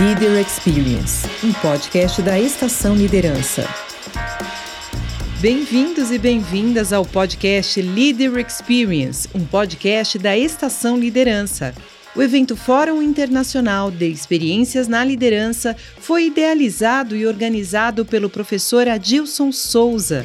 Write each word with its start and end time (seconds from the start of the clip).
Leader 0.00 0.38
Experience, 0.40 1.26
um 1.42 1.52
podcast 1.54 2.22
da 2.22 2.38
Estação 2.38 2.94
Liderança. 2.94 3.66
Bem-vindos 5.40 6.12
e 6.12 6.18
bem-vindas 6.18 6.92
ao 6.92 7.04
podcast 7.04 7.82
Leader 7.82 8.36
Experience, 8.36 9.28
um 9.34 9.44
podcast 9.44 10.16
da 10.16 10.38
Estação 10.38 10.96
Liderança. 10.96 11.74
O 12.14 12.22
evento 12.22 12.54
Fórum 12.54 13.02
Internacional 13.02 13.90
de 13.90 14.08
Experiências 14.08 14.86
na 14.86 15.04
Liderança 15.04 15.74
foi 15.98 16.26
idealizado 16.26 17.16
e 17.16 17.26
organizado 17.26 18.04
pelo 18.04 18.30
professor 18.30 18.86
Adilson 18.86 19.50
Souza. 19.50 20.24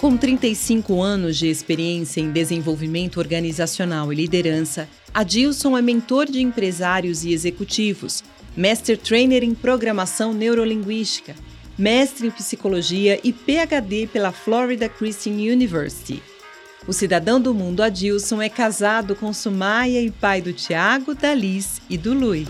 Com 0.00 0.16
35 0.16 1.00
anos 1.00 1.36
de 1.36 1.48
experiência 1.48 2.20
em 2.20 2.32
desenvolvimento 2.32 3.18
organizacional 3.18 4.12
e 4.12 4.16
liderança, 4.16 4.88
Adilson 5.18 5.76
é 5.76 5.82
mentor 5.82 6.26
de 6.26 6.40
empresários 6.40 7.24
e 7.24 7.32
executivos, 7.32 8.22
Master 8.56 8.96
Trainer 8.96 9.42
em 9.42 9.52
Programação 9.52 10.32
Neurolinguística, 10.32 11.34
mestre 11.76 12.28
em 12.28 12.30
Psicologia 12.30 13.18
e 13.24 13.32
PhD 13.32 14.06
pela 14.06 14.30
Florida 14.30 14.88
Christian 14.88 15.32
University. 15.32 16.22
O 16.86 16.92
cidadão 16.92 17.40
do 17.40 17.52
mundo 17.52 17.82
Adilson 17.82 18.40
é 18.40 18.48
casado 18.48 19.16
com 19.16 19.32
Sumaia 19.32 20.00
e 20.00 20.08
pai 20.08 20.40
do 20.40 20.52
Tiago, 20.52 21.16
da 21.16 21.34
Liz 21.34 21.82
e 21.90 21.98
do 21.98 22.14
Lui. 22.14 22.46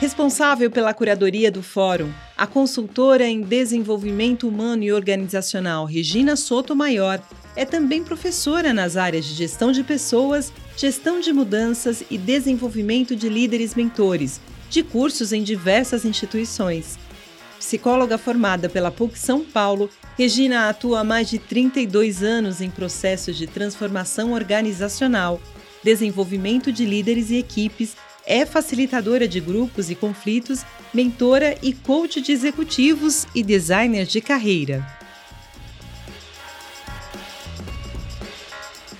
Responsável 0.00 0.68
pela 0.72 0.92
curadoria 0.92 1.52
do 1.52 1.62
fórum, 1.62 2.10
a 2.36 2.48
consultora 2.48 3.28
em 3.28 3.42
desenvolvimento 3.42 4.48
humano 4.48 4.82
e 4.82 4.92
organizacional 4.92 5.84
Regina 5.84 6.34
Soto 6.34 6.74
Maior 6.74 7.22
é 7.56 7.64
também 7.64 8.02
professora 8.02 8.72
nas 8.72 8.96
áreas 8.96 9.24
de 9.24 9.34
gestão 9.34 9.72
de 9.72 9.82
pessoas, 9.82 10.52
gestão 10.76 11.20
de 11.20 11.32
mudanças 11.32 12.02
e 12.10 12.16
desenvolvimento 12.16 13.14
de 13.14 13.28
líderes 13.28 13.74
mentores, 13.74 14.40
de 14.70 14.82
cursos 14.82 15.32
em 15.32 15.42
diversas 15.42 16.04
instituições. 16.04 16.98
Psicóloga 17.58 18.18
formada 18.18 18.68
pela 18.68 18.90
PUC 18.90 19.18
São 19.18 19.44
Paulo, 19.44 19.88
Regina 20.18 20.68
atua 20.68 21.00
há 21.00 21.04
mais 21.04 21.28
de 21.30 21.38
32 21.38 22.22
anos 22.22 22.60
em 22.60 22.70
processos 22.70 23.36
de 23.36 23.46
transformação 23.46 24.32
organizacional, 24.32 25.40
desenvolvimento 25.82 26.72
de 26.72 26.84
líderes 26.84 27.30
e 27.30 27.36
equipes 27.36 27.96
é 28.26 28.46
facilitadora 28.46 29.26
de 29.26 29.40
grupos 29.40 29.90
e 29.90 29.94
conflitos, 29.94 30.64
mentora 30.94 31.56
e 31.62 31.72
coach 31.72 32.20
de 32.20 32.32
executivos 32.32 33.26
e 33.34 33.42
designer 33.42 34.06
de 34.06 34.20
carreira. 34.20 35.01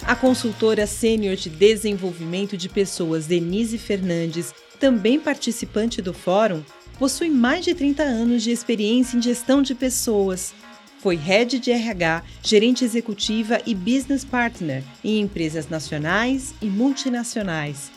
A 0.04 0.16
consultora 0.16 0.86
sênior 0.86 1.36
de 1.36 1.48
desenvolvimento 1.48 2.56
de 2.56 2.68
pessoas 2.68 3.26
Denise 3.26 3.78
Fernandes, 3.78 4.52
também 4.78 5.18
participante 5.18 6.02
do 6.02 6.12
fórum, 6.12 6.62
possui 6.98 7.30
mais 7.30 7.64
de 7.64 7.74
30 7.74 8.02
anos 8.02 8.42
de 8.42 8.50
experiência 8.50 9.16
em 9.16 9.22
gestão 9.22 9.62
de 9.62 9.74
pessoas. 9.74 10.52
Foi 11.00 11.16
head 11.16 11.58
de 11.58 11.70
RH, 11.70 12.22
gerente 12.42 12.84
executiva 12.84 13.60
e 13.66 13.74
business 13.74 14.24
partner 14.24 14.82
em 15.02 15.20
empresas 15.20 15.68
nacionais 15.68 16.54
e 16.60 16.66
multinacionais 16.66 17.90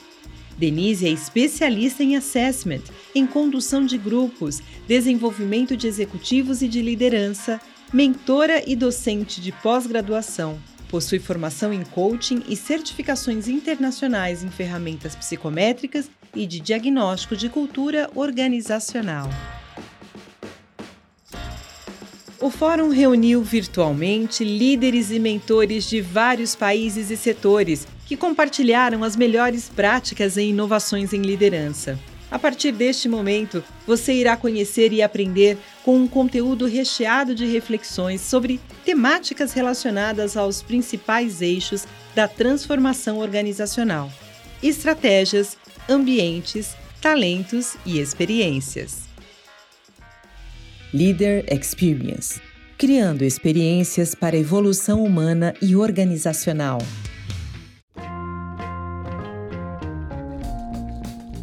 Denise 0.57 1.05
é 1.05 1.09
especialista 1.09 2.01
em 2.01 2.15
assessment, 2.15 2.81
em 3.13 3.27
condução 3.27 3.85
de 3.85 3.97
grupos, 3.97 4.61
desenvolvimento 4.87 5.75
de 5.75 5.87
executivos 5.87 6.61
e 6.61 6.67
de 6.67 6.81
liderança, 6.81 7.59
mentora 7.91 8.63
e 8.65 8.75
docente 8.75 9.41
de 9.41 9.51
pós-graduação. 9.51 10.57
Possui 10.89 11.19
formação 11.19 11.73
em 11.73 11.83
coaching 11.83 12.43
e 12.47 12.55
certificações 12.55 13.47
internacionais 13.47 14.43
em 14.43 14.49
ferramentas 14.49 15.15
psicométricas 15.15 16.09
e 16.35 16.45
de 16.45 16.59
diagnóstico 16.59 17.35
de 17.35 17.49
cultura 17.49 18.09
organizacional. 18.13 19.29
O 22.39 22.51
fórum 22.51 22.89
reuniu 22.89 23.41
virtualmente 23.41 24.43
líderes 24.43 25.09
e 25.09 25.19
mentores 25.19 25.89
de 25.89 25.99
vários 26.01 26.53
países 26.53 27.09
e 27.09 27.17
setores 27.17 27.87
que 28.05 28.15
compartilharam 28.15 29.03
as 29.03 29.15
melhores 29.15 29.67
práticas 29.67 30.37
e 30.37 30.43
inovações 30.43 31.11
em 31.11 31.21
liderança. 31.21 31.97
A 32.29 32.39
partir 32.39 32.71
deste 32.71 33.07
momento, 33.07 33.63
você 33.85 34.13
irá 34.13 34.35
conhecer 34.35 34.91
e 34.91 35.01
aprender 35.01 35.57
com 35.83 35.97
um 35.97 36.07
conteúdo 36.07 36.65
recheado 36.65 37.35
de 37.35 37.45
reflexões 37.45 38.21
sobre 38.21 38.59
temáticas 38.83 39.53
relacionadas 39.53 40.35
aos 40.35 40.61
principais 40.61 41.41
eixos 41.41 41.85
da 42.15 42.27
transformação 42.27 43.19
organizacional: 43.19 44.11
estratégias, 44.61 45.57
ambientes, 45.87 46.75
talentos 47.01 47.75
e 47.85 47.99
experiências. 47.99 49.05
Leader 50.93 51.45
Experience 51.51 52.39
criando 52.77 53.23
experiências 53.23 54.13
para 54.13 54.37
evolução 54.37 55.03
humana 55.03 55.53
e 55.61 55.75
organizacional. 55.75 56.79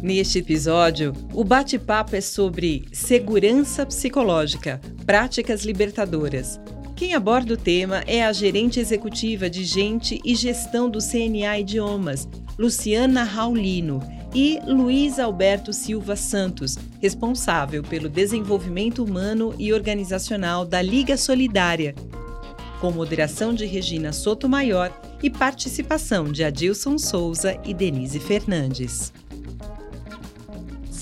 Neste 0.03 0.39
episódio, 0.39 1.13
o 1.33 1.45
bate-papo 1.45 2.13
é 2.13 2.19
sobre 2.19 2.83
segurança 2.91 3.85
psicológica, 3.85 4.81
práticas 5.05 5.63
libertadoras. 5.63 6.59
Quem 6.93 7.13
aborda 7.13 7.53
o 7.53 7.57
tema 7.57 8.03
é 8.05 8.21
a 8.21 8.33
gerente 8.33 8.81
executiva 8.81 9.49
de 9.49 9.63
Gente 9.63 10.19
e 10.25 10.35
Gestão 10.35 10.89
do 10.89 10.99
CNA 10.99 11.57
Idiomas, 11.59 12.27
Luciana 12.59 13.23
Raulino, 13.23 14.01
e 14.35 14.59
Luiz 14.67 15.19
Alberto 15.19 15.71
Silva 15.71 16.17
Santos, 16.17 16.77
responsável 16.99 17.81
pelo 17.81 18.09
desenvolvimento 18.09 19.05
humano 19.05 19.55
e 19.57 19.71
organizacional 19.71 20.65
da 20.65 20.81
Liga 20.81 21.15
Solidária, 21.15 21.95
com 22.81 22.91
moderação 22.91 23.53
de 23.53 23.65
Regina 23.65 24.11
Sotomayor 24.11 24.91
e 25.21 25.29
participação 25.29 26.29
de 26.29 26.43
Adilson 26.43 26.97
Souza 26.97 27.57
e 27.63 27.73
Denise 27.73 28.19
Fernandes. 28.19 29.13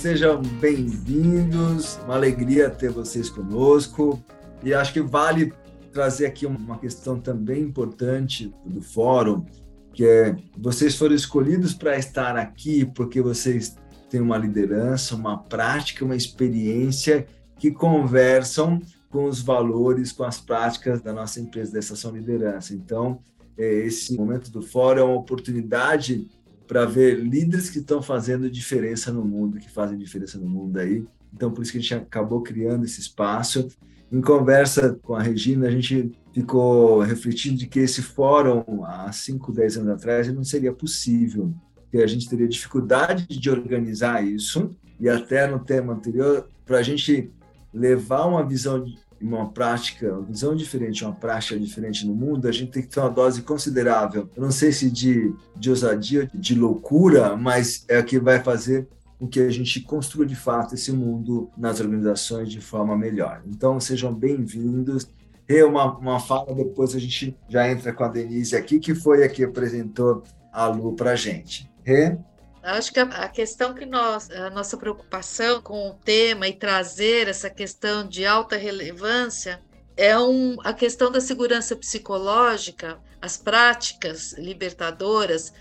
Sejam 0.01 0.41
bem-vindos, 0.59 1.99
uma 2.05 2.15
alegria 2.15 2.71
ter 2.71 2.89
vocês 2.89 3.29
conosco. 3.29 4.19
E 4.63 4.73
acho 4.73 4.93
que 4.93 4.99
vale 4.99 5.53
trazer 5.93 6.25
aqui 6.25 6.47
uma 6.47 6.79
questão 6.79 7.19
também 7.19 7.61
importante 7.61 8.51
do 8.65 8.81
fórum, 8.81 9.45
que 9.93 10.03
é 10.03 10.35
vocês 10.57 10.95
foram 10.95 11.13
escolhidos 11.13 11.75
para 11.75 11.99
estar 11.99 12.35
aqui 12.35 12.83
porque 12.83 13.21
vocês 13.21 13.77
têm 14.09 14.21
uma 14.21 14.39
liderança, 14.39 15.15
uma 15.15 15.37
prática, 15.37 16.03
uma 16.03 16.15
experiência 16.15 17.27
que 17.59 17.69
conversam 17.69 18.81
com 19.07 19.25
os 19.25 19.39
valores, 19.39 20.11
com 20.11 20.23
as 20.23 20.41
práticas 20.41 20.99
da 20.99 21.13
nossa 21.13 21.39
empresa, 21.39 21.73
da 21.73 21.79
Estação 21.79 22.09
Liderança. 22.09 22.73
Então, 22.73 23.19
é, 23.55 23.71
esse 23.85 24.17
momento 24.17 24.49
do 24.49 24.63
fórum 24.63 24.99
é 24.99 25.03
uma 25.03 25.19
oportunidade 25.19 26.27
para 26.71 26.85
ver 26.85 27.19
líderes 27.19 27.69
que 27.69 27.79
estão 27.79 28.01
fazendo 28.01 28.49
diferença 28.49 29.11
no 29.11 29.25
mundo, 29.25 29.59
que 29.59 29.69
fazem 29.69 29.97
diferença 29.97 30.37
no 30.37 30.47
mundo 30.47 30.77
aí. 30.77 31.03
Então, 31.33 31.51
por 31.51 31.63
isso 31.63 31.73
que 31.73 31.77
a 31.77 31.81
gente 31.81 31.93
acabou 31.95 32.41
criando 32.41 32.85
esse 32.85 33.01
espaço. 33.01 33.67
Em 34.09 34.21
conversa 34.21 34.97
com 35.03 35.13
a 35.13 35.21
Regina, 35.21 35.67
a 35.67 35.69
gente 35.69 36.13
ficou 36.33 37.01
refletindo 37.01 37.57
de 37.57 37.67
que 37.67 37.79
esse 37.81 38.01
fórum, 38.01 38.85
há 38.85 39.11
5, 39.11 39.51
10 39.51 39.79
anos 39.79 39.89
atrás, 39.89 40.33
não 40.33 40.45
seria 40.45 40.71
possível, 40.71 41.53
que 41.91 41.97
a 41.97 42.07
gente 42.07 42.29
teria 42.29 42.47
dificuldade 42.47 43.27
de 43.27 43.49
organizar 43.49 44.25
isso, 44.25 44.73
e 44.97 45.09
até 45.09 45.47
no 45.47 45.59
tema 45.59 45.91
anterior, 45.91 46.47
para 46.65 46.77
a 46.77 46.83
gente 46.83 47.29
levar 47.73 48.25
uma 48.27 48.47
visão 48.47 48.81
uma 49.21 49.49
prática, 49.49 50.13
uma 50.13 50.23
visão 50.23 50.55
diferente, 50.55 51.03
uma 51.03 51.13
prática 51.13 51.59
diferente 51.59 52.05
no 52.05 52.15
mundo, 52.15 52.47
a 52.47 52.51
gente 52.51 52.71
tem 52.71 52.81
que 52.81 52.89
ter 52.89 52.99
uma 52.99 53.09
dose 53.09 53.41
considerável. 53.41 54.29
Eu 54.35 54.41
não 54.41 54.51
sei 54.51 54.71
se 54.71 54.89
de, 54.89 55.33
de 55.55 55.69
ousadia, 55.69 56.29
de 56.33 56.55
loucura, 56.55 57.35
mas 57.35 57.85
é 57.87 57.99
o 57.99 58.03
que 58.03 58.19
vai 58.19 58.41
fazer 58.41 58.87
com 59.19 59.27
que 59.27 59.39
a 59.39 59.49
gente 59.51 59.81
construa 59.81 60.25
de 60.25 60.35
fato 60.35 60.73
esse 60.73 60.91
mundo 60.91 61.49
nas 61.55 61.79
organizações 61.79 62.49
de 62.49 62.59
forma 62.59 62.97
melhor. 62.97 63.43
Então, 63.45 63.79
sejam 63.79 64.13
bem-vindos. 64.13 65.07
E 65.47 65.61
uma, 65.63 65.97
uma 65.97 66.19
fala, 66.19 66.55
depois 66.55 66.95
a 66.95 66.99
gente 66.99 67.37
já 67.47 67.69
entra 67.69 67.93
com 67.93 68.03
a 68.03 68.07
Denise 68.07 68.55
aqui, 68.55 68.79
que 68.79 68.95
foi 68.95 69.23
a 69.23 69.29
que 69.29 69.43
apresentou 69.43 70.23
a 70.51 70.65
Lu 70.65 70.95
para 70.95 71.11
a 71.11 71.15
gente. 71.15 71.69
Rê? 71.83 72.17
Acho 72.63 72.93
que 72.93 72.99
a, 72.99 73.27
questão 73.27 73.73
que 73.73 73.85
nós, 73.85 74.29
a 74.29 74.49
nossa 74.51 74.77
preocupação 74.77 75.61
com 75.61 75.89
o 75.89 75.93
tema 75.95 76.47
e 76.47 76.53
trazer 76.53 77.27
essa 77.27 77.49
questão 77.49 78.07
de 78.07 78.23
alta 78.23 78.55
relevância 78.55 79.59
é 79.97 80.17
um, 80.17 80.57
a 80.63 80.71
questão 80.71 81.11
da 81.11 81.19
segurança 81.19 81.75
psicológica, 81.75 82.99
as 83.19 83.35
práticas 83.35 84.33
libertadoras. 84.33 85.51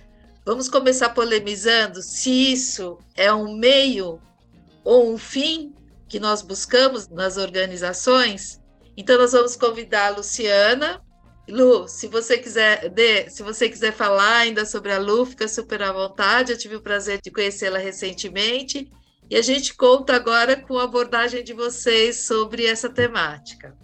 Vamos 0.44 0.69
começar 0.69 1.11
polemizando 1.11 2.02
se 2.02 2.52
isso 2.52 2.99
é 3.17 3.32
um 3.32 3.56
meio 3.56 4.20
ou 4.85 5.12
um 5.12 5.17
fim 5.17 5.75
que 6.06 6.20
nós 6.20 6.43
buscamos 6.43 7.08
nas 7.08 7.38
organizações. 7.38 8.61
Então, 8.94 9.17
nós 9.17 9.32
vamos 9.32 9.56
convidar 9.56 10.08
a 10.08 10.17
Luciana, 10.17 11.00
Lu, 11.50 11.88
se 11.88 12.06
você 12.06 12.38
quiser, 12.38 12.88
Dê, 12.88 13.29
se 13.29 13.43
você 13.43 13.69
quiser 13.69 13.93
falar 13.93 14.38
ainda 14.38 14.64
sobre 14.64 14.93
a 14.93 14.99
Lu, 14.99 15.26
fica 15.26 15.47
super 15.49 15.82
à 15.82 15.93
vontade. 15.93 16.52
Eu 16.52 16.58
tive 16.58 16.76
o 16.76 16.81
prazer 16.81 17.20
de 17.23 17.31
conhecê-la 17.31 17.79
recentemente 17.79 18.91
e 19.29 19.37
a 19.37 19.43
gente 19.43 19.76
conta 19.76 20.14
agora 20.14 20.56
com 20.56 20.79
a 20.79 20.85
abordagem 20.85 21.44
de 21.44 21.52
vocês 21.52 22.20
sobre 22.25 22.67
essa 22.67 22.88
temática. 22.88 23.76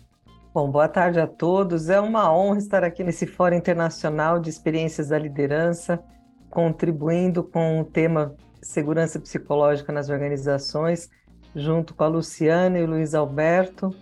Bom, 0.52 0.70
boa 0.70 0.88
tarde 0.88 1.20
a 1.20 1.26
todos. 1.26 1.90
É 1.90 2.00
uma 2.00 2.34
honra 2.34 2.58
estar 2.58 2.82
aqui 2.82 3.04
nesse 3.04 3.26
Fórum 3.26 3.56
Internacional 3.56 4.40
de 4.40 4.48
Experiências 4.48 5.08
da 5.08 5.18
Liderança, 5.18 6.02
contribuindo 6.50 7.44
com 7.44 7.80
o 7.80 7.84
tema 7.84 8.34
segurança 8.62 9.20
psicológica 9.20 9.92
nas 9.92 10.08
organizações, 10.08 11.10
junto 11.54 11.94
com 11.94 12.04
a 12.04 12.08
Luciana 12.08 12.78
e 12.78 12.82
o 12.82 12.86
Luiz 12.86 13.14
Alberto. 13.14 13.94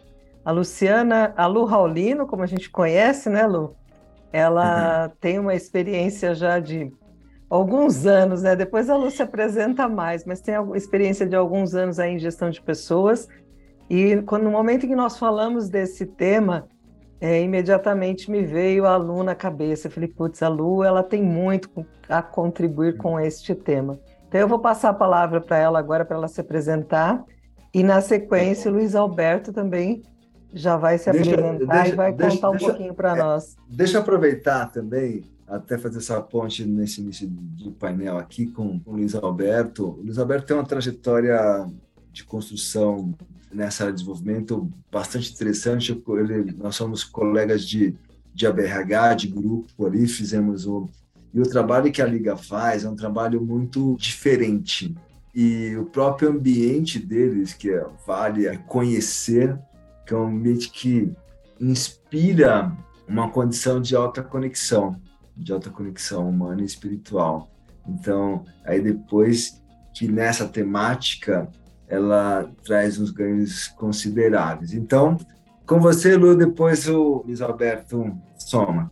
A 0.44 0.50
Luciana, 0.50 1.32
a 1.36 1.46
Lu 1.46 1.64
Raulino, 1.64 2.26
como 2.26 2.42
a 2.42 2.46
gente 2.46 2.70
conhece, 2.70 3.30
né, 3.30 3.46
Lu? 3.46 3.74
Ela 4.32 5.06
uhum. 5.06 5.12
tem 5.20 5.38
uma 5.38 5.54
experiência 5.54 6.34
já 6.34 6.58
de 6.58 6.92
alguns 7.48 8.04
anos, 8.04 8.42
né? 8.42 8.54
Depois 8.54 8.90
a 8.90 8.96
Lu 8.96 9.10
se 9.10 9.22
apresenta 9.22 9.88
mais, 9.88 10.24
mas 10.24 10.40
tem 10.40 10.54
experiência 10.74 11.26
de 11.26 11.36
alguns 11.36 11.74
anos 11.74 11.98
aí 11.98 12.12
em 12.14 12.18
gestão 12.18 12.50
de 12.50 12.60
pessoas. 12.60 13.28
E 13.88 14.22
quando, 14.22 14.44
no 14.44 14.50
momento 14.50 14.84
em 14.86 14.88
que 14.88 14.96
nós 14.96 15.18
falamos 15.18 15.68
desse 15.68 16.04
tema, 16.04 16.68
é, 17.20 17.40
imediatamente 17.40 18.30
me 18.30 18.42
veio 18.42 18.86
a 18.86 18.96
Lu 18.96 19.22
na 19.22 19.34
cabeça. 19.34 19.86
Eu 19.86 19.92
falei, 19.92 20.08
putz, 20.08 20.42
a 20.42 20.48
Lu 20.48 20.84
ela 20.84 21.02
tem 21.02 21.22
muito 21.22 21.86
a 22.08 22.20
contribuir 22.20 22.96
com 22.98 23.18
este 23.18 23.54
tema. 23.54 23.98
Então 24.28 24.40
eu 24.40 24.48
vou 24.48 24.58
passar 24.58 24.90
a 24.90 24.94
palavra 24.94 25.40
para 25.40 25.56
ela 25.56 25.78
agora 25.78 26.04
para 26.04 26.16
ela 26.16 26.28
se 26.28 26.40
apresentar 26.40 27.24
e 27.72 27.82
na 27.82 28.00
sequência 28.00 28.70
o 28.70 28.74
Luiz 28.74 28.94
Alberto 28.94 29.52
também 29.52 30.02
já 30.54 30.76
vai 30.76 30.96
se 30.96 31.10
deixa, 31.10 31.34
apresentar 31.34 31.74
deixa, 31.74 31.92
e 31.92 31.96
vai 31.96 32.12
deixa, 32.12 32.36
contar 32.36 32.50
um 32.50 32.58
pouquinho 32.58 32.94
para 32.94 33.16
é, 33.16 33.18
nós. 33.18 33.56
Deixa 33.68 33.96
eu 33.96 34.02
aproveitar 34.02 34.70
também 34.70 35.24
até 35.46 35.76
fazer 35.76 35.98
essa 35.98 36.20
ponte 36.20 36.64
nesse 36.64 37.00
início 37.00 37.28
do 37.28 37.72
painel 37.72 38.18
aqui 38.18 38.46
com 38.46 38.80
o 38.86 38.92
Luiz 38.92 39.14
Alberto. 39.14 39.88
O 39.88 40.02
Luiz 40.02 40.18
Alberto 40.18 40.46
tem 40.46 40.56
uma 40.56 40.64
trajetória 40.64 41.66
de 42.12 42.24
construção 42.24 43.14
nessa 43.52 43.84
área 43.84 43.92
de 43.92 44.00
desenvolvimento 44.00 44.70
bastante 44.90 45.32
interessante. 45.32 46.02
Ele, 46.08 46.52
nós 46.56 46.76
somos 46.76 47.04
colegas 47.04 47.66
de, 47.66 47.94
de 48.32 48.46
ABRH, 48.46 49.14
de 49.14 49.28
grupo 49.28 49.86
ali, 49.86 50.06
fizemos 50.06 50.66
o. 50.66 50.88
E 51.32 51.40
o 51.40 51.48
trabalho 51.48 51.90
que 51.90 52.00
a 52.00 52.06
Liga 52.06 52.36
faz 52.36 52.84
é 52.84 52.88
um 52.88 52.94
trabalho 52.94 53.40
muito 53.42 53.96
diferente. 53.98 54.94
E 55.34 55.74
o 55.76 55.84
próprio 55.84 56.30
ambiente 56.30 57.00
deles, 57.00 57.52
que 57.52 57.70
é, 57.70 57.84
vale 58.06 58.46
a 58.46 58.56
conhecer, 58.56 59.58
que 60.06 60.14
é 60.14 60.16
um 60.16 60.26
ambiente 60.26 60.70
que 60.70 61.12
inspira 61.60 62.72
uma 63.08 63.30
condição 63.30 63.80
de 63.80 63.94
alta 63.94 64.22
conexão, 64.22 65.00
de 65.36 65.52
alta 65.52 65.70
conexão 65.70 66.28
humana 66.28 66.62
e 66.62 66.64
espiritual. 66.64 67.48
Então, 67.86 68.44
aí 68.64 68.80
depois 68.80 69.62
que 69.92 70.08
nessa 70.08 70.48
temática 70.48 71.48
ela 71.88 72.50
traz 72.64 72.98
uns 72.98 73.10
ganhos 73.10 73.68
consideráveis. 73.68 74.72
Então, 74.72 75.18
com 75.66 75.78
você, 75.80 76.16
Lu, 76.16 76.36
depois 76.36 76.88
o 76.88 77.22
Luiz 77.26 77.40
Alberto 77.40 78.16
soma. 78.36 78.90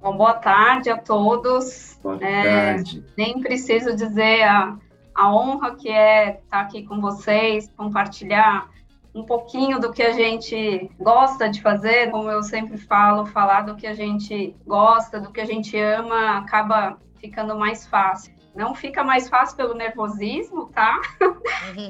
Bom, 0.00 0.16
boa 0.16 0.34
tarde 0.34 0.90
a 0.90 0.96
todos. 0.96 1.98
Boa 2.02 2.18
é, 2.24 2.74
tarde. 2.74 3.04
Nem 3.16 3.40
preciso 3.40 3.94
dizer 3.94 4.42
a, 4.42 4.76
a 5.14 5.34
honra 5.34 5.74
que 5.74 5.88
é 5.88 6.38
estar 6.38 6.60
aqui 6.60 6.84
com 6.84 7.00
vocês, 7.00 7.70
compartilhar 7.76 8.68
um 9.14 9.24
pouquinho 9.24 9.80
do 9.80 9.92
que 9.92 10.02
a 10.02 10.12
gente 10.12 10.90
gosta 10.98 11.48
de 11.48 11.60
fazer, 11.60 12.10
como 12.10 12.30
eu 12.30 12.42
sempre 12.42 12.76
falo, 12.76 13.26
falar 13.26 13.62
do 13.62 13.76
que 13.76 13.86
a 13.86 13.94
gente 13.94 14.54
gosta, 14.66 15.20
do 15.20 15.32
que 15.32 15.40
a 15.40 15.46
gente 15.46 15.76
ama, 15.78 16.38
acaba 16.38 16.98
ficando 17.18 17.56
mais 17.56 17.86
fácil. 17.86 18.32
Não 18.54 18.74
fica 18.74 19.04
mais 19.04 19.28
fácil 19.28 19.56
pelo 19.56 19.74
nervosismo, 19.74 20.66
tá? 20.66 21.00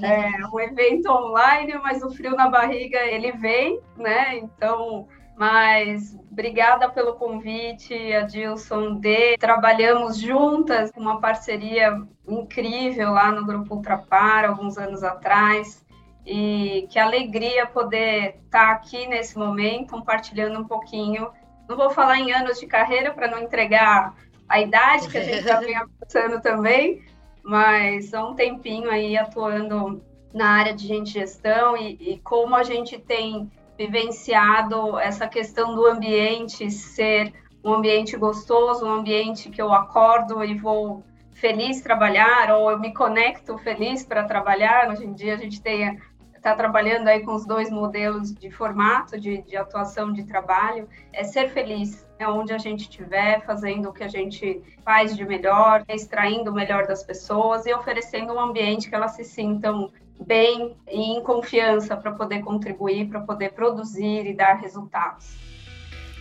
É 0.03 0.47
um 0.53 0.61
evento 0.61 1.09
online, 1.11 1.75
mas 1.82 2.03
o 2.03 2.11
frio 2.11 2.35
na 2.35 2.49
barriga 2.49 2.99
ele 2.99 3.32
vem, 3.32 3.81
né? 3.97 4.37
Então, 4.37 5.06
mas 5.37 6.19
obrigada 6.31 6.91
pelo 6.91 7.15
convite, 7.15 7.94
Adilson 8.12 8.97
D. 8.97 9.38
Trabalhamos 9.38 10.19
juntas, 10.19 10.91
uma 10.97 11.20
parceria 11.20 12.03
incrível 12.26 13.12
lá 13.12 13.31
no 13.31 13.47
Grupo 13.47 13.76
Ultrapar, 13.76 14.44
alguns 14.44 14.76
anos 14.76 15.03
atrás. 15.03 15.87
E 16.31 16.87
que 16.91 16.99
alegria 16.99 17.65
poder 17.65 18.37
estar 18.45 18.73
aqui 18.73 19.07
nesse 19.07 19.39
momento, 19.39 19.93
compartilhando 19.93 20.61
um 20.61 20.65
pouquinho. 20.65 21.31
Não 21.67 21.75
vou 21.75 21.89
falar 21.89 22.19
em 22.19 22.31
anos 22.33 22.61
de 22.61 22.67
carreira 22.67 23.15
para 23.15 23.29
não 23.29 23.39
entregar 23.39 24.15
a 24.47 24.61
idade 24.61 25.09
que 25.09 25.17
a 25.17 25.25
gente 25.25 25.43
já 25.43 25.59
vem 25.61 25.75
avançando 25.75 26.43
também, 26.43 27.03
mas 27.43 28.13
há 28.13 28.27
um 28.27 28.35
tempinho 28.35 28.91
aí 28.91 29.17
atuando 29.17 30.05
na 30.35 30.51
área 30.51 30.75
de 30.75 30.87
gente 30.87 31.13
gestão 31.13 31.75
e, 31.79 31.97
e 31.99 32.19
como 32.19 32.55
a 32.55 32.63
gente 32.63 32.99
tem 32.99 33.51
vivenciado 33.79 34.99
essa 34.99 35.27
questão 35.27 35.75
do 35.75 35.87
ambiente 35.87 36.71
ser 36.71 37.33
um 37.65 37.73
ambiente 37.73 38.17
gostoso, 38.19 38.85
um 38.85 38.93
ambiente 38.93 39.49
que 39.49 39.63
eu 39.63 39.73
acordo 39.73 40.45
e 40.45 40.55
vou 40.55 41.03
feliz 41.33 41.81
trabalhar, 41.81 42.53
ou 42.57 42.71
eu 42.71 42.79
me 42.79 42.93
conecto 42.93 43.57
feliz 43.59 44.05
para 44.05 44.25
trabalhar. 44.25 44.91
Hoje 44.91 45.05
em 45.05 45.13
dia 45.13 45.35
a 45.35 45.37
gente 45.37 45.63
tem 45.63 45.99
está 46.38 46.55
trabalhando 46.55 47.08
aí 47.08 47.20
com 47.20 47.35
os 47.35 47.46
dois 47.46 47.70
modelos 47.70 48.35
de 48.35 48.50
formato 48.50 49.19
de, 49.20 49.43
de 49.43 49.56
atuação 49.56 50.12
de 50.12 50.25
trabalho, 50.25 50.88
é 51.12 51.23
ser 51.25 51.50
feliz, 51.50 52.06
é 52.19 52.26
onde 52.26 52.52
a 52.52 52.58
gente 52.58 52.81
estiver, 52.82 53.44
fazendo 53.44 53.88
o 53.88 53.93
que 53.93 54.02
a 54.02 54.08
gente 54.08 54.62
faz 54.85 55.17
de 55.17 55.25
melhor, 55.25 55.85
extraindo 55.88 56.50
o 56.50 56.55
melhor 56.55 56.87
das 56.87 57.02
pessoas 57.02 57.67
e 57.67 57.75
oferecendo 57.75 58.32
um 58.32 58.40
ambiente 58.40 58.88
que 58.88 58.94
elas 58.94 59.12
se 59.12 59.25
sintam 59.25 59.90
bem 60.26 60.76
e 60.90 61.17
em 61.17 61.23
confiança 61.23 61.96
para 61.96 62.12
poder 62.12 62.43
contribuir, 62.43 63.08
para 63.08 63.20
poder 63.20 63.52
produzir 63.52 64.26
e 64.26 64.34
dar 64.34 64.55
resultados. 64.55 65.37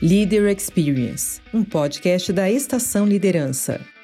Leader 0.02 0.46
Experience, 0.56 1.42
um 1.52 1.64
podcast 1.64 2.32
da 2.32 2.50
Estação 2.50 3.06
Liderança. 3.06 3.97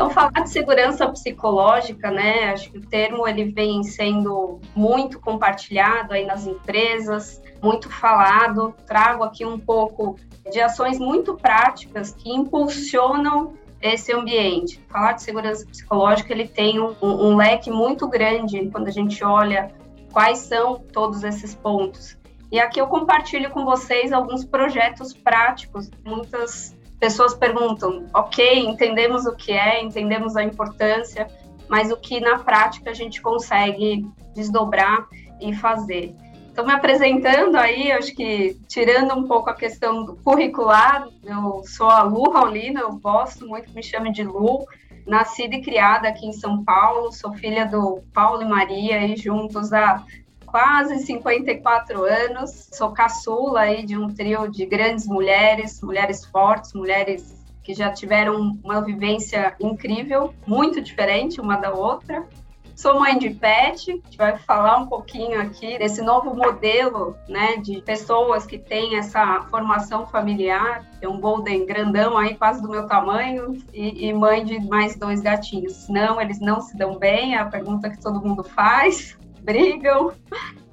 Então, 0.00 0.08
falar 0.08 0.30
de 0.30 0.48
segurança 0.48 1.06
psicológica, 1.10 2.10
né? 2.10 2.52
Acho 2.54 2.72
que 2.72 2.78
o 2.78 2.80
termo 2.80 3.28
ele 3.28 3.44
vem 3.52 3.82
sendo 3.82 4.58
muito 4.74 5.20
compartilhado 5.20 6.14
aí 6.14 6.24
nas 6.24 6.46
empresas, 6.46 7.42
muito 7.62 7.90
falado. 7.90 8.74
Trago 8.86 9.22
aqui 9.22 9.44
um 9.44 9.58
pouco 9.58 10.16
de 10.50 10.58
ações 10.58 10.98
muito 10.98 11.36
práticas 11.36 12.14
que 12.14 12.32
impulsionam 12.32 13.52
esse 13.82 14.10
ambiente. 14.10 14.82
Falar 14.88 15.12
de 15.12 15.22
segurança 15.22 15.66
psicológica 15.66 16.32
ele 16.32 16.48
tem 16.48 16.80
um, 16.80 16.96
um 17.02 17.36
leque 17.36 17.70
muito 17.70 18.08
grande 18.08 18.70
quando 18.70 18.88
a 18.88 18.92
gente 18.92 19.22
olha 19.22 19.70
quais 20.10 20.38
são 20.38 20.78
todos 20.78 21.24
esses 21.24 21.54
pontos. 21.54 22.16
E 22.50 22.58
aqui 22.58 22.80
eu 22.80 22.86
compartilho 22.86 23.50
com 23.50 23.66
vocês 23.66 24.14
alguns 24.14 24.46
projetos 24.46 25.12
práticos, 25.12 25.90
muitas 26.02 26.74
pessoas 27.00 27.34
perguntam, 27.34 28.06
ok, 28.14 28.60
entendemos 28.60 29.24
o 29.24 29.34
que 29.34 29.52
é, 29.52 29.82
entendemos 29.82 30.36
a 30.36 30.44
importância, 30.44 31.26
mas 31.66 31.90
o 31.90 31.96
que 31.96 32.20
na 32.20 32.38
prática 32.38 32.90
a 32.90 32.94
gente 32.94 33.22
consegue 33.22 34.06
desdobrar 34.34 35.08
e 35.40 35.54
fazer. 35.54 36.14
Então, 36.52 36.66
me 36.66 36.72
apresentando 36.72 37.56
aí, 37.56 37.90
acho 37.90 38.14
que 38.14 38.56
tirando 38.68 39.14
um 39.14 39.26
pouco 39.26 39.48
a 39.48 39.54
questão 39.54 40.04
do 40.04 40.16
curricular, 40.16 41.08
eu 41.24 41.62
sou 41.64 41.88
a 41.88 42.02
Lu 42.02 42.30
Raulina, 42.30 42.80
eu 42.80 42.92
gosto 42.96 43.46
muito 43.46 43.68
que 43.68 43.74
me 43.74 43.82
chame 43.82 44.12
de 44.12 44.22
Lu, 44.24 44.66
nascida 45.06 45.56
e 45.56 45.62
criada 45.62 46.08
aqui 46.08 46.26
em 46.26 46.32
São 46.32 46.62
Paulo, 46.62 47.12
sou 47.12 47.32
filha 47.32 47.64
do 47.64 48.02
Paulo 48.12 48.42
e 48.42 48.48
Maria, 48.48 49.06
e 49.06 49.16
juntos 49.16 49.72
há 49.72 50.04
quase 50.50 50.98
54 50.98 52.04
anos, 52.04 52.68
sou 52.72 52.90
caçula 52.90 53.60
aí 53.60 53.84
de 53.84 53.96
um 53.96 54.08
trio 54.08 54.50
de 54.50 54.66
grandes 54.66 55.06
mulheres, 55.06 55.80
mulheres 55.80 56.24
fortes, 56.24 56.72
mulheres 56.74 57.40
que 57.62 57.72
já 57.72 57.90
tiveram 57.90 58.58
uma 58.64 58.80
vivência 58.80 59.54
incrível, 59.60 60.34
muito 60.46 60.80
diferente 60.80 61.40
uma 61.40 61.56
da 61.56 61.72
outra. 61.72 62.26
Sou 62.74 62.98
mãe 62.98 63.18
de 63.18 63.28
pet, 63.28 63.90
a 63.90 63.94
gente 63.94 64.16
vai 64.16 64.38
falar 64.38 64.78
um 64.78 64.86
pouquinho 64.86 65.38
aqui 65.38 65.78
desse 65.78 66.00
novo 66.00 66.34
modelo, 66.34 67.14
né, 67.28 67.58
de 67.58 67.82
pessoas 67.82 68.46
que 68.46 68.58
têm 68.58 68.96
essa 68.96 69.42
formação 69.50 70.06
familiar. 70.06 70.88
É 71.02 71.06
um 71.06 71.20
golden 71.20 71.66
grandão 71.66 72.16
aí, 72.16 72.34
quase 72.34 72.62
do 72.62 72.70
meu 72.70 72.86
tamanho, 72.86 73.58
e, 73.74 74.06
e 74.06 74.12
mãe 74.14 74.46
de 74.46 74.58
mais 74.60 74.96
dois 74.96 75.20
gatinhos. 75.20 75.88
Não, 75.90 76.18
eles 76.18 76.40
não 76.40 76.62
se 76.62 76.74
dão 76.74 76.98
bem, 76.98 77.34
é 77.34 77.38
a 77.38 77.44
pergunta 77.44 77.90
que 77.90 78.00
todo 78.00 78.26
mundo 78.26 78.42
faz 78.42 79.18
brigam, 79.42 80.12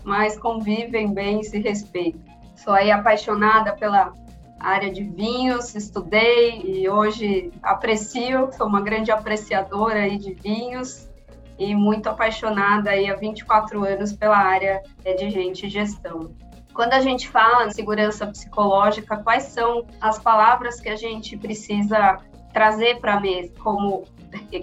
mas 0.04 0.38
convivem 0.38 1.14
bem 1.14 1.42
e 1.42 1.44
se 1.44 1.60
respeitam. 1.60 2.22
Sou 2.56 2.74
aí 2.74 2.92
apaixonada 2.92 3.74
pela 3.74 4.14
área 4.60 4.92
de 4.92 5.04
vinhos, 5.04 5.76
estudei 5.76 6.62
e 6.64 6.90
hoje 6.90 7.52
aprecio, 7.62 8.50
sou 8.54 8.68
uma 8.68 8.82
grande 8.82 9.12
apreciadora 9.12 10.00
aí 10.00 10.18
de 10.18 10.34
vinhos 10.34 11.08
e 11.60 11.76
muito 11.76 12.08
apaixonada 12.08 12.92
aí 12.92 13.10
há 13.10 13.16
24 13.16 13.84
anos 13.84 14.14
pela 14.14 14.38
área 14.38 14.82
de 15.04 15.30
gente 15.30 15.66
e 15.66 15.70
gestão. 15.70 16.32
Quando 16.74 16.94
a 16.94 17.00
gente 17.00 17.28
fala 17.28 17.66
em 17.66 17.72
segurança 17.72 18.28
psicológica, 18.28 19.18
quais 19.18 19.44
são 19.46 19.86
as 20.00 20.20
palavras 20.20 20.80
que 20.80 20.90
a 20.90 20.96
gente 20.96 21.36
precisa 21.36 22.18
trazer 22.54 23.00
para 23.00 23.16
a 23.16 23.20
mesa 23.20 23.52
como 23.60 24.04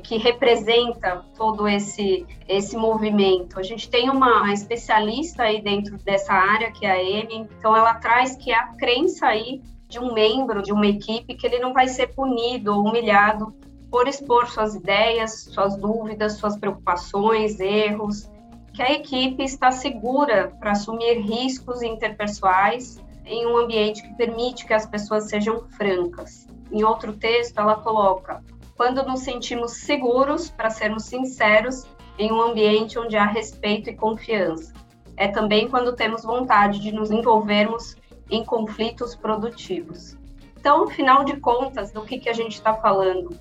que 0.03 0.17
representa 0.19 1.25
todo 1.37 1.67
esse 1.67 2.27
esse 2.49 2.77
movimento. 2.77 3.59
A 3.59 3.63
gente 3.63 3.89
tem 3.89 4.11
uma 4.11 4.53
especialista 4.53 5.45
aí 5.45 5.63
dentro 5.63 5.97
dessa 5.99 6.33
área 6.33 6.71
que 6.71 6.85
é 6.85 6.91
a 6.91 6.95
Amy, 6.97 7.49
então 7.59 7.77
ela 7.77 7.95
traz 7.95 8.37
que 8.37 8.53
a 8.53 8.69
crença 8.75 9.27
aí 9.27 9.63
de 9.89 9.99
um 9.99 10.13
membro 10.13 10.63
de 10.63 10.73
uma 10.73 10.87
equipe 10.87 11.35
que 11.35 11.47
ele 11.47 11.59
não 11.59 11.73
vai 11.73 11.89
ser 11.89 12.09
punido 12.15 12.75
ou 12.75 12.85
humilhado 12.85 13.55
por 13.91 14.09
expor 14.09 14.49
suas 14.49 14.75
ideias, 14.75 15.45
suas 15.53 15.77
dúvidas, 15.77 16.35
suas 16.35 16.57
preocupações, 16.57 17.61
erros, 17.61 18.29
que 18.73 18.83
a 18.83 18.93
equipe 18.93 19.43
está 19.45 19.71
segura 19.71 20.53
para 20.59 20.73
assumir 20.73 21.21
riscos 21.21 21.81
interpessoais 21.81 23.01
em 23.25 23.47
um 23.47 23.57
ambiente 23.57 24.03
que 24.03 24.15
permite 24.17 24.67
que 24.67 24.75
as 24.75 24.85
pessoas 24.85 25.29
sejam 25.29 25.61
francas. 25.69 26.47
Em 26.73 26.83
outro 26.83 27.13
texto, 27.13 27.59
ela 27.59 27.77
coloca: 27.77 28.43
quando 28.77 29.05
nos 29.05 29.21
sentimos 29.21 29.73
seguros 29.73 30.51
para 30.51 30.71
sermos 30.71 31.05
sinceros 31.05 31.87
em 32.19 32.33
um 32.33 32.41
ambiente 32.41 32.99
onde 32.99 33.17
há 33.17 33.25
respeito 33.25 33.91
e 33.91 33.97
confiança. 33.97 34.73
É 35.17 35.29
também 35.29 35.69
quando 35.69 35.95
temos 35.95 36.25
vontade 36.25 36.81
de 36.81 36.93
nos 36.93 37.11
envolvermos 37.11 37.97
em 38.31 38.45
conflitos 38.45 39.15
produtivos. 39.15 40.17
Então, 40.59 40.85
afinal 40.85 41.25
de 41.25 41.37
contas, 41.37 41.93
do 41.93 42.03
que, 42.03 42.19
que 42.19 42.29
a 42.29 42.33
gente 42.33 42.55
está 42.55 42.75
falando? 42.75 43.39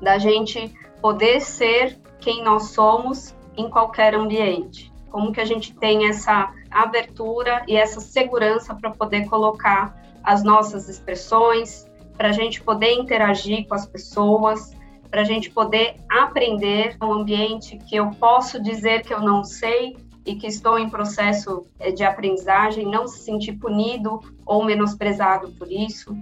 Da 0.00 0.18
gente 0.18 0.72
poder 1.00 1.40
ser 1.40 1.98
quem 2.20 2.44
nós 2.44 2.70
somos 2.70 3.34
em 3.56 3.68
qualquer 3.70 4.14
ambiente. 4.14 4.92
Como 5.10 5.32
que 5.32 5.40
a 5.40 5.44
gente 5.44 5.74
tem 5.74 6.08
essa 6.08 6.52
abertura 6.70 7.64
e 7.66 7.76
essa 7.76 8.00
segurança 8.00 8.74
para 8.74 8.90
poder 8.90 9.26
colocar 9.26 9.96
as 10.22 10.42
nossas 10.42 10.88
expressões, 10.88 11.88
para 12.16 12.28
a 12.28 12.32
gente 12.32 12.62
poder 12.62 12.92
interagir 12.92 13.66
com 13.66 13.74
as 13.74 13.86
pessoas, 13.86 14.75
para 15.10 15.22
a 15.22 15.24
gente 15.24 15.50
poder 15.50 15.96
aprender 16.10 16.96
um 17.02 17.12
ambiente 17.12 17.78
que 17.78 17.96
eu 17.96 18.10
posso 18.12 18.62
dizer 18.62 19.02
que 19.02 19.14
eu 19.14 19.20
não 19.20 19.44
sei 19.44 19.96
e 20.24 20.34
que 20.34 20.46
estou 20.46 20.78
em 20.78 20.90
processo 20.90 21.64
eh, 21.78 21.92
de 21.92 22.02
aprendizagem, 22.04 22.84
não 22.84 23.06
se 23.06 23.20
sentir 23.20 23.52
punido 23.54 24.20
ou 24.44 24.64
menosprezado 24.64 25.52
por 25.52 25.70
isso, 25.70 26.16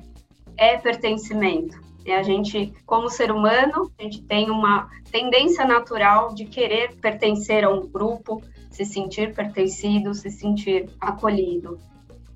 é 0.57 0.77
pertencimento. 0.77 1.83
É 2.05 2.17
a 2.17 2.23
gente, 2.23 2.73
como 2.85 3.09
ser 3.09 3.33
humano, 3.33 3.91
a 3.99 4.03
gente 4.03 4.23
tem 4.23 4.51
uma 4.51 4.91
tendência 5.11 5.65
natural 5.65 6.35
de 6.35 6.45
querer 6.45 6.95
pertencer 6.97 7.65
a 7.65 7.71
um 7.71 7.87
grupo, 7.89 8.43
se 8.71 8.85
sentir 8.85 9.35
pertencido, 9.35 10.13
se 10.13 10.31
sentir 10.31 10.91
acolhido. 11.01 11.79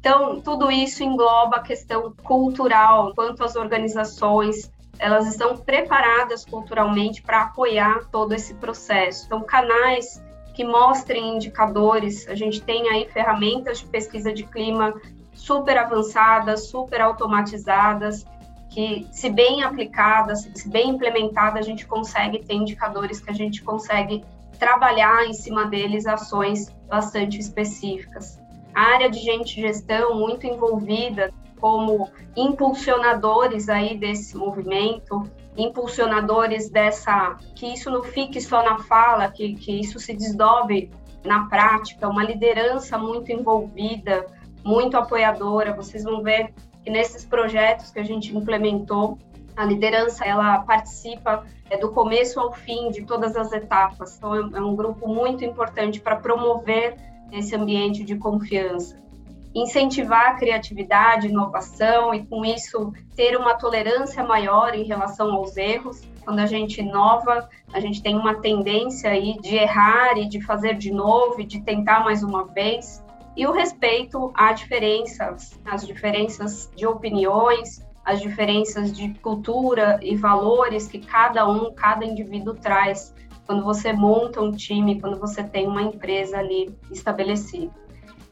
Então, 0.00 0.40
tudo 0.40 0.70
isso 0.70 1.02
engloba 1.02 1.56
a 1.56 1.62
questão 1.62 2.14
cultural, 2.22 3.12
quanto 3.14 3.44
as 3.44 3.56
organizações 3.56 4.70
elas 4.98 5.26
estão 5.26 5.56
preparadas 5.56 6.44
culturalmente 6.44 7.22
para 7.22 7.42
apoiar 7.42 8.04
todo 8.10 8.32
esse 8.32 8.54
processo. 8.54 9.26
Então, 9.26 9.42
canais 9.42 10.22
que 10.54 10.64
mostrem 10.64 11.36
indicadores, 11.36 12.26
a 12.28 12.34
gente 12.34 12.60
tem 12.60 12.88
aí 12.88 13.08
ferramentas 13.08 13.78
de 13.78 13.86
pesquisa 13.86 14.32
de 14.32 14.42
clima 14.44 14.92
super 15.32 15.78
avançadas, 15.78 16.68
super 16.68 17.00
automatizadas, 17.00 18.26
que, 18.68 19.06
se 19.12 19.30
bem 19.30 19.62
aplicadas, 19.62 20.48
se 20.54 20.68
bem 20.68 20.90
implementadas, 20.90 21.60
a 21.60 21.62
gente 21.62 21.86
consegue 21.86 22.44
ter 22.44 22.54
indicadores 22.54 23.20
que 23.20 23.30
a 23.30 23.34
gente 23.34 23.62
consegue 23.62 24.24
trabalhar 24.58 25.24
em 25.26 25.32
cima 25.32 25.66
deles 25.66 26.06
ações 26.06 26.74
bastante 26.88 27.38
específicas. 27.38 28.38
A 28.74 28.94
área 28.94 29.08
de 29.08 29.20
gente 29.20 29.60
gestão 29.60 30.16
muito 30.16 30.46
envolvida 30.46 31.32
como 31.60 32.10
impulsionadores 32.36 33.68
aí 33.68 33.96
desse 33.96 34.36
movimento, 34.36 35.22
impulsionadores 35.56 36.70
dessa 36.70 37.36
que 37.54 37.66
isso 37.66 37.90
não 37.90 38.02
fique 38.02 38.40
só 38.40 38.62
na 38.62 38.78
fala, 38.78 39.28
que, 39.28 39.54
que 39.54 39.80
isso 39.80 39.98
se 39.98 40.14
desdobre 40.14 40.90
na 41.24 41.46
prática, 41.46 42.08
uma 42.08 42.24
liderança 42.24 42.96
muito 42.96 43.32
envolvida, 43.32 44.26
muito 44.64 44.96
apoiadora. 44.96 45.74
Vocês 45.74 46.04
vão 46.04 46.22
ver 46.22 46.54
que 46.84 46.90
nesses 46.90 47.24
projetos 47.24 47.90
que 47.90 47.98
a 47.98 48.04
gente 48.04 48.34
implementou, 48.36 49.18
a 49.56 49.64
liderança 49.64 50.24
ela 50.24 50.60
participa 50.60 51.44
é, 51.68 51.76
do 51.76 51.90
começo 51.90 52.38
ao 52.38 52.52
fim 52.52 52.90
de 52.90 53.04
todas 53.04 53.36
as 53.36 53.52
etapas. 53.52 54.16
Então 54.16 54.34
é, 54.34 54.58
é 54.58 54.60
um 54.60 54.76
grupo 54.76 55.08
muito 55.08 55.44
importante 55.44 56.00
para 56.00 56.16
promover 56.16 56.96
esse 57.32 57.54
ambiente 57.54 58.04
de 58.04 58.16
confiança 58.16 59.07
incentivar 59.54 60.30
a 60.30 60.34
criatividade, 60.34 61.28
inovação 61.28 62.14
e 62.14 62.24
com 62.26 62.44
isso 62.44 62.92
ter 63.16 63.36
uma 63.36 63.54
tolerância 63.54 64.22
maior 64.22 64.74
em 64.74 64.84
relação 64.84 65.32
aos 65.34 65.56
erros. 65.56 66.02
Quando 66.24 66.40
a 66.40 66.46
gente 66.46 66.80
inova, 66.80 67.48
a 67.72 67.80
gente 67.80 68.02
tem 68.02 68.14
uma 68.14 68.34
tendência 68.36 69.10
aí 69.10 69.38
de 69.40 69.56
errar 69.56 70.18
e 70.18 70.28
de 70.28 70.40
fazer 70.40 70.76
de 70.76 70.90
novo 70.90 71.40
e 71.40 71.44
de 71.44 71.60
tentar 71.60 72.04
mais 72.04 72.22
uma 72.22 72.44
vez. 72.44 73.02
E 73.36 73.46
o 73.46 73.52
respeito 73.52 74.30
a 74.34 74.52
diferenças, 74.52 75.58
as 75.64 75.86
diferenças 75.86 76.70
de 76.74 76.86
opiniões, 76.86 77.86
as 78.04 78.20
diferenças 78.20 78.92
de 78.92 79.14
cultura 79.20 79.98
e 80.02 80.16
valores 80.16 80.88
que 80.88 80.98
cada 80.98 81.48
um, 81.48 81.72
cada 81.72 82.04
indivíduo 82.04 82.54
traz 82.54 83.14
quando 83.46 83.64
você 83.64 83.92
monta 83.92 84.42
um 84.42 84.52
time, 84.52 85.00
quando 85.00 85.18
você 85.18 85.42
tem 85.42 85.66
uma 85.66 85.82
empresa 85.82 86.38
ali 86.38 86.74
estabelecida. 86.90 87.87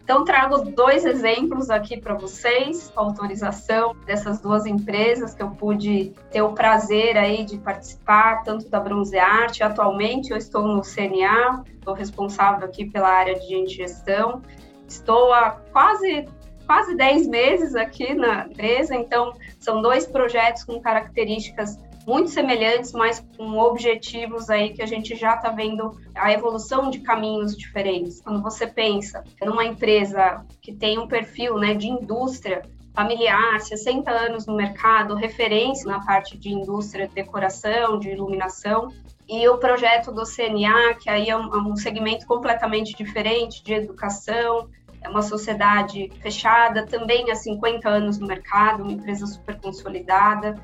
Então, 0.07 0.25
trago 0.25 0.59
dois 0.71 1.05
exemplos 1.05 1.69
aqui 1.69 2.01
para 2.01 2.15
vocês, 2.15 2.93
com 2.95 3.01
autorização 3.01 3.93
dessas 4.07 4.41
duas 4.41 4.65
empresas 4.65 5.35
que 5.35 5.43
eu 5.43 5.51
pude 5.51 6.13
ter 6.31 6.43
o 6.43 6.53
prazer 6.53 7.17
aí 7.17 7.45
de 7.45 7.59
participar, 7.59 8.45
tanto 8.45 8.69
da 8.69 8.79
Bronze 8.79 9.19
Arte, 9.19 9.65
atualmente 9.65 10.31
eu 10.31 10.37
estou 10.37 10.63
no 10.63 10.83
CNA, 10.83 11.65
estou 11.75 11.93
responsável 11.93 12.65
aqui 12.65 12.85
pela 12.85 13.09
área 13.09 13.35
de 13.35 13.67
gestão, 13.67 14.43
estou 14.87 15.33
há 15.33 15.61
quase 15.73 16.29
quase 16.67 16.97
10 16.97 17.27
meses 17.27 17.75
aqui 17.75 18.15
na 18.15 18.47
empresa, 18.47 18.95
então 18.95 19.33
são 19.59 19.83
dois 19.83 20.07
projetos 20.07 20.63
com 20.63 20.81
características 20.81 21.79
muito 22.07 22.31
semelhantes, 22.31 22.93
mas 22.93 23.19
com 23.37 23.59
objetivos 23.59 24.49
aí 24.49 24.73
que 24.73 24.81
a 24.81 24.87
gente 24.87 25.17
já 25.17 25.35
está 25.35 25.51
vendo 25.51 26.01
a 26.15 26.33
evolução 26.33 26.89
de 26.89 27.01
caminhos 27.01 27.57
diferentes. 27.57 28.21
Quando 28.21 28.41
você 28.41 28.67
pensa 28.67 29.25
numa 29.43 29.65
empresa 29.65 30.47
que 30.63 30.73
tem 30.73 30.99
um 30.99 31.09
perfil 31.09 31.59
né, 31.59 31.75
de 31.75 31.89
indústria 31.89 32.63
familiar, 32.95 33.61
60 33.61 34.11
anos 34.11 34.47
no 34.47 34.55
mercado, 34.55 35.15
referência 35.15 35.91
na 35.91 36.03
parte 36.05 36.39
de 36.39 36.49
indústria 36.49 37.09
de 37.09 37.15
decoração, 37.15 37.99
de 37.99 38.11
iluminação, 38.11 38.93
e 39.29 39.47
o 39.49 39.59
projeto 39.59 40.13
do 40.13 40.23
CNA, 40.23 40.95
que 40.95 41.11
aí 41.11 41.29
é 41.29 41.37
um, 41.37 41.73
é 41.73 41.77
segmento 41.77 42.25
completamente 42.27 42.95
diferente 42.95 43.63
de 43.63 43.75
educação, 43.75 44.69
é 45.03 45.09
uma 45.09 45.23
sociedade 45.23 46.11
fechada, 46.21 46.87
também 46.87 47.31
há 47.31 47.35
50 47.35 47.89
anos 47.89 48.19
no 48.19 48.27
mercado, 48.27 48.83
uma 48.83 48.93
empresa 48.93 49.27
super 49.27 49.61
consolidada. 49.61 50.55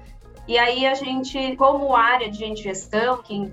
E 0.47 0.59
aí 0.59 0.87
a 0.87 0.95
gente, 0.95 1.57
como 1.57 1.95
área 1.95 2.29
de 2.29 2.57
gestão, 2.57 3.23
que 3.23 3.53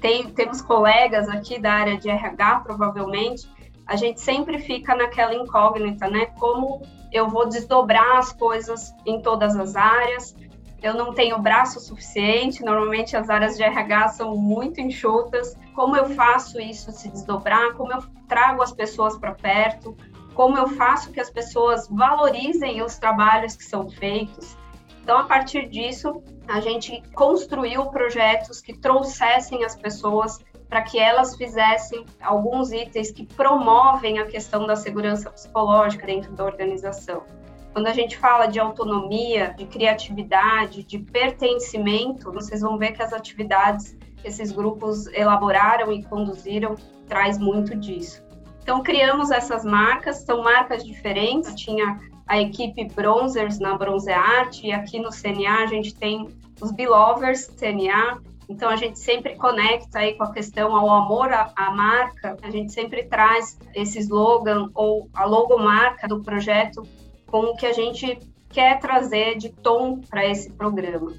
tem, 0.00 0.30
temos 0.30 0.62
colegas 0.62 1.28
aqui 1.28 1.58
da 1.58 1.72
área 1.72 1.98
de 1.98 2.08
RH, 2.08 2.60
provavelmente, 2.60 3.46
a 3.86 3.96
gente 3.96 4.20
sempre 4.20 4.58
fica 4.58 4.94
naquela 4.94 5.34
incógnita, 5.34 6.08
né? 6.08 6.26
Como 6.38 6.82
eu 7.12 7.28
vou 7.28 7.46
desdobrar 7.46 8.16
as 8.16 8.32
coisas 8.32 8.94
em 9.04 9.20
todas 9.20 9.54
as 9.56 9.76
áreas? 9.76 10.34
Eu 10.82 10.94
não 10.94 11.12
tenho 11.12 11.38
braço 11.38 11.78
suficiente, 11.78 12.64
normalmente 12.64 13.16
as 13.16 13.28
áreas 13.28 13.56
de 13.56 13.62
RH 13.62 14.08
são 14.08 14.34
muito 14.34 14.80
enxutas. 14.80 15.56
Como 15.74 15.96
eu 15.96 16.06
faço 16.10 16.58
isso 16.60 16.90
se 16.90 17.08
desdobrar? 17.08 17.74
Como 17.74 17.92
eu 17.92 18.02
trago 18.26 18.62
as 18.62 18.72
pessoas 18.72 19.16
para 19.18 19.32
perto? 19.34 19.96
Como 20.34 20.56
eu 20.56 20.66
faço 20.68 21.12
que 21.12 21.20
as 21.20 21.30
pessoas 21.30 21.86
valorizem 21.88 22.82
os 22.82 22.98
trabalhos 22.98 23.54
que 23.54 23.64
são 23.64 23.90
feitos? 23.90 24.56
Então, 25.02 25.18
a 25.18 25.24
partir 25.24 25.68
disso, 25.68 26.22
a 26.46 26.60
gente 26.60 27.02
construiu 27.12 27.86
projetos 27.86 28.60
que 28.60 28.76
trouxessem 28.78 29.64
as 29.64 29.74
pessoas 29.74 30.38
para 30.68 30.82
que 30.82 30.98
elas 30.98 31.36
fizessem 31.36 32.06
alguns 32.20 32.72
itens 32.72 33.10
que 33.10 33.26
promovem 33.26 34.20
a 34.20 34.26
questão 34.26 34.66
da 34.66 34.76
segurança 34.76 35.28
psicológica 35.30 36.06
dentro 36.06 36.32
da 36.32 36.44
organização. 36.44 37.24
Quando 37.72 37.88
a 37.88 37.92
gente 37.92 38.16
fala 38.16 38.46
de 38.46 38.60
autonomia, 38.60 39.54
de 39.56 39.66
criatividade, 39.66 40.84
de 40.84 40.98
pertencimento, 40.98 42.30
vocês 42.30 42.60
vão 42.60 42.78
ver 42.78 42.92
que 42.92 43.02
as 43.02 43.12
atividades 43.12 43.96
que 44.16 44.28
esses 44.28 44.52
grupos 44.52 45.06
elaboraram 45.08 45.92
e 45.92 46.02
conduziram 46.04 46.76
traz 47.08 47.38
muito 47.38 47.76
disso. 47.76 48.22
Então 48.62 48.82
criamos 48.82 49.30
essas 49.30 49.64
marcas, 49.64 50.18
são 50.18 50.42
marcas 50.42 50.84
diferentes. 50.84 51.54
Tinha 51.54 51.98
a 52.32 52.40
equipe 52.40 52.86
Bronzers 52.94 53.58
na 53.58 53.76
Bronze 53.76 54.10
Arte, 54.10 54.66
e 54.66 54.72
aqui 54.72 54.98
no 54.98 55.10
CNA 55.10 55.64
a 55.64 55.66
gente 55.66 55.94
tem 55.94 56.28
os 56.62 56.72
Belovers 56.72 57.46
CNA, 57.58 58.22
Então 58.48 58.70
a 58.70 58.76
gente 58.76 58.98
sempre 58.98 59.36
conecta 59.36 59.98
aí 59.98 60.14
com 60.14 60.24
a 60.24 60.32
questão 60.32 60.74
ao 60.74 60.90
amor 60.90 61.30
à, 61.30 61.52
à 61.54 61.70
marca, 61.70 62.38
a 62.40 62.50
gente 62.50 62.72
sempre 62.72 63.02
traz 63.04 63.58
esse 63.74 63.98
slogan 63.98 64.70
ou 64.74 65.10
a 65.12 65.26
logomarca 65.26 66.08
do 66.08 66.22
projeto 66.22 66.82
com 67.26 67.50
o 67.50 67.54
que 67.54 67.66
a 67.66 67.72
gente 67.74 68.18
quer 68.48 68.80
trazer 68.80 69.36
de 69.36 69.50
tom 69.50 70.00
para 70.00 70.26
esse 70.26 70.50
programa. 70.52 71.12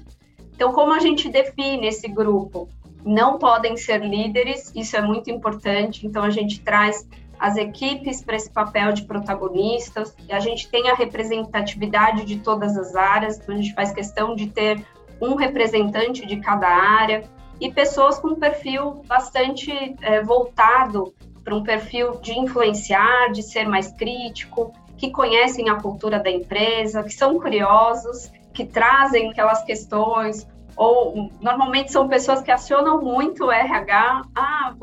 Então, 0.52 0.72
como 0.72 0.92
a 0.92 0.98
gente 0.98 1.28
define 1.28 1.86
esse 1.86 2.08
grupo? 2.08 2.68
Não 3.04 3.38
podem 3.38 3.76
ser 3.76 4.04
líderes, 4.04 4.72
isso 4.74 4.96
é 4.96 5.00
muito 5.00 5.30
importante. 5.30 6.06
Então, 6.06 6.24
a 6.24 6.30
gente 6.30 6.60
traz 6.60 7.06
as 7.44 7.56
equipes 7.58 8.22
para 8.22 8.36
esse 8.36 8.50
papel 8.50 8.94
de 8.94 9.02
protagonistas, 9.02 10.16
a 10.30 10.40
gente 10.40 10.66
tem 10.70 10.88
a 10.88 10.94
representatividade 10.94 12.24
de 12.24 12.38
todas 12.38 12.74
as 12.74 12.96
áreas, 12.96 13.36
então 13.36 13.54
a 13.54 13.58
gente 13.58 13.74
faz 13.74 13.92
questão 13.92 14.34
de 14.34 14.46
ter 14.46 14.82
um 15.20 15.34
representante 15.34 16.24
de 16.24 16.38
cada 16.38 16.66
área 16.66 17.22
e 17.60 17.70
pessoas 17.70 18.18
com 18.18 18.28
um 18.28 18.36
perfil 18.36 19.02
bastante 19.06 19.70
é, 20.00 20.22
voltado 20.22 21.14
para 21.44 21.54
um 21.54 21.62
perfil 21.62 22.12
de 22.22 22.32
influenciar, 22.32 23.30
de 23.30 23.42
ser 23.42 23.68
mais 23.68 23.92
crítico, 23.92 24.72
que 24.96 25.10
conhecem 25.10 25.68
a 25.68 25.74
cultura 25.74 26.18
da 26.20 26.30
empresa, 26.30 27.02
que 27.02 27.12
são 27.12 27.38
curiosos, 27.38 28.32
que 28.54 28.64
trazem 28.64 29.28
aquelas 29.28 29.62
questões, 29.64 30.48
ou 30.74 31.30
normalmente 31.42 31.92
são 31.92 32.08
pessoas 32.08 32.40
que 32.40 32.50
acionam 32.50 33.02
muito 33.02 33.44
o 33.44 33.52
RH, 33.52 34.22
ah, 34.34 34.74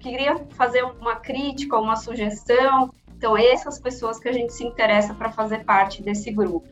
queria 0.00 0.36
fazer 0.50 0.82
uma 0.82 1.16
crítica, 1.16 1.78
uma 1.78 1.96
sugestão. 1.96 2.92
Então, 3.16 3.36
essas 3.36 3.78
pessoas 3.78 4.18
que 4.18 4.28
a 4.28 4.32
gente 4.32 4.52
se 4.52 4.64
interessa 4.64 5.14
para 5.14 5.30
fazer 5.30 5.64
parte 5.64 6.02
desse 6.02 6.32
grupo. 6.32 6.66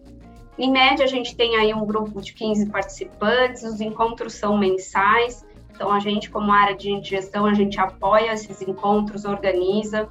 Em 0.59 0.73
média, 0.73 1.05
a 1.05 1.09
gente 1.09 1.37
tem 1.37 1.57
aí 1.57 1.73
um 1.73 1.87
grupo 1.87 2.21
de 2.21 2.33
15 2.33 2.67
participantes, 2.67 3.63
os 3.63 3.81
encontros 3.81 4.35
são 4.35 4.59
mensais, 4.59 5.47
então 5.71 5.93
a 5.93 6.01
gente, 6.01 6.29
como 6.31 6.51
área 6.51 6.75
de 6.75 7.01
gestão, 7.01 7.47
a 7.47 7.55
gente 7.55 7.79
apoia 7.79 8.33
esses 8.33 8.61
encontros, 8.63 9.25
organiza, 9.25 10.09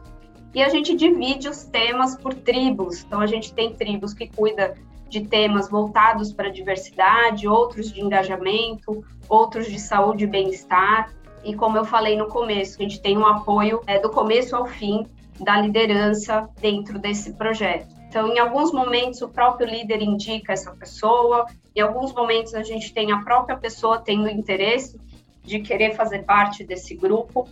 e 0.53 0.63
a 0.63 0.69
gente 0.69 0.95
divide 0.95 1.49
os 1.49 1.65
temas 1.65 2.15
por 2.15 2.33
tribos. 2.33 3.03
Então, 3.03 3.19
a 3.19 3.27
gente 3.27 3.53
tem 3.53 3.73
tribos 3.73 4.13
que 4.13 4.29
cuida 4.29 4.75
de 5.09 5.21
temas 5.21 5.69
voltados 5.69 6.31
para 6.31 6.47
a 6.47 6.51
diversidade, 6.51 7.47
outros 7.47 7.91
de 7.91 8.01
engajamento, 8.01 9.03
outros 9.27 9.67
de 9.67 9.79
saúde 9.79 10.23
e 10.23 10.27
bem-estar. 10.27 11.13
E 11.47 11.55
como 11.55 11.77
eu 11.77 11.85
falei 11.85 12.17
no 12.17 12.27
começo, 12.27 12.75
a 12.77 12.83
gente 12.83 13.01
tem 13.01 13.17
um 13.17 13.25
apoio 13.25 13.81
é, 13.87 13.97
do 13.97 14.09
começo 14.09 14.53
ao 14.53 14.65
fim 14.65 15.07
da 15.39 15.61
liderança 15.61 16.49
dentro 16.59 16.99
desse 16.99 17.31
projeto. 17.35 17.87
Então, 18.09 18.27
em 18.27 18.37
alguns 18.37 18.73
momentos, 18.73 19.21
o 19.21 19.29
próprio 19.29 19.65
líder 19.65 20.01
indica 20.01 20.51
essa 20.51 20.71
pessoa, 20.71 21.45
em 21.73 21.79
alguns 21.79 22.13
momentos, 22.13 22.53
a 22.53 22.63
gente 22.63 22.93
tem 22.93 23.13
a 23.13 23.19
própria 23.19 23.55
pessoa 23.55 23.97
tendo 23.97 24.29
interesse 24.29 24.99
de 25.41 25.59
querer 25.59 25.95
fazer 25.95 26.23
parte 26.23 26.65
desse 26.65 26.93
grupo. 26.95 27.47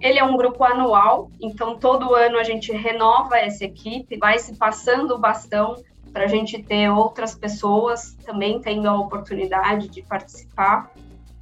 Ele 0.00 0.20
é 0.20 0.24
um 0.24 0.36
grupo 0.36 0.62
anual, 0.62 1.28
então 1.40 1.76
todo 1.76 2.14
ano 2.14 2.38
a 2.38 2.44
gente 2.44 2.70
renova 2.70 3.36
essa 3.36 3.64
equipe, 3.64 4.16
vai 4.16 4.38
se 4.38 4.54
passando 4.54 5.16
o 5.16 5.18
bastão 5.18 5.74
para 6.12 6.24
a 6.24 6.28
gente 6.28 6.62
ter 6.62 6.88
outras 6.88 7.34
pessoas 7.34 8.16
também 8.24 8.60
tendo 8.60 8.88
a 8.88 8.94
oportunidade 8.94 9.88
de 9.88 10.02
participar. 10.02 10.92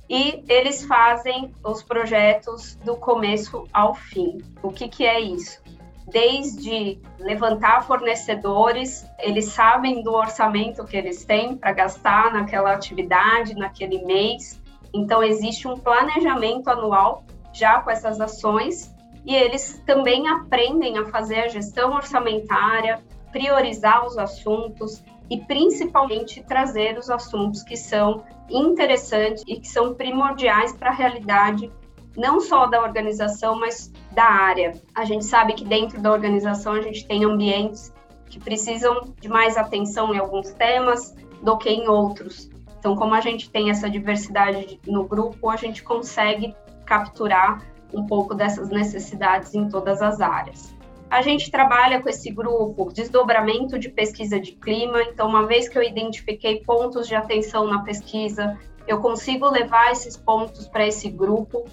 E 0.09 0.43
eles 0.49 0.85
fazem 0.85 1.55
os 1.63 1.83
projetos 1.83 2.77
do 2.77 2.97
começo 2.97 3.65
ao 3.73 3.95
fim. 3.95 4.39
O 4.63 4.71
que, 4.71 4.89
que 4.89 5.05
é 5.05 5.21
isso? 5.21 5.63
Desde 6.11 6.99
levantar 7.19 7.85
fornecedores, 7.85 9.07
eles 9.19 9.47
sabem 9.47 10.03
do 10.03 10.13
orçamento 10.15 10.85
que 10.85 10.97
eles 10.97 11.27
têm 11.27 11.55
para 11.55 11.73
gastar 11.73 12.33
naquela 12.33 12.73
atividade, 12.73 13.55
naquele 13.55 14.03
mês. 14.07 14.59
Então, 14.95 15.23
existe 15.23 15.69
um 15.69 15.77
planejamento 15.77 16.69
anual 16.69 17.25
já 17.53 17.81
com 17.81 17.91
essas 17.91 18.19
ações 18.21 18.95
e 19.27 19.35
eles 19.35 19.83
também 19.85 20.27
aprendem 20.27 20.97
a 20.97 21.05
fazer 21.07 21.41
a 21.41 21.49
gestão 21.49 21.93
orçamentária, 21.93 23.03
priorizar 23.31 24.07
os 24.07 24.17
assuntos 24.17 25.05
e 25.29 25.39
principalmente 25.39 26.43
trazer 26.43 26.97
os 26.97 27.11
assuntos 27.11 27.63
que 27.63 27.77
são 27.77 28.25
interessantes 28.51 29.43
e 29.47 29.61
que 29.61 29.69
são 29.69 29.95
primordiais 29.95 30.73
para 30.73 30.91
a 30.91 30.95
realidade 30.95 31.71
não 32.17 32.41
só 32.41 32.67
da 32.67 32.83
organização, 32.83 33.59
mas 33.59 33.93
da 34.11 34.25
área. 34.25 34.73
A 34.95 35.05
gente 35.05 35.25
sabe 35.25 35.53
que 35.53 35.65
dentro 35.65 36.01
da 36.01 36.11
organização 36.11 36.73
a 36.73 36.81
gente 36.81 37.07
tem 37.07 37.25
ambientes 37.25 37.93
que 38.27 38.41
precisam 38.41 39.15
de 39.21 39.29
mais 39.29 39.57
atenção 39.57 40.13
em 40.13 40.19
alguns 40.19 40.51
temas 40.51 41.15
do 41.43 41.57
que 41.57 41.71
em 41.71 41.89
outros. 41.89 42.51
Então, 42.79 42.97
como 42.97 43.15
a 43.15 43.21
gente 43.21 43.51
tem 43.51 43.71
essa 43.71 43.89
diversidade 43.89 44.81
no 44.87 45.05
grupo, 45.05 45.49
a 45.49 45.57
gente 45.57 45.83
consegue 45.83 46.55
capturar 46.85 47.63
um 47.93 48.05
pouco 48.07 48.35
dessas 48.35 48.69
necessidades 48.69 49.55
em 49.55 49.69
todas 49.69 50.03
as 50.03 50.21
áreas. 50.21 50.77
A 51.11 51.23
gente 51.23 51.51
trabalha 51.51 52.03
com 52.03 52.09
esse 52.09 52.31
grupo 52.31 52.93
desdobramento 52.93 53.79
de 53.79 53.89
pesquisa 53.89 54.39
de 54.39 54.53
clima, 54.53 55.03
então, 55.03 55.27
uma 55.27 55.47
vez 55.47 55.69
que 55.69 55.79
eu 55.79 55.83
identifiquei 55.83 56.61
pontos 56.61 57.09
de 57.09 57.15
atenção 57.15 57.67
na 57.67 57.83
pesquisa, 57.83 58.59
eu 58.87 59.01
consigo 59.01 59.49
levar 59.49 59.91
esses 59.91 60.17
pontos 60.17 60.69
para 60.69 60.87
esse 60.87 61.09
grupo. 61.09 61.65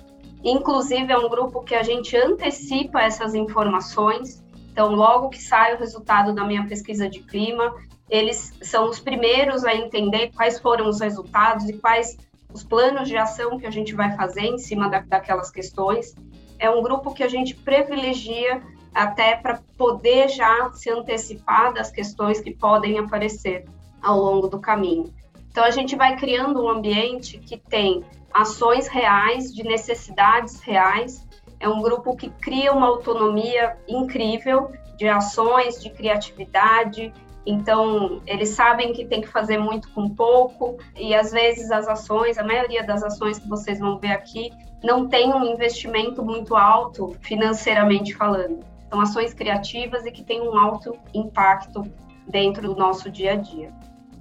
Inclusive, 0.43 1.11
é 1.11 1.17
um 1.17 1.27
grupo 1.27 1.63
que 1.63 1.75
a 1.75 1.83
gente 1.83 2.15
antecipa 2.15 3.01
essas 3.01 3.35
informações. 3.35 4.43
Então, 4.71 4.93
logo 4.93 5.29
que 5.29 5.41
sai 5.41 5.75
o 5.75 5.79
resultado 5.79 6.33
da 6.33 6.45
minha 6.45 6.65
pesquisa 6.65 7.09
de 7.09 7.19
clima, 7.19 7.73
eles 8.09 8.53
são 8.61 8.89
os 8.89 8.99
primeiros 8.99 9.65
a 9.65 9.75
entender 9.75 10.31
quais 10.33 10.59
foram 10.59 10.87
os 10.87 11.01
resultados 11.01 11.67
e 11.67 11.73
quais 11.73 12.17
os 12.53 12.63
planos 12.63 13.09
de 13.09 13.17
ação 13.17 13.57
que 13.57 13.65
a 13.65 13.71
gente 13.71 13.93
vai 13.93 14.15
fazer 14.15 14.45
em 14.45 14.57
cima 14.57 14.89
da, 14.89 14.99
daquelas 14.99 15.51
questões. 15.51 16.15
É 16.57 16.69
um 16.69 16.81
grupo 16.81 17.13
que 17.13 17.23
a 17.23 17.27
gente 17.27 17.53
privilegia 17.55 18.61
até 18.95 19.35
para 19.35 19.59
poder 19.77 20.29
já 20.29 20.71
se 20.73 20.89
antecipar 20.89 21.73
das 21.73 21.91
questões 21.91 22.39
que 22.39 22.55
podem 22.55 22.97
aparecer 22.97 23.65
ao 24.01 24.17
longo 24.19 24.47
do 24.47 24.59
caminho. 24.59 25.13
Então, 25.51 25.63
a 25.63 25.71
gente 25.71 25.95
vai 25.95 26.15
criando 26.15 26.63
um 26.63 26.69
ambiente 26.69 27.37
que 27.37 27.57
tem 27.57 28.03
ações 28.33 28.87
reais, 28.87 29.53
de 29.53 29.63
necessidades 29.63 30.59
reais. 30.61 31.27
É 31.59 31.67
um 31.67 31.81
grupo 31.81 32.15
que 32.15 32.29
cria 32.29 32.73
uma 32.73 32.87
autonomia 32.87 33.77
incrível 33.87 34.71
de 34.97 35.07
ações, 35.07 35.81
de 35.81 35.89
criatividade, 35.89 37.13
então, 37.45 38.21
eles 38.25 38.49
sabem 38.49 38.91
que 38.91 39.05
tem 39.05 39.21
que 39.21 39.27
fazer 39.27 39.59
muito 39.59 39.91
com 39.91 40.09
pouco, 40.09 40.77
e 40.95 41.13
às 41.13 41.31
vezes 41.31 41.69
as 41.69 41.87
ações, 41.87 42.37
a 42.39 42.43
maioria 42.43 42.83
das 42.83 43.03
ações 43.03 43.37
que 43.37 43.47
vocês 43.47 43.79
vão 43.79 43.99
ver 43.99 44.13
aqui, 44.13 44.51
não 44.83 45.07
tem 45.07 45.31
um 45.31 45.45
investimento 45.45 46.23
muito 46.23 46.55
alto 46.55 47.15
financeiramente 47.21 48.15
falando. 48.15 48.65
São 48.89 49.01
ações 49.01 49.33
criativas 49.33 50.05
e 50.05 50.11
que 50.11 50.23
têm 50.23 50.41
um 50.41 50.57
alto 50.57 50.97
impacto 51.13 51.83
dentro 52.27 52.67
do 52.67 52.75
nosso 52.75 53.09
dia 53.09 53.33
a 53.33 53.35
dia. 53.35 53.73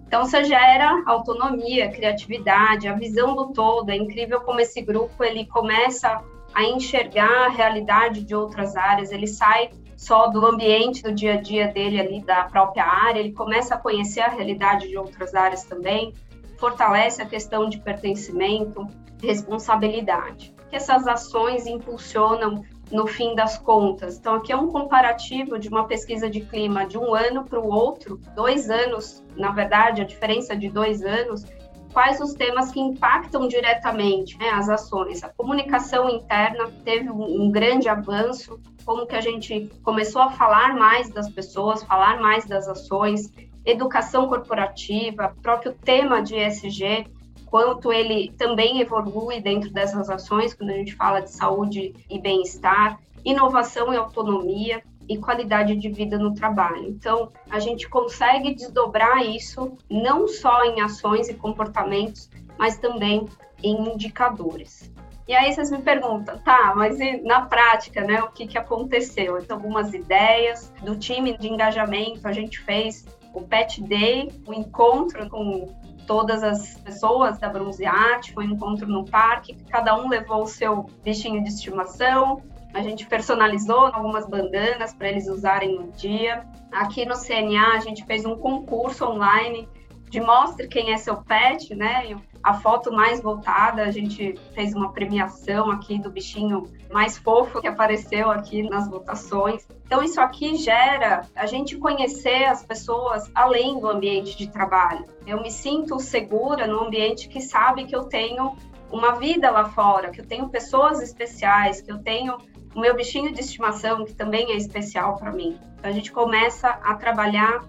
Então, 0.07 0.25
você 0.25 0.45
gera 0.45 1.03
autonomia, 1.07 1.91
criatividade, 1.91 2.87
a 2.87 2.95
visão 2.95 3.35
do 3.35 3.53
todo. 3.53 3.91
É 3.91 3.97
incrível 3.97 4.41
como 4.43 4.61
esse 4.61 4.81
grupo 4.81 5.25
ele 5.25 5.47
começa 5.47 6.23
a 6.55 6.63
enxergar 6.63 7.47
a 7.47 7.49
realidade 7.49 8.23
de 8.23 8.35
outras 8.35 8.77
áreas, 8.77 9.11
ele 9.11 9.27
sai 9.27 9.71
só 9.97 10.29
do 10.29 10.45
ambiente 10.47 11.03
do 11.03 11.13
dia 11.13 11.35
a 11.35 11.41
dia 11.41 11.69
dele 11.69 12.01
ali, 12.01 12.21
da 12.21 12.45
própria 12.45 12.85
área, 12.85 13.19
ele 13.19 13.33
começa 13.33 13.75
a 13.75 13.79
conhecer 13.79 14.21
a 14.21 14.29
realidade 14.29 14.89
de 14.89 14.97
outras 14.97 15.35
áreas 15.35 15.65
também, 15.65 16.13
fortalece 16.59 17.23
a 17.23 17.27
questão 17.27 17.69
de 17.69 17.79
pertencimento, 17.79 18.87
responsabilidade. 19.21 20.55
Que 20.69 20.77
essas 20.77 21.07
ações 21.07 21.67
impulsionam 21.67 22.65
no 22.91 23.07
fim 23.07 23.35
das 23.35 23.59
contas. 23.59 24.19
Então, 24.19 24.35
aqui 24.35 24.53
é 24.53 24.57
um 24.57 24.69
comparativo 24.69 25.59
de 25.59 25.69
uma 25.69 25.87
pesquisa 25.87 26.29
de 26.29 26.41
clima 26.41 26.87
de 26.87 26.99
um 26.99 27.15
ano 27.15 27.45
para 27.45 27.61
o 27.61 27.69
outro, 27.69 28.21
dois 28.35 28.71
anos, 28.71 29.25
na 29.37 29.51
verdade, 29.51 30.03
a 30.03 30.05
diferença 30.05 30.57
de 30.57 30.69
dois 30.69 31.03
anos, 31.03 31.45
quais 31.93 32.21
os 32.21 32.35
temas 32.35 32.73
que 32.73 32.81
impactam 32.81 33.47
diretamente 33.47 34.37
né, 34.37 34.51
as 34.51 34.69
ações. 34.69 35.23
A 35.23 35.29
comunicação 35.29 36.11
interna 36.11 36.71
teve 36.85 37.09
um, 37.09 37.45
um 37.45 37.51
grande 37.51 37.89
avanço, 37.89 38.61
como 38.85 39.07
que 39.07 39.15
a 39.15 39.21
gente 39.21 39.71
começou 39.83 40.21
a 40.21 40.31
falar 40.31 40.75
mais 40.75 41.09
das 41.09 41.31
pessoas, 41.31 41.85
falar 41.85 42.21
mais 42.21 42.45
das 42.47 42.69
ações, 42.69 43.33
educação 43.65 44.29
corporativa, 44.29 45.35
próprio 45.41 45.73
tema 45.73 46.21
de 46.21 46.35
ESG, 46.35 47.07
quanto 47.55 47.93
ele 47.93 48.33
também 48.37 48.81
evolui 48.81 49.41
dentro 49.41 49.71
dessas 49.71 50.11
ações, 50.11 50.53
quando 50.53 50.71
a 50.71 50.77
gente 50.77 50.97
fala 50.97 51.21
de 51.21 51.31
saúde 51.31 51.95
e 52.11 52.19
bem-estar, 52.19 52.99
inovação 53.25 53.95
e 53.95 53.97
autonomia 53.97 54.83
e 55.09 55.17
qualidade 55.19 55.77
de 55.77 55.89
vida 55.89 56.19
no 56.19 56.35
trabalho. 56.35 56.89
Então, 56.89 57.31
a 57.49 57.61
gente 57.61 57.89
consegue 57.89 58.53
desdobrar 58.53 59.25
isso 59.25 59.79
não 59.89 60.27
só 60.27 60.65
em 60.65 60.81
ações 60.81 61.29
e 61.29 61.35
comportamentos, 61.35 62.29
mas 62.59 62.77
também 62.77 63.29
em 63.63 63.93
indicadores. 63.95 64.93
E 65.29 65.33
aí 65.33 65.53
vocês 65.53 65.71
me 65.71 65.79
perguntam, 65.79 66.37
tá, 66.39 66.73
mas 66.75 66.99
na 67.23 67.43
prática, 67.43 68.01
né, 68.01 68.21
o 68.21 68.33
que, 68.33 68.49
que 68.49 68.59
aconteceu? 68.59 69.39
Então, 69.39 69.59
algumas 69.59 69.95
ideias 69.95 70.73
do 70.83 70.97
time 70.97 71.39
de 71.39 71.47
engajamento, 71.47 72.27
a 72.27 72.33
gente 72.33 72.59
fez 72.59 73.07
o 73.33 73.43
Pet 73.43 73.81
Day, 73.81 74.29
o 74.45 74.51
um 74.51 74.55
encontro 74.55 75.31
com 75.31 75.69
todas 76.07 76.43
as 76.43 76.79
pessoas 76.79 77.39
da 77.39 77.49
Bronze 77.49 77.85
Art, 77.85 78.33
foi 78.33 78.47
um 78.47 78.53
encontro 78.53 78.87
no 78.87 79.05
parque, 79.05 79.57
cada 79.69 79.97
um 79.97 80.09
levou 80.09 80.43
o 80.43 80.47
seu 80.47 80.91
bichinho 81.03 81.43
de 81.43 81.49
estimação, 81.51 82.43
a 82.75 82.83
gente 82.83 83.07
personalizou 83.07 83.87
algumas 83.87 84.27
bandanas 84.27 84.93
para 84.93 85.09
eles 85.09 85.29
usarem 85.29 85.77
no 85.77 85.93
dia. 85.93 86.45
Aqui 86.73 87.07
no 87.07 87.15
CNA, 87.15 87.75
a 87.75 87.79
gente 87.79 88.05
fez 88.05 88.27
um 88.27 88.37
concurso 88.37 89.05
online 89.05 89.69
de 90.15 90.21
mostre 90.21 90.69
quem 90.69 90.93
é 90.93 90.97
seu 90.97 91.17
pet, 91.17 91.75
né? 91.75 92.17
A 92.41 92.55
foto 92.55 92.93
mais 92.93 93.21
voltada, 93.21 93.83
a 93.83 93.91
gente 93.91 94.39
fez 94.55 94.73
uma 94.73 94.93
premiação 94.93 95.73
aqui 95.73 95.99
do 95.99 96.09
bichinho 96.09 96.73
mais 96.93 97.19
fofo 97.19 97.61
que 97.61 97.67
apareceu 97.67 98.31
aqui 98.31 98.63
nas 98.63 98.89
votações. 98.89 99.67
Então, 99.85 100.05
isso 100.05 100.21
aqui 100.21 100.55
gera 100.55 101.23
a 101.35 101.47
gente 101.47 101.77
conhecer 101.79 102.45
as 102.45 102.63
pessoas 102.65 103.29
além 103.35 103.81
do 103.81 103.89
ambiente 103.89 104.39
de 104.39 104.47
trabalho. 104.47 105.05
Eu 105.27 105.43
me 105.43 105.51
sinto 105.51 105.99
segura 105.99 106.65
no 106.69 106.85
ambiente 106.85 107.29
que 107.29 107.41
sabe 107.41 107.85
que 107.85 107.97
eu 107.97 108.05
tenho 108.05 108.57
uma 108.93 109.17
vida 109.17 109.51
lá 109.51 109.65
fora, 109.65 110.13
que 110.13 110.21
eu 110.21 110.27
tenho 110.27 110.49
pessoas 110.49 111.03
especiais, 111.03 111.81
que 111.81 111.91
eu 111.91 111.99
tenho 111.99 112.39
o 112.73 112.79
meu 112.79 112.95
bichinho 112.95 113.33
de 113.33 113.41
estimação, 113.41 114.05
que 114.05 114.15
também 114.15 114.53
é 114.53 114.57
especial 114.57 115.17
para 115.17 115.33
mim. 115.33 115.59
Então, 115.77 115.91
a 115.91 115.93
gente 115.93 116.13
começa 116.13 116.69
a 116.69 116.95
trabalhar 116.95 117.65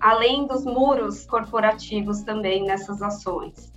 além 0.00 0.46
dos 0.46 0.64
muros 0.64 1.26
corporativos 1.26 2.22
também 2.22 2.64
nessas 2.64 3.02
ações. 3.02 3.72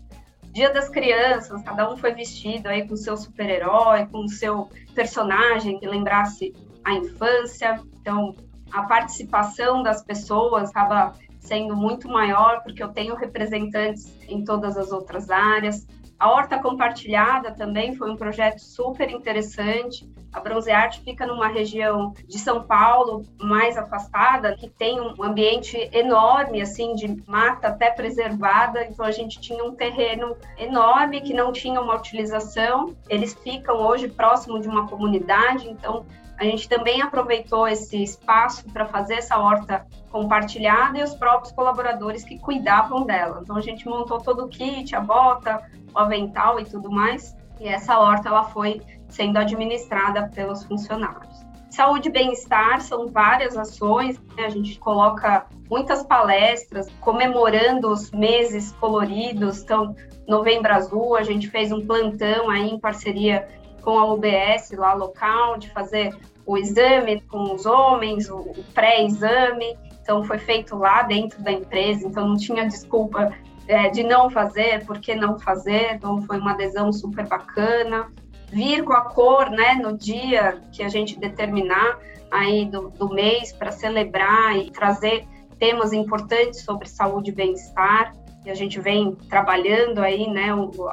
Dia 0.51 0.73
das 0.73 0.89
Crianças, 0.89 1.61
cada 1.63 1.89
um 1.91 1.95
foi 1.95 2.13
vestido 2.13 2.67
aí 2.67 2.87
com 2.87 2.95
seu 2.95 3.15
super-herói, 3.15 4.05
com 4.07 4.27
seu 4.27 4.69
personagem 4.93 5.79
que 5.79 5.87
lembrasse 5.87 6.53
a 6.83 6.93
infância. 6.93 7.81
Então, 8.01 8.35
a 8.71 8.83
participação 8.83 9.81
das 9.81 10.03
pessoas 10.03 10.69
acaba 10.69 11.13
sendo 11.39 11.75
muito 11.75 12.07
maior, 12.07 12.61
porque 12.63 12.83
eu 12.83 12.89
tenho 12.89 13.15
representantes 13.15 14.13
em 14.27 14.43
todas 14.43 14.77
as 14.77 14.91
outras 14.91 15.29
áreas. 15.29 15.87
A 16.21 16.29
horta 16.29 16.59
compartilhada 16.59 17.51
também 17.51 17.95
foi 17.95 18.11
um 18.11 18.15
projeto 18.15 18.59
super 18.59 19.09
interessante. 19.09 20.07
A 20.31 20.39
Bronze 20.39 20.69
Art 20.69 20.99
fica 20.99 21.25
numa 21.25 21.47
região 21.47 22.13
de 22.27 22.37
São 22.37 22.61
Paulo 22.61 23.25
mais 23.41 23.75
afastada, 23.75 24.55
que 24.55 24.69
tem 24.69 25.01
um 25.01 25.23
ambiente 25.23 25.75
enorme, 25.91 26.61
assim, 26.61 26.93
de 26.93 27.07
mata 27.27 27.69
até 27.69 27.89
preservada. 27.89 28.85
Então 28.85 29.03
a 29.03 29.09
gente 29.09 29.41
tinha 29.41 29.63
um 29.63 29.73
terreno 29.73 30.37
enorme 30.59 31.21
que 31.21 31.33
não 31.33 31.51
tinha 31.51 31.81
uma 31.81 31.95
utilização. 31.95 32.95
Eles 33.09 33.33
ficam 33.33 33.77
hoje 33.77 34.07
próximo 34.07 34.59
de 34.61 34.67
uma 34.67 34.87
comunidade, 34.87 35.67
então 35.67 36.05
a 36.37 36.43
gente 36.43 36.69
também 36.69 37.01
aproveitou 37.03 37.67
esse 37.67 38.01
espaço 38.01 38.63
para 38.71 38.85
fazer 38.87 39.15
essa 39.15 39.37
horta 39.37 39.85
compartilhada 40.11 40.97
e 40.97 41.03
os 41.03 41.13
próprios 41.13 41.51
colaboradores 41.51 42.23
que 42.23 42.39
cuidavam 42.39 43.05
dela. 43.05 43.41
Então 43.43 43.55
a 43.55 43.61
gente 43.61 43.87
montou 43.87 44.19
todo 44.19 44.45
o 44.45 44.49
kit, 44.49 44.95
a 44.95 44.99
bota, 44.99 45.63
o 45.93 45.99
avental 45.99 46.59
e 46.59 46.65
tudo 46.65 46.91
mais. 46.91 47.35
E 47.59 47.67
essa 47.67 47.99
horta 47.99 48.29
ela 48.29 48.43
foi 48.43 48.81
sendo 49.07 49.37
administrada 49.37 50.29
pelos 50.33 50.63
funcionários. 50.63 51.51
Saúde 51.69 52.09
e 52.09 52.11
bem-estar 52.11 52.81
são 52.81 53.07
várias 53.07 53.55
ações, 53.55 54.19
né? 54.35 54.45
a 54.45 54.49
gente 54.49 54.77
coloca 54.77 55.45
muitas 55.69 56.03
palestras 56.03 56.89
comemorando 56.99 57.89
os 57.89 58.11
meses 58.11 58.73
coloridos. 58.73 59.61
Então, 59.61 59.95
Novembro 60.27 60.73
Azul, 60.73 61.15
a 61.15 61.23
gente 61.23 61.49
fez 61.49 61.71
um 61.71 61.85
plantão 61.85 62.49
aí 62.49 62.69
em 62.69 62.79
parceria 62.79 63.47
com 63.81 63.97
a 63.97 64.13
UBS 64.13 64.71
lá 64.73 64.93
local, 64.93 65.57
de 65.57 65.69
fazer 65.69 66.13
o 66.45 66.57
exame 66.57 67.21
com 67.21 67.53
os 67.55 67.65
homens, 67.65 68.29
o 68.29 68.53
pré-exame. 68.73 69.77
Então, 70.01 70.25
foi 70.25 70.39
feito 70.39 70.75
lá 70.75 71.03
dentro 71.03 71.41
da 71.41 71.53
empresa, 71.53 72.05
então 72.05 72.27
não 72.27 72.35
tinha 72.35 72.65
desculpa 72.67 73.31
é, 73.67 73.89
de 73.89 74.03
não 74.03 74.29
fazer, 74.29 74.85
por 74.85 74.99
que 74.99 75.15
não 75.15 75.39
fazer? 75.39 75.93
Então 75.93 76.21
foi 76.23 76.37
uma 76.37 76.51
adesão 76.51 76.91
super 76.91 77.27
bacana. 77.27 78.11
Vir 78.51 78.83
com 78.83 78.93
a 78.93 79.01
cor, 79.01 79.49
né, 79.49 79.75
no 79.75 79.97
dia 79.97 80.61
que 80.71 80.83
a 80.83 80.89
gente 80.89 81.17
determinar 81.17 81.99
aí 82.29 82.65
do, 82.65 82.89
do 82.89 83.09
mês 83.09 83.53
para 83.53 83.71
celebrar 83.71 84.57
e 84.57 84.71
trazer 84.71 85.25
temas 85.57 85.93
importantes 85.93 86.63
sobre 86.63 86.87
saúde 86.87 87.31
e 87.31 87.33
bem-estar. 87.33 88.13
E 88.43 88.49
a 88.49 88.55
gente 88.55 88.79
vem 88.79 89.15
trabalhando 89.29 89.99
aí, 89.99 90.27
né, 90.27 90.47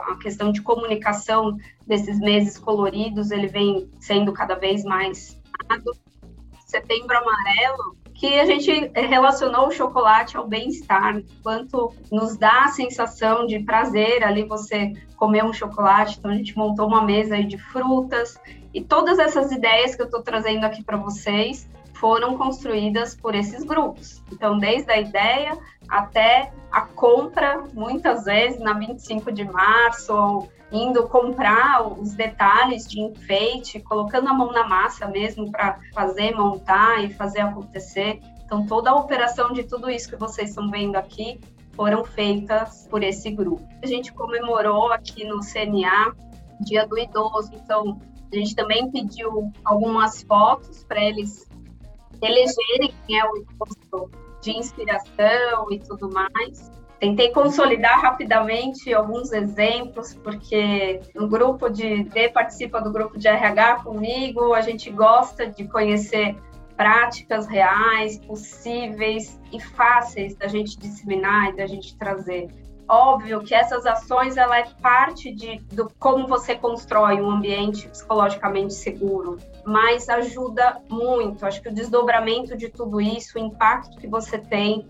a 0.06 0.16
questão 0.16 0.52
de 0.52 0.60
comunicação 0.60 1.56
desses 1.86 2.20
meses 2.20 2.58
coloridos, 2.58 3.30
ele 3.30 3.46
vem 3.46 3.90
sendo 3.98 4.32
cada 4.32 4.54
vez 4.54 4.84
mais 4.84 5.38
Setembro 6.66 7.16
Amarelo 7.16 7.96
que 8.18 8.40
a 8.40 8.44
gente 8.44 8.90
relacionou 8.94 9.68
o 9.68 9.70
chocolate 9.70 10.36
ao 10.36 10.46
bem-estar, 10.46 11.22
quanto 11.40 11.94
nos 12.10 12.36
dá 12.36 12.64
a 12.64 12.68
sensação 12.68 13.46
de 13.46 13.60
prazer 13.60 14.24
ali 14.24 14.42
você 14.42 14.92
comer 15.16 15.44
um 15.44 15.52
chocolate. 15.52 16.18
Então 16.18 16.32
a 16.32 16.34
gente 16.34 16.56
montou 16.58 16.88
uma 16.88 17.04
mesa 17.04 17.40
de 17.40 17.56
frutas 17.56 18.36
e 18.74 18.82
todas 18.82 19.20
essas 19.20 19.52
ideias 19.52 19.94
que 19.94 20.02
eu 20.02 20.06
estou 20.06 20.20
trazendo 20.20 20.64
aqui 20.64 20.82
para 20.82 20.96
vocês 20.96 21.68
foram 21.98 22.36
construídas 22.36 23.14
por 23.14 23.34
esses 23.34 23.64
grupos. 23.64 24.22
Então, 24.32 24.58
desde 24.58 24.90
a 24.90 24.98
ideia 24.98 25.58
até 25.88 26.52
a 26.70 26.82
compra, 26.82 27.64
muitas 27.74 28.24
vezes 28.24 28.60
na 28.60 28.72
25 28.72 29.32
de 29.32 29.44
março, 29.44 30.14
ou 30.14 30.48
indo 30.70 31.08
comprar 31.08 31.86
os 31.86 32.12
detalhes 32.14 32.86
de 32.86 33.00
enfeite, 33.00 33.80
colocando 33.80 34.28
a 34.28 34.32
mão 34.32 34.52
na 34.52 34.68
massa 34.68 35.06
mesmo 35.08 35.50
para 35.50 35.78
fazer, 35.92 36.34
montar 36.34 37.02
e 37.04 37.12
fazer 37.12 37.40
acontecer. 37.40 38.20
Então, 38.44 38.66
toda 38.66 38.90
a 38.90 38.94
operação 38.94 39.52
de 39.52 39.64
tudo 39.64 39.90
isso 39.90 40.08
que 40.08 40.16
vocês 40.16 40.50
estão 40.50 40.70
vendo 40.70 40.96
aqui 40.96 41.40
foram 41.72 42.04
feitas 42.04 42.86
por 42.90 43.02
esse 43.02 43.30
grupo. 43.30 43.66
A 43.82 43.86
gente 43.86 44.12
comemorou 44.12 44.92
aqui 44.92 45.24
no 45.24 45.40
CNA 45.40 46.14
Dia 46.60 46.86
do 46.86 46.98
Idoso, 46.98 47.52
então 47.54 48.00
a 48.32 48.36
gente 48.36 48.54
também 48.54 48.90
pediu 48.90 49.52
algumas 49.64 50.22
fotos 50.22 50.84
para 50.84 51.02
eles 51.02 51.47
elegerem 52.22 52.94
quem 53.06 53.18
é 53.18 53.24
o 53.24 53.36
idoso 53.36 54.10
de 54.40 54.50
inspiração 54.52 55.70
e 55.70 55.78
tudo 55.78 56.10
mais. 56.10 56.70
Tentei 57.00 57.30
consolidar 57.30 58.00
rapidamente 58.00 58.92
alguns 58.92 59.32
exemplos, 59.32 60.14
porque 60.14 61.00
o 61.14 61.28
grupo 61.28 61.68
de 61.68 62.02
D 62.04 62.28
participa 62.28 62.80
do 62.80 62.90
grupo 62.90 63.16
de 63.16 63.28
RH 63.28 63.84
comigo, 63.84 64.52
a 64.52 64.60
gente 64.60 64.90
gosta 64.90 65.46
de 65.46 65.68
conhecer 65.68 66.36
práticas 66.76 67.46
reais, 67.46 68.18
possíveis 68.18 69.40
e 69.52 69.60
fáceis 69.60 70.34
da 70.36 70.48
gente 70.48 70.78
disseminar 70.78 71.50
e 71.50 71.56
da 71.56 71.66
gente 71.66 71.96
trazer. 71.96 72.48
Óbvio 72.88 73.42
que 73.42 73.54
essas 73.54 73.84
ações 73.84 74.38
ela 74.38 74.58
é 74.58 74.64
parte 74.80 75.30
de 75.30 75.58
do 75.74 75.90
como 75.98 76.26
você 76.26 76.54
constrói 76.54 77.20
um 77.20 77.30
ambiente 77.30 77.86
psicologicamente 77.86 78.72
seguro, 78.72 79.36
mas 79.66 80.08
ajuda 80.08 80.80
muito. 80.88 81.44
Acho 81.44 81.60
que 81.60 81.68
o 81.68 81.74
desdobramento 81.74 82.56
de 82.56 82.70
tudo 82.70 82.98
isso, 82.98 83.38
o 83.38 83.40
impacto 83.40 83.98
que 83.98 84.06
você 84.06 84.38
tem 84.38 84.86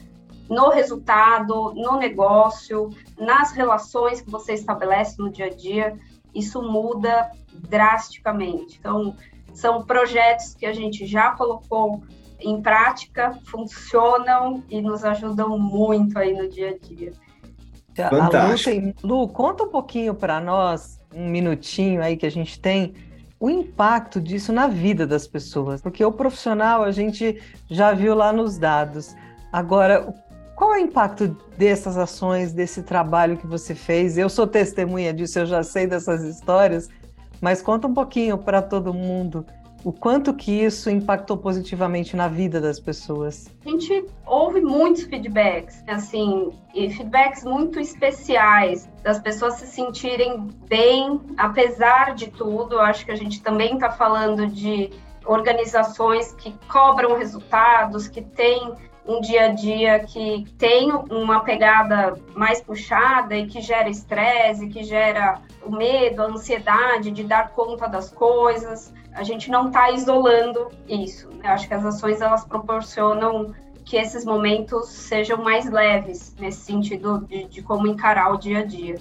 no 0.48 0.68
resultado, 0.70 1.74
no 1.74 1.96
negócio, 1.96 2.88
nas 3.18 3.50
relações 3.50 4.20
que 4.20 4.30
você 4.30 4.54
estabelece 4.54 5.18
no 5.18 5.28
dia 5.28 5.46
a 5.46 5.50
dia, 5.50 5.98
isso 6.32 6.62
muda 6.62 7.32
drasticamente. 7.52 8.78
Então, 8.78 9.16
são 9.52 9.82
projetos 9.84 10.54
que 10.54 10.64
a 10.64 10.72
gente 10.72 11.04
já 11.04 11.32
colocou 11.32 12.00
em 12.40 12.62
prática, 12.62 13.36
funcionam 13.46 14.62
e 14.70 14.80
nos 14.80 15.04
ajudam 15.04 15.58
muito 15.58 16.16
aí 16.16 16.32
no 16.32 16.48
dia 16.48 16.70
a 16.70 16.78
dia. 16.78 17.12
Fantástico. 18.04 18.70
A 18.70 18.74
Lu, 18.74 18.82
tem... 18.82 18.94
Lu, 19.02 19.28
conta 19.28 19.64
um 19.64 19.68
pouquinho 19.68 20.14
para 20.14 20.40
nós, 20.40 21.00
um 21.14 21.28
minutinho 21.28 22.02
aí 22.02 22.16
que 22.16 22.26
a 22.26 22.30
gente 22.30 22.60
tem, 22.60 22.94
o 23.40 23.48
impacto 23.48 24.20
disso 24.20 24.52
na 24.52 24.66
vida 24.66 25.06
das 25.06 25.26
pessoas, 25.26 25.80
porque 25.80 26.04
o 26.04 26.12
profissional 26.12 26.82
a 26.82 26.90
gente 26.90 27.40
já 27.70 27.92
viu 27.92 28.14
lá 28.14 28.32
nos 28.32 28.58
dados. 28.58 29.14
Agora, 29.52 30.12
qual 30.56 30.74
é 30.74 30.78
o 30.78 30.80
impacto 30.80 31.36
dessas 31.56 31.96
ações, 31.96 32.52
desse 32.52 32.82
trabalho 32.82 33.36
que 33.36 33.46
você 33.46 33.74
fez? 33.74 34.18
Eu 34.18 34.28
sou 34.28 34.46
testemunha 34.46 35.12
disso, 35.12 35.38
eu 35.38 35.46
já 35.46 35.62
sei 35.62 35.86
dessas 35.86 36.22
histórias, 36.24 36.88
mas 37.40 37.62
conta 37.62 37.86
um 37.86 37.94
pouquinho 37.94 38.36
para 38.36 38.60
todo 38.60 38.92
mundo 38.92 39.46
o 39.88 39.92
quanto 39.92 40.34
que 40.34 40.52
isso 40.52 40.90
impactou 40.90 41.38
positivamente 41.38 42.14
na 42.14 42.28
vida 42.28 42.60
das 42.60 42.78
pessoas. 42.78 43.50
A 43.64 43.70
gente 43.70 44.04
ouve 44.26 44.60
muitos 44.60 45.04
feedbacks, 45.04 45.82
assim, 45.86 46.52
e 46.74 46.90
feedbacks 46.90 47.42
muito 47.42 47.80
especiais, 47.80 48.86
das 49.02 49.18
pessoas 49.18 49.54
se 49.54 49.66
sentirem 49.66 50.46
bem, 50.68 51.18
apesar 51.38 52.14
de 52.14 52.26
tudo. 52.26 52.78
Acho 52.78 53.06
que 53.06 53.12
a 53.12 53.16
gente 53.16 53.40
também 53.42 53.76
está 53.76 53.90
falando 53.90 54.46
de 54.46 54.90
organizações 55.24 56.34
que 56.34 56.54
cobram 56.70 57.16
resultados, 57.16 58.08
que 58.08 58.20
têm 58.20 58.74
um 59.08 59.22
dia 59.22 59.46
a 59.46 59.48
dia 59.48 60.00
que 60.00 60.44
tem 60.58 60.92
uma 60.92 61.40
pegada 61.40 62.14
mais 62.36 62.60
puxada 62.60 63.34
e 63.34 63.46
que 63.46 63.62
gera 63.62 63.88
estresse, 63.88 64.68
que 64.68 64.84
gera 64.84 65.40
o 65.64 65.70
medo, 65.70 66.22
a 66.22 66.26
ansiedade 66.26 67.10
de 67.10 67.24
dar 67.24 67.48
conta 67.52 67.88
das 67.88 68.10
coisas. 68.10 68.92
A 69.14 69.22
gente 69.22 69.50
não 69.50 69.68
está 69.68 69.90
isolando 69.90 70.70
isso. 70.86 71.28
Né? 71.28 71.40
Eu 71.44 71.50
acho 71.52 71.66
que 71.66 71.72
as 71.72 71.86
ações 71.86 72.20
elas 72.20 72.44
proporcionam 72.44 73.54
que 73.82 73.96
esses 73.96 74.26
momentos 74.26 74.90
sejam 74.90 75.42
mais 75.42 75.70
leves, 75.70 76.36
nesse 76.38 76.60
sentido 76.60 77.20
de, 77.26 77.44
de 77.44 77.62
como 77.62 77.86
encarar 77.86 78.30
o 78.34 78.36
dia 78.36 78.58
a 78.58 78.64
dia 78.64 78.96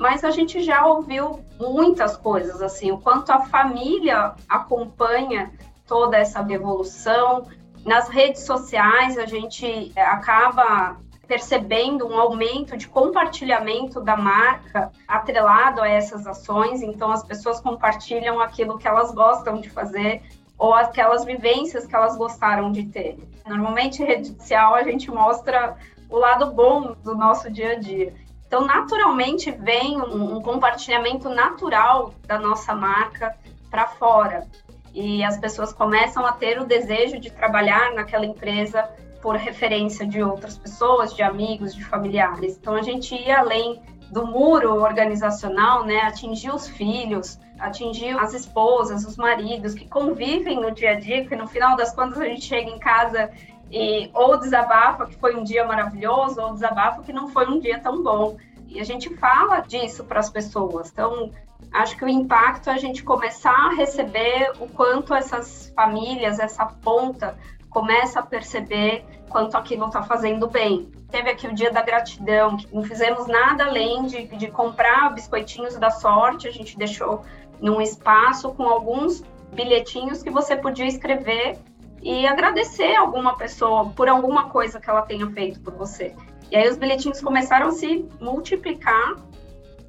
mas 0.00 0.24
a 0.24 0.30
gente 0.30 0.62
já 0.62 0.86
ouviu 0.86 1.40
muitas 1.58 2.16
coisas, 2.16 2.62
assim, 2.62 2.90
o 2.90 2.96
quanto 2.96 3.30
a 3.30 3.40
família 3.40 4.32
acompanha 4.48 5.50
toda 5.86 6.16
essa 6.16 6.40
evolução. 6.50 7.46
Nas 7.84 8.08
redes 8.08 8.42
sociais, 8.42 9.16
a 9.18 9.26
gente 9.26 9.92
acaba 9.96 10.96
percebendo 11.26 12.08
um 12.08 12.18
aumento 12.18 12.76
de 12.76 12.88
compartilhamento 12.88 14.00
da 14.00 14.16
marca 14.16 14.90
atrelado 15.06 15.80
a 15.80 15.88
essas 15.88 16.26
ações, 16.26 16.82
então 16.82 17.12
as 17.12 17.22
pessoas 17.22 17.60
compartilham 17.60 18.40
aquilo 18.40 18.76
que 18.76 18.88
elas 18.88 19.12
gostam 19.12 19.60
de 19.60 19.70
fazer 19.70 20.22
ou 20.58 20.74
aquelas 20.74 21.24
vivências 21.24 21.86
que 21.86 21.94
elas 21.94 22.16
gostaram 22.16 22.70
de 22.70 22.84
ter. 22.84 23.16
Normalmente, 23.46 24.04
rede 24.04 24.28
social, 24.28 24.74
a 24.74 24.82
gente 24.82 25.10
mostra 25.10 25.76
o 26.10 26.18
lado 26.18 26.52
bom 26.52 26.96
do 27.02 27.14
nosso 27.14 27.50
dia 27.50 27.72
a 27.72 27.78
dia. 27.78 28.12
Então, 28.46 28.66
naturalmente, 28.66 29.52
vem 29.52 30.02
um, 30.02 30.36
um 30.36 30.42
compartilhamento 30.42 31.28
natural 31.28 32.12
da 32.26 32.38
nossa 32.38 32.74
marca 32.74 33.34
para 33.70 33.86
fora. 33.86 34.46
E 34.92 35.22
as 35.22 35.38
pessoas 35.38 35.72
começam 35.72 36.26
a 36.26 36.32
ter 36.32 36.60
o 36.60 36.64
desejo 36.64 37.18
de 37.18 37.30
trabalhar 37.30 37.92
naquela 37.94 38.26
empresa 38.26 38.88
por 39.22 39.36
referência 39.36 40.06
de 40.06 40.22
outras 40.22 40.56
pessoas, 40.56 41.14
de 41.14 41.22
amigos, 41.22 41.74
de 41.74 41.84
familiares. 41.84 42.56
Então, 42.56 42.74
a 42.74 42.82
gente 42.82 43.14
ia 43.14 43.38
além 43.38 43.80
do 44.10 44.26
muro 44.26 44.82
organizacional, 44.82 45.84
né, 45.84 46.00
atingir 46.00 46.52
os 46.52 46.68
filhos, 46.68 47.38
atingir 47.58 48.18
as 48.18 48.34
esposas, 48.34 49.04
os 49.04 49.16
maridos 49.16 49.74
que 49.74 49.88
convivem 49.88 50.60
no 50.60 50.72
dia 50.72 50.92
a 50.92 50.94
dia, 50.94 51.24
que 51.24 51.36
no 51.36 51.46
final 51.46 51.76
das 51.76 51.94
contas 51.94 52.18
a 52.18 52.24
gente 52.24 52.44
chega 52.44 52.68
em 52.68 52.78
casa 52.78 53.30
e 53.70 54.10
ou 54.12 54.36
desabafa 54.36 55.06
que 55.06 55.14
foi 55.16 55.36
um 55.36 55.44
dia 55.44 55.64
maravilhoso, 55.64 56.40
ou 56.40 56.52
desabafa 56.52 57.02
que 57.02 57.12
não 57.12 57.28
foi 57.28 57.46
um 57.46 57.60
dia 57.60 57.78
tão 57.78 58.02
bom. 58.02 58.36
E 58.66 58.80
a 58.80 58.84
gente 58.84 59.14
fala 59.16 59.60
disso 59.60 60.04
para 60.04 60.18
as 60.18 60.30
pessoas. 60.30 60.90
Então, 60.90 61.30
acho 61.72 61.96
que 61.96 62.04
o 62.04 62.08
impacto 62.08 62.70
é 62.70 62.74
a 62.74 62.78
gente 62.78 63.02
começar 63.02 63.68
a 63.68 63.74
receber 63.74 64.52
o 64.60 64.68
quanto 64.68 65.14
essas 65.14 65.72
famílias, 65.74 66.38
essa 66.38 66.66
ponta, 66.66 67.36
começa 67.68 68.20
a 68.20 68.22
perceber 68.22 69.04
quanto 69.28 69.56
aquilo 69.56 69.86
está 69.86 70.02
fazendo 70.02 70.48
bem. 70.48 70.90
Teve 71.10 71.30
aqui 71.30 71.46
o 71.46 71.54
dia 71.54 71.70
da 71.70 71.82
gratidão, 71.82 72.56
que 72.56 72.74
não 72.74 72.82
fizemos 72.82 73.26
nada 73.26 73.64
além 73.64 74.06
de, 74.06 74.26
de 74.26 74.48
comprar 74.48 75.14
biscoitinhos 75.14 75.76
da 75.76 75.90
sorte, 75.90 76.48
a 76.48 76.50
gente 76.50 76.76
deixou 76.76 77.22
num 77.60 77.80
espaço 77.80 78.52
com 78.54 78.64
alguns 78.64 79.22
bilhetinhos 79.52 80.22
que 80.22 80.30
você 80.30 80.56
podia 80.56 80.86
escrever 80.86 81.58
e 82.02 82.26
agradecer 82.26 82.94
alguma 82.96 83.36
pessoa 83.36 83.90
por 83.90 84.08
alguma 84.08 84.48
coisa 84.48 84.80
que 84.80 84.88
ela 84.88 85.02
tenha 85.02 85.28
feito 85.30 85.60
por 85.60 85.74
você. 85.74 86.14
E 86.50 86.56
aí 86.56 86.68
os 86.68 86.76
bilhetinhos 86.76 87.20
começaram 87.20 87.68
a 87.68 87.72
se 87.72 88.08
multiplicar 88.20 89.16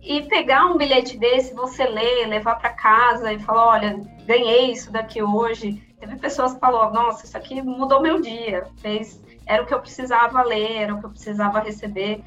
e 0.02 0.24
pegar 0.24 0.66
um 0.66 0.78
bilhete 0.78 1.18
desse, 1.18 1.54
você 1.54 1.86
ler, 1.86 2.28
levar 2.28 2.56
para 2.56 2.72
casa 2.72 3.32
e 3.32 3.40
falar, 3.40 3.68
olha, 3.68 4.02
ganhei 4.26 4.72
isso 4.72 4.92
daqui 4.92 5.22
hoje. 5.22 5.82
Teve 6.00 6.18
pessoas 6.18 6.54
que 6.54 6.60
falaram, 6.60 6.92
nossa, 6.92 7.26
isso 7.26 7.38
aqui 7.38 7.62
mudou 7.62 8.02
meu 8.02 8.20
dia, 8.20 8.68
fez, 8.78 9.22
era 9.46 9.62
o 9.62 9.66
que 9.66 9.74
eu 9.74 9.80
precisava 9.80 10.42
ler, 10.42 10.78
era 10.78 10.96
o 10.96 11.00
que 11.00 11.06
eu 11.06 11.12
precisava 11.12 11.60
receber. 11.60 12.24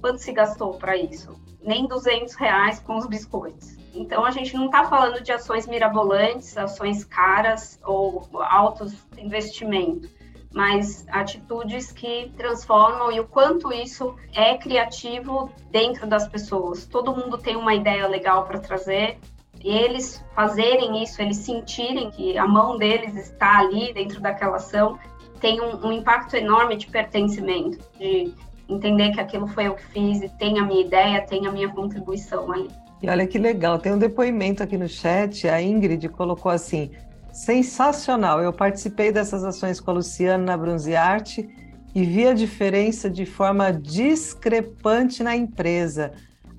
Quanto 0.00 0.18
se 0.18 0.32
gastou 0.32 0.74
para 0.74 0.96
isso? 0.96 1.38
Nem 1.62 1.86
200 1.86 2.34
reais 2.34 2.80
com 2.80 2.96
os 2.96 3.06
biscoitos. 3.06 3.76
Então, 3.94 4.24
a 4.24 4.30
gente 4.30 4.54
não 4.54 4.66
está 4.66 4.84
falando 4.84 5.20
de 5.20 5.30
ações 5.30 5.66
mirabolantes, 5.66 6.56
ações 6.56 7.04
caras 7.04 7.78
ou 7.84 8.26
altos 8.40 8.94
investimento, 9.18 10.08
mas 10.52 11.06
atitudes 11.08 11.92
que 11.92 12.32
transformam 12.36 13.12
e 13.12 13.20
o 13.20 13.26
quanto 13.26 13.72
isso 13.72 14.16
é 14.34 14.56
criativo 14.56 15.50
dentro 15.70 16.06
das 16.06 16.26
pessoas. 16.26 16.86
Todo 16.86 17.14
mundo 17.14 17.38
tem 17.38 17.56
uma 17.56 17.74
ideia 17.74 18.06
legal 18.06 18.44
para 18.44 18.58
trazer, 18.58 19.18
eles 19.62 20.24
fazerem 20.34 21.02
isso, 21.02 21.20
eles 21.20 21.36
sentirem 21.36 22.10
que 22.10 22.36
a 22.36 22.46
mão 22.46 22.78
deles 22.78 23.14
está 23.14 23.58
ali 23.58 23.92
dentro 23.92 24.20
daquela 24.20 24.56
ação, 24.56 24.98
tem 25.40 25.60
um, 25.60 25.86
um 25.86 25.92
impacto 25.92 26.34
enorme 26.34 26.76
de 26.76 26.86
pertencimento, 26.86 27.78
de 27.98 28.32
entender 28.68 29.12
que 29.12 29.20
aquilo 29.20 29.46
foi 29.48 29.66
eu 29.66 29.74
que 29.74 29.84
fiz 29.86 30.22
e 30.22 30.28
tem 30.28 30.58
a 30.58 30.64
minha 30.64 30.80
ideia, 30.80 31.20
tem 31.22 31.46
a 31.46 31.52
minha 31.52 31.68
contribuição 31.68 32.50
ali. 32.52 32.68
E 33.02 33.08
olha 33.08 33.26
que 33.26 33.38
legal, 33.38 33.78
tem 33.78 33.92
um 33.92 33.98
depoimento 33.98 34.62
aqui 34.62 34.76
no 34.76 34.88
chat, 34.88 35.48
a 35.48 35.60
Ingrid 35.60 36.08
colocou 36.10 36.52
assim: 36.52 36.90
sensacional, 37.32 38.40
eu 38.42 38.52
participei 38.52 39.12
dessas 39.12 39.44
ações 39.44 39.80
com 39.80 39.90
a 39.90 39.94
Luciana 39.94 40.44
na 40.44 40.56
Bronze 40.56 40.94
Arte 40.94 41.48
e 41.94 42.04
vi 42.04 42.26
a 42.26 42.32
diferença 42.32 43.10
de 43.10 43.26
forma 43.26 43.72
discrepante 43.72 45.22
na 45.22 45.36
empresa. 45.36 46.12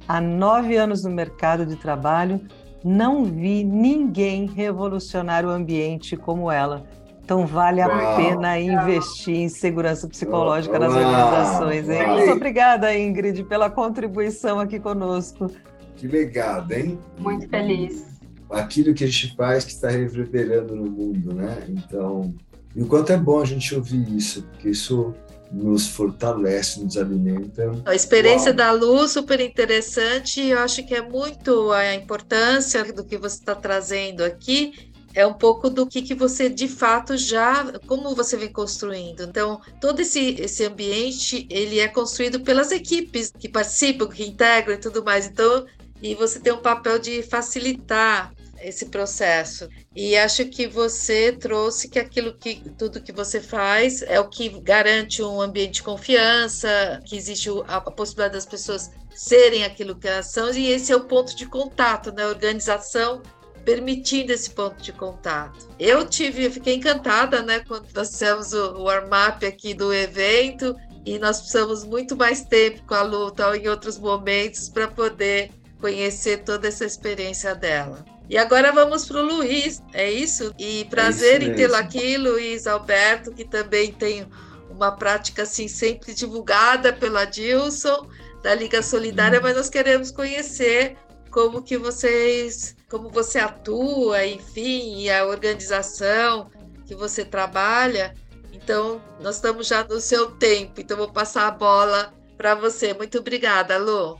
Há 0.08 0.20
nove 0.20 0.76
anos 0.76 1.04
no 1.04 1.12
mercado 1.12 1.66
de 1.66 1.76
trabalho, 1.76 2.42
não 2.84 3.24
vi 3.24 3.64
ninguém 3.64 4.48
revolucionar 4.48 5.46
o 5.46 5.50
ambiente 5.50 6.18
como 6.18 6.52
ela. 6.52 6.86
Então 7.24 7.46
vale 7.46 7.82
a 7.82 7.88
Uau. 7.88 8.16
pena 8.18 8.60
investir 8.60 9.36
em 9.36 9.48
segurança 9.48 10.08
psicológica 10.08 10.78
Uau. 10.78 10.90
nas 10.90 10.98
organizações. 10.98 11.90
Hein? 11.90 12.08
Muito 12.08 12.32
obrigada, 12.32 12.98
Ingrid, 12.98 13.44
pela 13.44 13.70
contribuição 13.70 14.60
aqui 14.60 14.80
conosco. 14.80 15.50
Que 15.96 16.08
legado, 16.08 16.72
hein? 16.74 17.00
Muito 17.20 17.48
feliz. 17.48 18.11
Aquilo 18.52 18.94
que 18.94 19.04
a 19.04 19.08
gente 19.08 19.36
faz 19.36 19.64
que 19.64 19.72
está 19.72 19.90
reverberando 19.90 20.76
no 20.76 20.90
mundo, 20.90 21.34
né? 21.34 21.66
Então, 21.70 22.34
e 22.76 22.82
o 22.82 22.86
quanto 22.86 23.12
é 23.12 23.18
bom 23.18 23.42
a 23.42 23.46
gente 23.46 23.74
ouvir 23.74 24.16
isso, 24.16 24.44
porque 24.44 24.70
isso 24.70 25.14
nos 25.52 25.88
fortalece, 25.88 26.82
nos 26.82 26.98
alimenta. 26.98 27.72
A 27.86 27.94
experiência 27.94 28.50
Uau. 28.50 28.58
da 28.58 28.72
Lu 28.72 29.08
super 29.08 29.40
interessante. 29.42 30.42
Eu 30.42 30.60
acho 30.60 30.86
que 30.86 30.96
é 30.96 31.02
muito 31.02 31.72
a 31.72 31.94
importância 31.94 32.84
do 32.94 33.04
que 33.04 33.18
você 33.18 33.36
está 33.36 33.54
trazendo 33.54 34.24
aqui 34.24 34.92
é 35.14 35.26
um 35.26 35.34
pouco 35.34 35.70
do 35.70 35.86
que, 35.86 36.02
que 36.02 36.16
você 36.16 36.50
de 36.50 36.68
fato 36.68 37.18
já, 37.18 37.80
como 37.86 38.16
você 38.16 38.38
vem 38.38 38.52
construindo. 38.52 39.24
Então, 39.24 39.62
todo 39.80 40.00
esse, 40.00 40.36
esse 40.40 40.64
ambiente, 40.64 41.46
ele 41.50 41.80
é 41.80 41.88
construído 41.88 42.42
pelas 42.42 42.72
equipes 42.72 43.32
que 43.38 43.50
participam, 43.50 44.08
que 44.08 44.24
integram 44.24 44.76
e 44.76 44.80
tudo 44.80 45.04
mais. 45.04 45.28
Então, 45.28 45.66
e 46.02 46.16
você 46.16 46.40
tem 46.40 46.54
um 46.54 46.62
papel 46.62 46.98
de 46.98 47.22
facilitar 47.24 48.34
esse 48.64 48.86
processo. 48.86 49.68
E 49.96 50.16
acho 50.18 50.46
que 50.46 50.68
você 50.68 51.32
trouxe 51.32 51.88
que 51.88 52.00
aquilo 52.00 52.34
que 52.34 52.62
tudo 52.78 53.02
que 53.02 53.12
você 53.12 53.42
faz 53.42 54.02
é 54.02 54.20
o 54.20 54.30
que 54.30 54.50
garante 54.62 55.22
um 55.22 55.42
ambiente 55.42 55.76
de 55.76 55.84
confiança, 55.84 57.02
que 57.06 57.16
existe 57.16 57.50
a, 57.68 57.82
possibilidade 57.82 58.36
das 58.36 58.46
pessoas 58.46 58.92
serem 59.14 59.64
aquilo 59.64 59.96
que 59.96 60.08
elas 60.08 60.28
são, 60.32 60.52
e 60.54 60.68
esse 60.68 60.92
é 60.92 60.96
o 60.96 61.06
ponto 61.06 61.36
de 61.36 61.46
contato, 61.46 62.12
né? 62.12 62.26
Organização 62.26 63.22
permitindo 63.64 64.32
esse 64.32 64.50
ponto 64.50 64.82
de 64.82 64.92
contato. 64.92 65.68
Eu 65.80 66.08
tive, 66.08 66.46
eu 66.46 66.52
fiquei 66.52 66.76
encantada, 66.76 67.42
né, 67.44 67.60
quando 67.60 67.88
nós 67.94 68.10
fizemos 68.10 68.54
o 68.54 68.84
warm-up 68.84 69.46
aqui 69.46 69.74
do 69.74 69.94
evento 69.94 70.76
e 71.06 71.18
nós 71.20 71.40
precisamos 71.40 71.84
muito 71.84 72.16
mais 72.16 72.44
tempo 72.44 72.82
com 72.86 72.94
a 72.94 73.04
luta 73.04 73.56
em 73.56 73.68
outros 73.68 73.98
momentos 73.98 74.70
para 74.70 74.88
poder 74.88 75.52
conhecer 75.80 76.44
toda 76.44 76.68
essa 76.68 76.86
experiência 76.86 77.56
dela. 77.56 78.06
E 78.32 78.38
agora 78.38 78.72
vamos 78.72 79.06
para 79.06 79.18
o 79.18 79.26
Luiz, 79.26 79.84
é 79.92 80.10
isso? 80.10 80.56
E 80.58 80.86
prazer 80.86 81.42
é 81.42 81.48
em 81.48 81.54
tê-lo 81.54 81.76
aqui, 81.76 82.16
Luiz 82.16 82.66
Alberto, 82.66 83.34
que 83.34 83.44
também 83.44 83.92
tem 83.92 84.26
uma 84.70 84.94
prática 84.94 85.44
assim 85.44 85.68
sempre 85.68 86.14
divulgada 86.14 86.94
pela 86.94 87.26
Dilson 87.26 88.08
da 88.42 88.56
Liga 88.56 88.82
Solidária, 88.82 89.38
hum. 89.38 89.42
mas 89.44 89.58
nós 89.58 89.70
queremos 89.70 90.12
conhecer 90.12 90.96
como 91.30 91.62
que 91.62 91.78
vocês, 91.78 92.74
como 92.90 93.10
você 93.10 93.38
atua, 93.38 94.26
enfim, 94.26 95.02
e 95.02 95.12
a 95.12 95.26
organização 95.26 96.50
que 96.88 96.96
você 96.96 97.26
trabalha. 97.26 98.14
Então, 98.54 99.02
nós 99.20 99.36
estamos 99.36 99.68
já 99.68 99.84
no 99.84 100.00
seu 100.00 100.32
tempo, 100.32 100.80
então 100.80 100.96
vou 100.96 101.12
passar 101.12 101.50
a 101.50 101.52
bola 101.52 102.14
para 102.38 102.56
você. 102.56 102.94
Muito 102.94 103.18
obrigada, 103.18 103.78
Lu. 103.78 104.18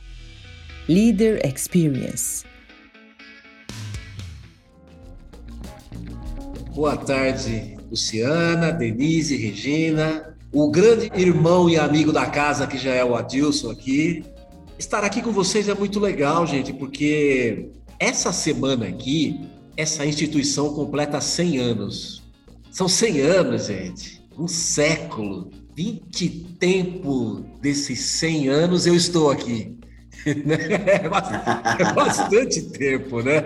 Leader 0.86 1.40
Experience. 1.46 2.51
Boa 6.74 6.96
tarde, 6.96 7.76
Luciana, 7.90 8.72
Denise, 8.72 9.36
Regina, 9.36 10.34
o 10.52 10.70
grande 10.70 11.10
irmão 11.14 11.68
e 11.68 11.78
amigo 11.78 12.12
da 12.12 12.26
casa 12.26 12.66
que 12.66 12.78
já 12.78 12.92
é 12.92 13.04
o 13.04 13.14
Adilson 13.14 13.70
aqui, 13.70 14.24
Estar 14.82 15.04
aqui 15.04 15.22
com 15.22 15.30
vocês 15.30 15.68
é 15.68 15.74
muito 15.74 16.00
legal, 16.00 16.44
gente, 16.44 16.72
porque 16.72 17.68
essa 18.00 18.32
semana 18.32 18.88
aqui, 18.88 19.40
essa 19.76 20.04
instituição 20.04 20.74
completa 20.74 21.20
100 21.20 21.58
anos. 21.58 22.22
São 22.68 22.88
100 22.88 23.20
anos, 23.20 23.66
gente. 23.66 24.20
Um 24.36 24.48
século. 24.48 25.52
20 25.76 26.28
tempo 26.58 27.44
desses 27.60 28.00
100 28.00 28.48
anos 28.48 28.84
eu 28.84 28.96
estou 28.96 29.30
aqui. 29.30 29.78
É 30.26 31.92
bastante 31.92 32.62
tempo, 32.62 33.22
né? 33.22 33.42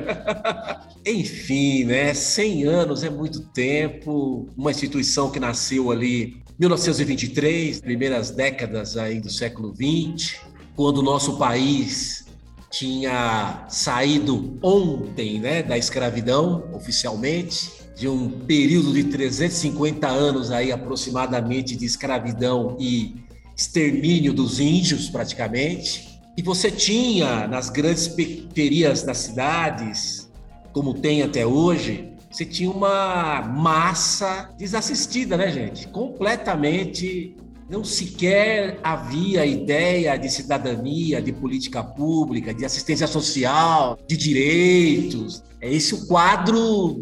Enfim, 1.04 1.84
né? 1.84 2.12
100 2.12 2.64
anos 2.64 3.02
é 3.04 3.10
muito 3.10 3.40
tempo. 3.40 4.48
Uma 4.56 4.70
instituição 4.70 5.30
que 5.30 5.40
nasceu 5.40 5.90
ali 5.90 6.42
1923, 6.58 7.80
primeiras 7.80 8.30
décadas 8.30 8.96
aí 8.96 9.20
do 9.20 9.30
século 9.30 9.72
20, 9.72 10.40
quando 10.74 10.98
o 10.98 11.02
nosso 11.02 11.36
país 11.36 12.26
tinha 12.70 13.64
saído 13.68 14.58
ontem 14.62 15.38
né, 15.40 15.62
da 15.62 15.78
escravidão, 15.78 16.68
oficialmente, 16.72 17.70
de 17.96 18.08
um 18.08 18.28
período 18.28 18.92
de 18.92 19.04
350 19.04 20.06
anos 20.06 20.50
aí 20.50 20.70
aproximadamente 20.70 21.74
de 21.74 21.86
escravidão 21.86 22.76
e 22.78 23.16
extermínio 23.56 24.34
dos 24.34 24.60
índios, 24.60 25.08
praticamente. 25.08 26.15
E 26.36 26.42
você 26.42 26.70
tinha 26.70 27.48
nas 27.48 27.70
grandes 27.70 28.06
periferias 28.06 29.02
das 29.02 29.18
cidades, 29.18 30.30
como 30.72 30.92
tem 30.92 31.22
até 31.22 31.46
hoje, 31.46 32.12
você 32.30 32.44
tinha 32.44 32.70
uma 32.70 33.40
massa 33.40 34.50
desassistida, 34.58 35.38
né, 35.38 35.50
gente? 35.50 35.88
Completamente 35.88 37.34
não 37.68 37.82
sequer 37.82 38.78
havia 38.82 39.46
ideia 39.46 40.16
de 40.16 40.30
cidadania, 40.30 41.20
de 41.20 41.32
política 41.32 41.82
pública, 41.82 42.52
de 42.52 42.64
assistência 42.64 43.06
social, 43.06 43.98
de 44.06 44.16
direitos. 44.16 45.42
É 45.60 45.72
esse 45.72 45.94
o 45.94 46.06
quadro 46.06 47.00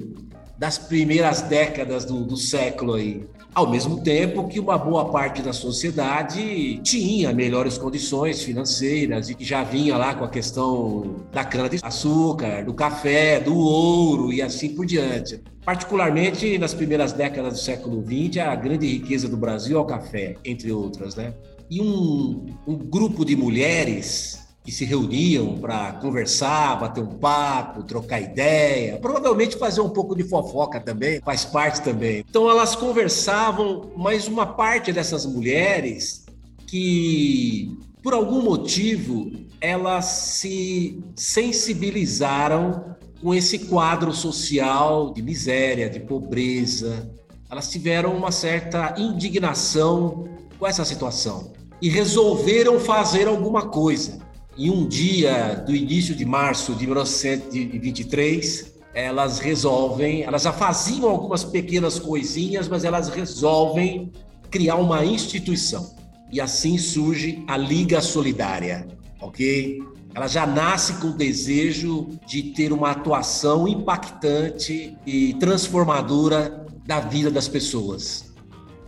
das 0.57 0.79
primeiras 0.79 1.43
décadas 1.43 2.05
do, 2.05 2.25
do 2.25 2.37
século 2.37 2.95
aí. 2.95 3.27
Ao 3.55 3.71
mesmo 3.71 4.01
tempo 4.01 4.49
que 4.49 4.59
uma 4.59 4.77
boa 4.77 5.11
parte 5.13 5.41
da 5.41 5.53
sociedade 5.53 6.81
tinha 6.83 7.33
melhores 7.33 7.79
condições 7.79 8.43
financeiras 8.43 9.31
e 9.31 9.35
que 9.37 9.45
já 9.45 9.63
vinha 9.63 9.97
lá 9.97 10.13
com 10.13 10.25
a 10.25 10.29
questão 10.29 11.15
da 11.33 11.45
cana-de-açúcar, 11.45 12.65
do 12.65 12.75
café, 12.75 13.39
do 13.39 13.57
ouro 13.57 14.33
e 14.33 14.43
assim 14.43 14.75
por 14.75 14.85
diante. 14.85 15.41
Particularmente 15.65 16.59
nas 16.59 16.75
primeiras 16.75 17.13
décadas 17.13 17.53
do 17.53 17.59
século 17.61 18.05
XX, 18.05 18.39
a 18.39 18.57
grande 18.57 18.89
riqueza 18.89 19.29
do 19.29 19.37
Brasil 19.37 19.79
é 19.79 19.81
o 19.81 19.85
café, 19.85 20.35
entre 20.45 20.73
outras, 20.73 21.15
né? 21.15 21.33
E 21.71 21.81
um, 21.81 22.47
um 22.67 22.77
grupo 22.77 23.25
de 23.25 23.37
mulheres 23.37 24.44
que 24.65 24.73
se 24.73 24.87
reuniam 24.87 25.59
para 25.59 25.93
conversar, 25.93 26.81
bater 26.81 27.03
um 27.03 27.19
papo, 27.19 27.83
trocar 27.83 28.19
ideia, 28.19 28.97
provavelmente 28.97 29.59
fazer 29.59 29.83
um 29.83 29.91
pouco 29.91 30.17
de 30.17 30.25
fofoca 30.25 30.81
também, 30.81 31.21
faz 31.21 31.45
parte 31.45 31.83
também. 31.83 32.25
Então 32.27 32.49
elas 32.49 32.75
conversavam, 32.75 33.93
mas 33.95 34.27
uma 34.27 34.47
parte 34.47 34.91
dessas 34.91 35.27
mulheres 35.27 36.25
que, 36.67 37.77
por 38.03 38.15
algum 38.15 38.41
motivo, 38.41 39.31
elas 39.61 40.07
se 40.07 40.99
sensibilizaram 41.15 42.97
com 43.21 43.35
esse 43.35 43.59
quadro 43.67 44.15
social 44.15 45.13
de 45.13 45.21
miséria, 45.21 45.91
de 45.91 46.01
pobreza. 46.01 47.11
Elas 47.51 47.71
tiveram 47.71 48.17
uma 48.17 48.33
certa 48.33 48.95
indignação 48.97 50.25
com 50.59 50.67
essa 50.67 50.87
situação 50.87 51.53
e 51.83 51.91
resolveram 51.91 52.81
fazer 52.81 53.29
alguma 53.29 53.69
coisa 53.69 54.24
em 54.57 54.71
um 54.71 54.87
dia 54.87 55.63
do 55.67 55.75
início 55.75 56.15
de 56.15 56.25
março 56.25 56.75
de 56.75 56.87
1923, 56.87 58.75
elas 58.95 59.41
resolvem, 59.41 60.23
elas 60.23 60.43
já 60.43 60.53
faziam 60.53 61.11
algumas 61.11 61.43
pequenas 61.43 61.99
coisinhas, 61.99 62.69
mas 62.69 62.85
elas 62.85 63.09
resolvem 63.09 64.13
criar 64.51 64.77
uma 64.77 65.05
instituição. 65.05 65.95
E 66.31 66.41
assim 66.41 66.79
surge 66.79 67.43
a 67.49 67.57
Liga 67.57 68.01
Solidária, 68.01 68.87
ok? 69.21 69.83
Ela 70.15 70.29
já 70.29 70.47
nasce 70.47 70.95
com 70.95 71.09
o 71.09 71.13
desejo 71.13 72.09
de 72.25 72.45
ter 72.53 72.73
uma 72.73 72.93
atuação 72.93 73.67
impactante 73.67 74.97
e 75.05 75.35
transformadora 75.35 76.65
da 76.87 77.01
vida 77.01 77.33
das 77.33 77.49
pessoas. 77.49 78.33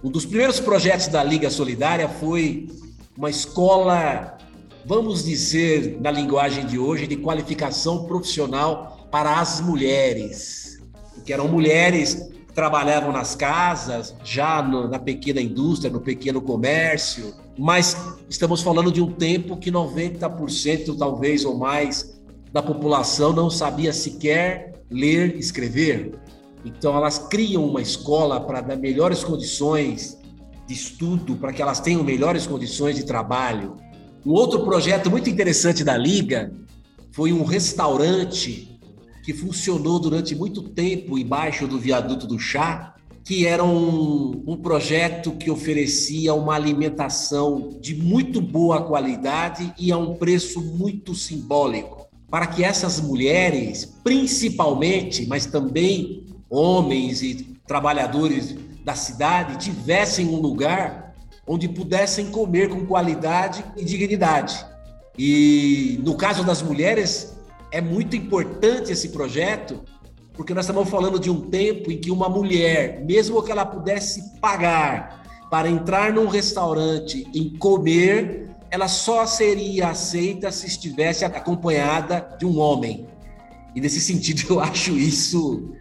Um 0.05 0.11
dos 0.11 0.25
primeiros 0.25 0.61
projetos 0.61 1.09
da 1.09 1.25
Liga 1.25 1.51
Solidária 1.51 2.09
foi 2.09 2.69
uma 3.19 3.29
escola 3.29 4.36
vamos 4.87 5.25
dizer, 5.25 5.99
na 6.01 6.13
linguagem 6.13 6.65
de 6.65 6.79
hoje, 6.79 7.09
de 7.09 7.17
qualificação 7.17 8.05
profissional 8.05 9.09
para 9.11 9.41
as 9.41 9.61
mulheres, 9.61 10.81
que 11.25 11.33
eram 11.33 11.49
mulheres 11.49 12.15
que 12.47 12.53
trabalhavam 12.53 13.11
nas 13.11 13.35
casas, 13.35 14.15
já 14.23 14.63
no, 14.63 14.87
na 14.87 15.01
pequena 15.01 15.41
indústria, 15.41 15.91
no 15.91 16.01
pequeno 16.01 16.41
comércio, 16.41 17.35
mas 17.59 17.97
estamos 18.31 18.63
falando 18.63 18.93
de 18.93 19.03
um 19.03 19.11
tempo 19.11 19.57
que 19.57 19.73
90% 19.73 20.97
talvez 20.97 21.45
ou 21.45 21.59
mais 21.59 22.17
da 22.53 22.63
população 22.63 23.33
não 23.33 23.51
sabia 23.51 23.93
sequer 23.93 24.85
ler 24.89 25.37
escrever. 25.37 26.13
Então 26.65 26.97
elas 26.97 27.19
criam 27.19 27.67
uma 27.67 27.83
escola 27.83 28.41
para 28.41 28.61
dar 28.61 28.77
melhores 28.77 29.25
condições 29.25 30.17
de 30.65 30.75
estudo, 30.75 31.35
para 31.37 31.53
que 31.53 31.61
elas 31.61 31.81
tenham 31.81 32.05
melhores 32.05 32.47
condições 32.47 32.95
de 32.95 33.05
trabalho, 33.05 33.77
um 34.27 34.33
outro 34.33 34.65
projeto 34.65 35.09
muito 35.09 35.31
interessante 35.31 35.85
da 35.85 35.97
Liga 35.97 36.53
foi 37.13 37.33
um 37.33 37.45
restaurante 37.45 38.77
que 39.23 39.33
funcionou 39.33 40.01
durante 40.01 40.35
muito 40.35 40.65
tempo 40.65 41.17
embaixo 41.17 41.69
do 41.69 41.79
viaduto 41.79 42.27
do 42.27 42.37
chá, 42.37 42.97
que 43.25 43.47
era 43.47 43.63
um, 43.63 44.43
um 44.45 44.57
projeto 44.57 45.31
que 45.31 45.49
oferecia 45.49 46.35
uma 46.35 46.57
alimentação 46.57 47.79
de 47.81 47.95
muito 47.95 48.41
boa 48.41 48.83
qualidade 48.83 49.73
e 49.79 49.93
a 49.93 49.97
um 49.97 50.17
preço 50.17 50.61
muito 50.61 51.15
simbólico, 51.15 52.09
para 52.29 52.49
que 52.49 52.65
essas 52.65 53.01
mulheres, 53.01 53.95
principalmente, 54.03 55.25
mas 55.29 55.47
também 55.47 56.27
homens 56.51 57.23
e 57.23 57.57
trabalhadores 57.65 58.57
da 58.85 58.97
cidade, 58.97 59.65
tivessem 59.65 60.27
um 60.27 60.41
lugar 60.41 61.06
onde 61.47 61.69
pudessem 61.69 62.27
comer 62.27 62.69
com 62.69 62.85
qualidade 62.85 63.65
e 63.77 63.85
dignidade. 63.85 64.65
E 65.19 66.01
no 66.05 66.17
caso 66.17 66.45
das 66.45 66.61
mulheres, 66.61 67.37
é 67.71 67.81
muito 67.81 68.17
importante 68.17 68.93
esse 68.93 69.11
projeto, 69.11 69.81
porque 70.35 70.53
nós 70.53 70.67
estamos 70.67 70.89
falando 70.89 71.19
de 71.19 71.31
um 71.31 71.49
tempo 71.49 71.91
em 71.91 71.99
que 71.99 72.11
uma 72.11 72.29
mulher, 72.29 73.03
mesmo 73.05 73.43
que 73.43 73.51
ela 73.51 73.65
pudesse 73.65 74.39
pagar 74.41 75.23
para 75.51 75.69
entrar 75.71 76.13
num 76.13 76.27
restaurante 76.27 77.27
e 77.33 77.51
comer, 77.59 78.51
ela 78.71 78.89
só 78.89 79.25
seria 79.27 79.89
aceita 79.89 80.51
se 80.51 80.67
estivesse 80.67 81.25
acompanhada 81.25 82.37
de 82.39 82.45
um 82.45 82.59
homem. 82.59 83.07
E 83.75 83.81
nesse 83.81 84.01
sentido, 84.01 84.45
eu 84.55 84.61
acho 84.61 84.93
isso 84.93 85.73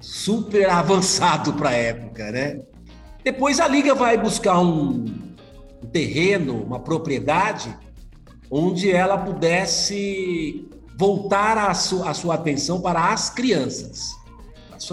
super 0.00 0.68
avançado 0.70 1.52
para 1.52 1.70
a 1.70 1.74
época, 1.74 2.32
né? 2.32 2.60
Depois 3.22 3.60
a 3.60 3.68
liga 3.68 3.94
vai 3.94 4.16
buscar 4.16 4.60
um, 4.60 5.04
um 5.82 5.86
terreno, 5.92 6.62
uma 6.62 6.80
propriedade, 6.80 7.76
onde 8.50 8.90
ela 8.90 9.18
pudesse 9.18 10.68
voltar 10.96 11.58
a, 11.58 11.74
su, 11.74 12.02
a 12.02 12.14
sua 12.14 12.34
atenção 12.34 12.80
para 12.80 13.12
as 13.12 13.30
crianças, 13.30 14.10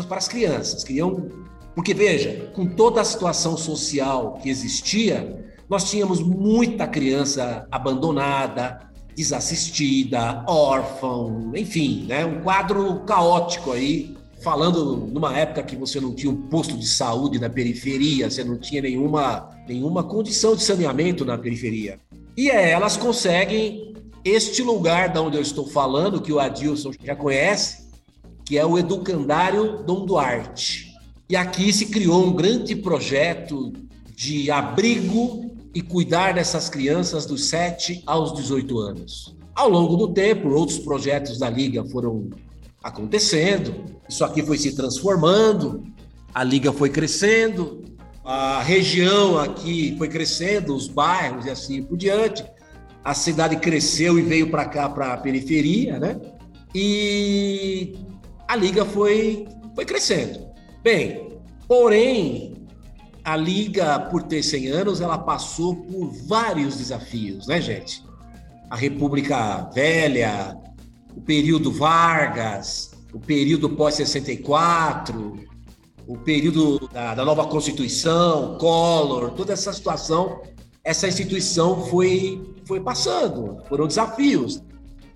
para 0.07 0.17
as 0.17 0.27
crianças. 0.27 0.83
Queriam, 0.83 1.29
porque 1.73 1.93
veja, 1.93 2.51
com 2.53 2.65
toda 2.65 2.99
a 2.99 3.05
situação 3.05 3.55
social 3.55 4.39
que 4.41 4.49
existia, 4.49 5.45
nós 5.69 5.89
tínhamos 5.89 6.21
muita 6.21 6.85
criança 6.85 7.65
abandonada, 7.71 8.89
desassistida, 9.15 10.43
órfã, 10.47 11.51
enfim, 11.55 12.05
né? 12.07 12.25
um 12.25 12.41
quadro 12.41 12.99
caótico 13.01 13.71
aí 13.71 14.16
falando 14.47 14.95
numa 14.95 15.38
época 15.38 15.62
que 15.62 15.75
você 15.75 15.99
não 15.99 16.15
tinha 16.15 16.31
um 16.31 16.43
posto 16.43 16.77
de 16.77 16.88
saúde 16.88 17.38
na 17.38 17.49
periferia, 17.49 18.31
você 18.31 18.45
não 18.45 18.57
tinha 18.57 18.81
nenhuma, 18.81 19.49
nenhuma 19.67 20.05
condição 20.05 20.55
de 20.55 20.63
saneamento 20.63 21.25
na 21.25 21.38
periferia. 21.38 21.99
E 22.38 22.49
é, 22.49 22.69
elas 22.69 22.95
conseguem 22.95 23.93
este 24.23 24.63
lugar 24.63 25.10
da 25.10 25.21
onde 25.21 25.36
eu 25.36 25.41
estou 25.41 25.67
falando, 25.67 26.21
que 26.21 26.31
o 26.31 26.39
Adilson 26.39 26.93
já 27.03 27.13
conhece, 27.13 27.89
que 28.45 28.57
é 28.57 28.65
o 28.65 28.77
Educandário 28.77 29.83
Dom 29.83 30.05
Duarte. 30.05 30.93
E 31.29 31.36
aqui 31.36 31.73
se 31.73 31.88
criou 31.88 32.25
um 32.25 32.31
grande 32.31 32.73
projeto 32.73 33.73
de 34.15 34.49
abrigo 34.49 35.51
e 35.75 35.81
cuidar 35.81 36.36
dessas 36.36 36.69
crianças 36.69 37.25
dos 37.25 37.49
7 37.49 38.01
aos 38.05 38.33
18 38.33 38.79
anos. 38.79 39.36
Ao 39.53 39.67
longo 39.67 39.97
do 39.97 40.13
tempo, 40.13 40.47
outros 40.47 40.79
projetos 40.79 41.38
da 41.38 41.49
Liga 41.49 41.83
foram 41.83 42.29
acontecendo. 42.83 43.85
Isso 44.07 44.23
aqui 44.23 44.41
foi 44.41 44.57
se 44.57 44.75
transformando, 44.75 45.83
a 46.33 46.43
liga 46.43 46.71
foi 46.71 46.89
crescendo, 46.89 47.83
a 48.23 48.62
região 48.62 49.37
aqui 49.37 49.95
foi 49.97 50.08
crescendo, 50.08 50.75
os 50.75 50.87
bairros 50.87 51.45
e 51.45 51.49
assim 51.49 51.83
por 51.83 51.97
diante. 51.97 52.45
A 53.04 53.13
cidade 53.13 53.56
cresceu 53.58 54.19
e 54.19 54.21
veio 54.21 54.52
para 54.52 54.65
cá, 54.65 54.89
para 54.89 55.13
a 55.13 55.17
periferia, 55.17 55.97
né? 55.97 56.19
E 56.75 57.95
a 58.47 58.56
liga 58.56 58.83
foi, 58.85 59.47
foi 59.73 59.85
crescendo. 59.85 60.47
Bem, 60.83 61.39
porém, 61.67 62.67
a 63.23 63.35
liga, 63.35 63.99
por 63.99 64.23
ter 64.23 64.43
100 64.43 64.67
anos, 64.67 65.02
ela 65.02 65.17
passou 65.17 65.75
por 65.75 66.12
vários 66.27 66.77
desafios, 66.77 67.47
né, 67.47 67.60
gente? 67.60 68.04
A 68.69 68.75
República 68.75 69.69
Velha, 69.73 70.58
o 71.17 71.21
período 71.21 71.71
Vargas, 71.71 72.91
o 73.11 73.19
período 73.19 73.71
pós-64, 73.71 75.47
o 76.05 76.15
período 76.19 76.87
da, 76.89 77.15
da 77.15 77.25
nova 77.25 77.47
Constituição, 77.47 78.55
Collor, 78.59 79.31
toda 79.31 79.51
essa 79.51 79.73
situação, 79.73 80.43
essa 80.83 81.07
instituição 81.07 81.87
foi, 81.87 82.53
foi 82.65 82.79
passando, 82.79 83.57
foram 83.67 83.87
desafios. 83.87 84.61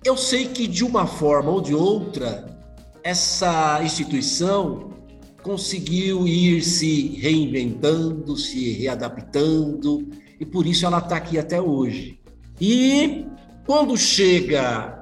Eu 0.04 0.16
sei 0.16 0.46
que 0.46 0.66
de 0.66 0.84
uma 0.84 1.06
forma 1.06 1.52
ou 1.52 1.60
de 1.60 1.72
outra, 1.72 2.60
essa 3.04 3.80
instituição 3.84 4.90
conseguiu 5.40 6.26
ir 6.26 6.62
se 6.62 7.16
reinventando, 7.20 8.36
se 8.36 8.72
readaptando, 8.72 10.08
e 10.40 10.44
por 10.44 10.66
isso 10.66 10.84
ela 10.84 10.98
está 10.98 11.14
aqui 11.14 11.38
até 11.38 11.60
hoje. 11.62 12.18
E 12.60 13.24
quando 13.64 13.96
chega, 13.96 15.00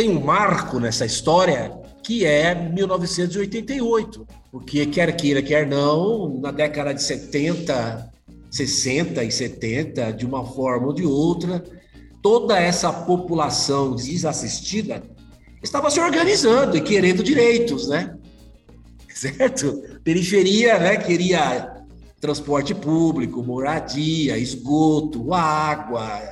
tem 0.00 0.08
um 0.08 0.24
marco 0.24 0.80
nessa 0.80 1.04
história 1.04 1.70
que 2.02 2.24
é 2.24 2.54
1988, 2.54 4.26
porque 4.50 4.86
quer 4.86 5.14
queira, 5.14 5.42
quer 5.42 5.66
não, 5.66 6.40
na 6.40 6.50
década 6.50 6.94
de 6.94 7.02
70, 7.02 8.10
60 8.50 9.22
e 9.22 9.30
70, 9.30 10.10
de 10.14 10.24
uma 10.24 10.42
forma 10.42 10.86
ou 10.86 10.94
de 10.94 11.04
outra, 11.04 11.62
toda 12.22 12.58
essa 12.58 12.90
população 12.90 13.94
desassistida 13.94 15.02
estava 15.62 15.90
se 15.90 16.00
organizando 16.00 16.78
e 16.78 16.80
querendo 16.80 17.22
direitos, 17.22 17.86
né? 17.86 18.16
Certo? 19.14 19.82
Periferia, 20.02 20.78
né? 20.78 20.96
Queria 20.96 21.74
transporte 22.18 22.74
público, 22.74 23.42
moradia, 23.42 24.38
esgoto, 24.38 25.34
água, 25.34 26.22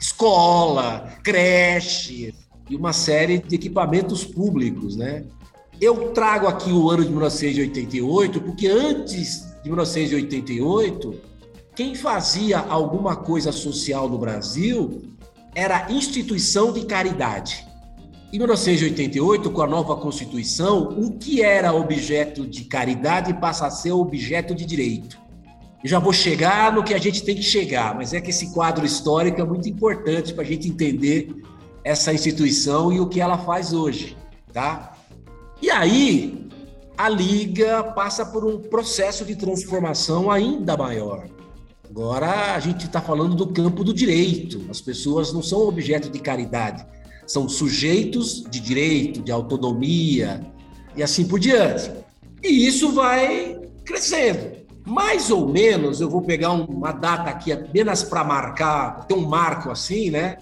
escola, 0.00 1.12
creche 1.22 2.32
e 2.68 2.76
uma 2.76 2.92
série 2.92 3.38
de 3.38 3.54
equipamentos 3.54 4.24
públicos, 4.24 4.96
né? 4.96 5.24
Eu 5.80 6.12
trago 6.12 6.46
aqui 6.46 6.72
o 6.72 6.90
ano 6.90 7.04
de 7.04 7.10
1988 7.10 8.40
porque 8.40 8.66
antes 8.66 9.46
de 9.62 9.68
1988, 9.68 11.14
quem 11.74 11.94
fazia 11.94 12.58
alguma 12.58 13.14
coisa 13.14 13.52
social 13.52 14.08
no 14.08 14.18
Brasil 14.18 15.02
era 15.54 15.90
instituição 15.90 16.72
de 16.72 16.84
caridade. 16.86 17.66
Em 18.32 18.38
1988, 18.38 19.50
com 19.50 19.62
a 19.62 19.66
nova 19.66 19.96
Constituição, 19.96 20.88
o 20.98 21.12
que 21.12 21.42
era 21.42 21.72
objeto 21.72 22.46
de 22.46 22.64
caridade 22.64 23.32
passa 23.34 23.66
a 23.66 23.70
ser 23.70 23.92
objeto 23.92 24.54
de 24.54 24.64
direito. 24.64 25.18
Eu 25.82 25.88
já 25.88 25.98
vou 25.98 26.12
chegar 26.12 26.72
no 26.72 26.82
que 26.82 26.92
a 26.92 26.98
gente 26.98 27.22
tem 27.22 27.36
que 27.36 27.42
chegar, 27.42 27.94
mas 27.94 28.12
é 28.12 28.20
que 28.20 28.30
esse 28.30 28.52
quadro 28.52 28.84
histórico 28.84 29.40
é 29.40 29.44
muito 29.44 29.68
importante 29.68 30.34
para 30.34 30.42
a 30.42 30.46
gente 30.46 30.68
entender 30.68 31.28
essa 31.86 32.12
instituição 32.12 32.92
e 32.92 32.98
o 32.98 33.06
que 33.06 33.20
ela 33.20 33.38
faz 33.38 33.72
hoje, 33.72 34.16
tá? 34.52 34.96
E 35.62 35.70
aí, 35.70 36.48
a 36.98 37.08
Liga 37.08 37.84
passa 37.84 38.26
por 38.26 38.44
um 38.44 38.58
processo 38.58 39.24
de 39.24 39.36
transformação 39.36 40.28
ainda 40.28 40.76
maior. 40.76 41.28
Agora 41.88 42.56
a 42.56 42.58
gente 42.58 42.86
está 42.86 43.00
falando 43.00 43.36
do 43.36 43.46
campo 43.46 43.84
do 43.84 43.94
direito. 43.94 44.66
As 44.68 44.80
pessoas 44.80 45.32
não 45.32 45.44
são 45.44 45.60
objeto 45.60 46.10
de 46.10 46.18
caridade, 46.18 46.84
são 47.24 47.48
sujeitos 47.48 48.42
de 48.50 48.58
direito, 48.58 49.22
de 49.22 49.30
autonomia 49.30 50.44
e 50.96 51.04
assim 51.04 51.24
por 51.24 51.38
diante. 51.38 51.92
E 52.42 52.66
isso 52.66 52.90
vai 52.90 53.60
crescendo. 53.84 54.56
Mais 54.84 55.30
ou 55.30 55.48
menos, 55.48 56.00
eu 56.00 56.10
vou 56.10 56.22
pegar 56.22 56.50
uma 56.50 56.90
data 56.90 57.30
aqui 57.30 57.52
apenas 57.52 58.02
para 58.02 58.24
marcar, 58.24 59.06
ter 59.06 59.14
um 59.14 59.26
marco 59.28 59.70
assim, 59.70 60.10
né? 60.10 60.38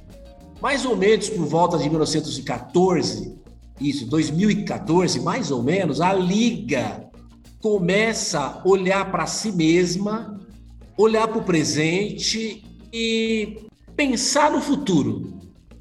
Mais 0.61 0.85
ou 0.85 0.97
menos 0.97 1.29
por 1.29 1.47
volta 1.47 1.79
de 1.79 1.89
1914, 1.89 3.39
isso, 3.81 4.07
2014, 4.07 5.21
mais 5.21 5.51
ou 5.51 5.63
menos, 5.63 6.01
a 6.01 6.13
Liga 6.13 7.11
começa 7.61 8.41
a 8.41 8.63
olhar 8.69 9.11
para 9.11 9.27
si 9.27 9.51
mesma, 9.53 10.41
olhar 10.97 11.27
para 11.29 11.39
o 11.39 11.45
presente 11.45 12.65
e 12.93 13.67
pensar 13.97 14.51
no 14.51 14.61
futuro 14.61 15.35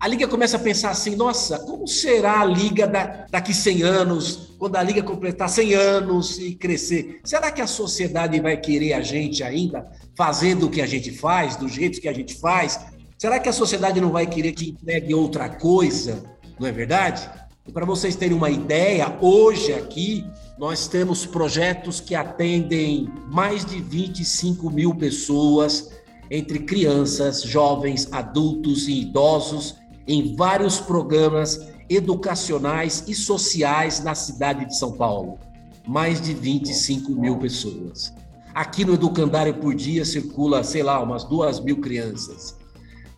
a 0.03 0.07
liga 0.09 0.27
começa 0.27 0.57
a 0.57 0.59
pensar 0.59 0.89
assim: 0.89 1.15
nossa, 1.15 1.57
como 1.59 1.87
será 1.87 2.41
a 2.41 2.43
liga 2.43 2.85
da, 2.85 3.25
daqui 3.31 3.53
100 3.53 3.83
anos, 3.83 4.53
quando 4.59 4.75
a 4.75 4.83
liga 4.83 5.01
completar 5.01 5.47
100 5.47 5.73
anos 5.75 6.37
e 6.39 6.55
crescer? 6.55 7.21
Será 7.23 7.49
que 7.49 7.61
a 7.61 7.67
sociedade 7.67 8.37
vai 8.41 8.57
querer 8.57 8.91
a 8.91 9.01
gente 9.01 9.41
ainda 9.41 9.89
fazendo 10.13 10.65
o 10.65 10.69
que 10.69 10.81
a 10.81 10.85
gente 10.85 11.09
faz, 11.09 11.55
do 11.55 11.69
jeito 11.69 12.01
que 12.01 12.09
a 12.09 12.13
gente 12.13 12.35
faz? 12.35 12.81
Será 13.23 13.39
que 13.39 13.47
a 13.47 13.53
sociedade 13.53 14.01
não 14.01 14.11
vai 14.11 14.27
querer 14.27 14.51
que 14.51 14.71
entregue 14.71 15.13
outra 15.13 15.47
coisa? 15.47 16.21
Não 16.59 16.67
é 16.67 16.73
verdade? 16.73 17.29
Para 17.71 17.85
vocês 17.85 18.17
terem 18.17 18.35
uma 18.35 18.49
ideia, 18.49 19.17
hoje 19.21 19.71
aqui 19.71 20.25
nós 20.57 20.89
temos 20.89 21.25
projetos 21.25 22.01
que 22.01 22.15
atendem 22.15 23.07
mais 23.31 23.63
de 23.63 23.81
25 23.81 24.69
mil 24.69 24.93
pessoas, 24.93 25.89
entre 26.29 26.59
crianças, 26.59 27.41
jovens, 27.43 28.09
adultos 28.11 28.89
e 28.89 29.03
idosos 29.03 29.77
em 30.05 30.35
vários 30.35 30.81
programas 30.81 31.65
educacionais 31.89 33.05
e 33.07 33.15
sociais 33.15 34.03
na 34.03 34.15
cidade 34.15 34.65
de 34.65 34.77
São 34.77 34.91
Paulo. 34.91 35.39
Mais 35.87 36.19
de 36.19 36.33
25 36.33 37.13
mil 37.13 37.37
pessoas. 37.37 38.13
Aqui 38.53 38.83
no 38.83 38.95
Educandário 38.95 39.53
por 39.53 39.73
dia 39.73 40.03
circula, 40.03 40.61
sei 40.61 40.83
lá, 40.83 41.01
umas 41.01 41.23
duas 41.23 41.61
mil 41.61 41.79
crianças. 41.79 42.61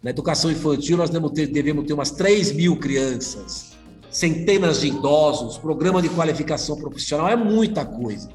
Na 0.04 0.10
educação 0.10 0.52
infantil, 0.52 0.98
nós 0.98 1.10
devemos 1.10 1.32
ter, 1.32 1.48
devemos 1.48 1.86
ter 1.86 1.94
umas 1.94 2.12
3 2.12 2.52
mil 2.52 2.78
crianças, 2.78 3.72
centenas 4.10 4.82
de 4.82 4.88
idosos, 4.88 5.58
programa 5.58 6.02
de 6.02 6.10
qualificação 6.10 6.78
profissional, 6.78 7.28
é 7.28 7.36
muita 7.36 7.86
coisa. 7.86 8.30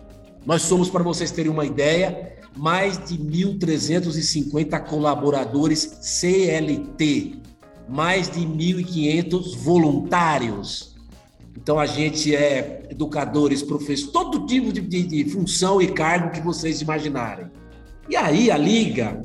Nós 0.44 0.62
somos, 0.62 0.90
para 0.90 1.02
vocês 1.02 1.30
terem 1.30 1.50
uma 1.50 1.64
ideia, 1.64 2.36
mais 2.56 2.98
de 3.08 3.16
1.350 3.18 4.80
colaboradores 4.86 5.98
CLT, 6.00 7.40
mais 7.88 8.30
de 8.30 8.40
1.500 8.40 9.56
voluntários. 9.56 10.94
Então, 11.56 11.78
a 11.78 11.86
gente 11.86 12.34
é 12.34 12.86
educadores, 12.90 13.62
professores, 13.62 14.12
todo 14.12 14.46
tipo 14.46 14.72
de, 14.72 14.80
de, 14.80 15.02
de, 15.02 15.30
função 15.30 15.80
e 15.80 15.88
cargo 15.88 16.30
que 16.30 16.40
vocês 16.40 16.80
imaginarem. 16.80 17.46
E 18.08 18.16
aí, 18.16 18.50
a 18.50 18.56
Liga, 18.56 19.24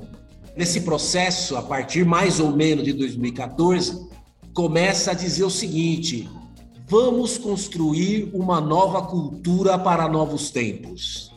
nesse 0.55 0.81
processo, 0.81 1.55
a 1.55 1.61
partir 1.61 2.05
mais 2.05 2.39
ou 2.39 2.55
menos 2.55 2.83
de 2.83 2.93
2014, 2.93 4.07
começa 4.53 5.11
a 5.11 5.13
dizer 5.13 5.43
o 5.43 5.49
seguinte: 5.49 6.29
vamos 6.87 7.37
construir 7.37 8.29
uma 8.33 8.61
nova 8.61 9.01
cultura 9.03 9.77
para 9.77 10.07
novos 10.07 10.49
tempos. 10.49 11.33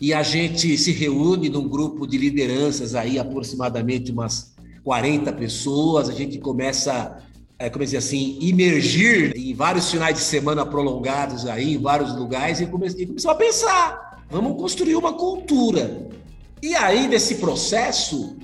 E 0.00 0.12
a 0.12 0.22
gente 0.22 0.76
se 0.76 0.92
reúne 0.92 1.48
num 1.48 1.66
grupo 1.66 2.06
de 2.06 2.18
lideranças 2.18 2.94
aí, 2.94 3.18
aproximadamente 3.18 4.12
umas 4.12 4.54
40 4.84 5.32
pessoas, 5.32 6.08
a 6.10 6.12
gente 6.12 6.38
começa, 6.38 7.16
é, 7.58 7.70
como 7.70 7.82
dizer 7.82 7.96
assim, 7.96 8.38
imergir 8.40 9.32
em 9.34 9.54
vários 9.54 9.90
finais 9.90 10.14
de 10.14 10.22
semana 10.22 10.66
prolongados 10.66 11.46
aí, 11.46 11.74
em 11.74 11.78
vários 11.78 12.14
lugares, 12.14 12.60
e, 12.60 12.64
e 12.64 13.06
começou 13.06 13.30
a 13.30 13.34
pensar, 13.34 14.22
vamos 14.30 14.60
construir 14.60 14.96
uma 14.96 15.14
cultura. 15.14 16.08
E 16.62 16.74
aí, 16.74 17.06
nesse 17.06 17.36
processo, 17.36 18.36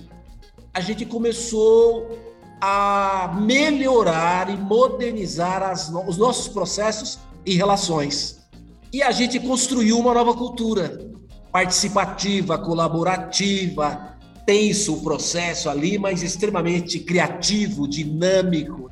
a 0.75 0.81
gente 0.81 1.07
começou 1.07 2.19
a 2.61 3.39
melhorar 3.41 4.49
e 4.51 4.57
modernizar 4.57 5.63
as, 5.63 5.91
os 6.07 6.17
nossos 6.17 6.49
processos 6.49 7.19
e 7.45 7.55
relações. 7.55 8.41
E 8.93 9.03
a 9.03 9.11
gente 9.11 9.41
construiu 9.41 9.99
uma 9.99 10.15
nova 10.15 10.35
cultura 10.35 11.11
participativa, 11.51 12.59
colaborativa, 12.59 14.17
tenso 14.47 14.95
o 14.95 15.03
processo 15.03 15.69
ali, 15.69 15.99
mas 15.99 16.23
extremamente 16.23 17.01
criativo, 17.01 17.89
dinâmico. 17.89 18.91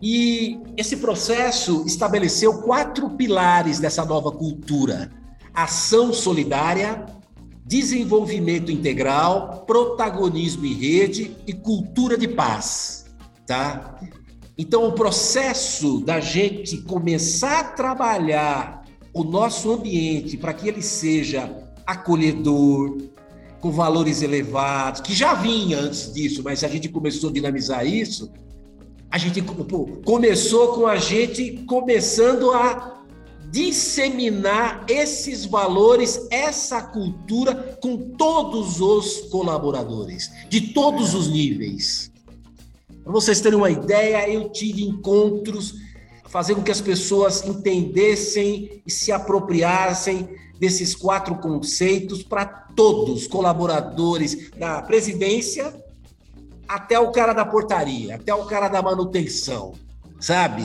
E 0.00 0.60
esse 0.76 0.98
processo 0.98 1.84
estabeleceu 1.86 2.62
quatro 2.62 3.10
pilares 3.10 3.78
dessa 3.78 4.04
nova 4.04 4.30
cultura: 4.30 5.10
ação 5.54 6.12
solidária, 6.12 7.06
desenvolvimento 7.70 8.72
integral, 8.72 9.64
protagonismo 9.64 10.66
em 10.66 10.74
rede 10.74 11.36
e 11.46 11.52
cultura 11.52 12.18
de 12.18 12.26
paz, 12.26 13.04
tá? 13.46 13.96
Então, 14.58 14.88
o 14.88 14.92
processo 14.92 16.00
da 16.00 16.18
gente 16.18 16.78
começar 16.78 17.60
a 17.60 17.64
trabalhar 17.64 18.84
o 19.14 19.22
nosso 19.22 19.70
ambiente 19.70 20.36
para 20.36 20.52
que 20.52 20.66
ele 20.66 20.82
seja 20.82 21.64
acolhedor, 21.86 22.98
com 23.60 23.70
valores 23.70 24.20
elevados, 24.20 25.00
que 25.00 25.14
já 25.14 25.34
vinha 25.34 25.78
antes 25.78 26.12
disso, 26.12 26.42
mas 26.42 26.64
a 26.64 26.68
gente 26.68 26.88
começou 26.88 27.30
a 27.30 27.32
dinamizar 27.32 27.86
isso. 27.86 28.32
A 29.08 29.16
gente 29.16 29.40
pô, 29.42 29.86
começou 30.04 30.74
com 30.74 30.88
a 30.88 30.96
gente 30.96 31.64
começando 31.68 32.50
a 32.50 32.99
disseminar 33.50 34.84
esses 34.88 35.44
valores, 35.44 36.28
essa 36.30 36.82
cultura 36.82 37.78
com 37.82 37.96
todos 38.16 38.80
os 38.80 39.28
colaboradores, 39.30 40.30
de 40.48 40.72
todos 40.72 41.14
os 41.14 41.28
níveis. 41.28 42.10
Para 43.02 43.12
vocês 43.12 43.40
terem 43.40 43.58
uma 43.58 43.70
ideia, 43.70 44.28
eu 44.30 44.50
tive 44.50 44.84
encontros 44.84 45.74
fazer 46.28 46.54
com 46.54 46.62
que 46.62 46.70
as 46.70 46.80
pessoas 46.80 47.44
entendessem 47.44 48.80
e 48.86 48.90
se 48.90 49.10
apropriassem 49.10 50.28
desses 50.60 50.94
quatro 50.94 51.34
conceitos 51.36 52.22
para 52.22 52.44
todos, 52.46 53.26
colaboradores 53.26 54.50
da 54.56 54.80
presidência, 54.80 55.74
até 56.68 57.00
o 57.00 57.10
cara 57.10 57.32
da 57.32 57.44
portaria, 57.44 58.14
até 58.14 58.32
o 58.32 58.44
cara 58.44 58.68
da 58.68 58.80
manutenção, 58.80 59.72
sabe? 60.20 60.62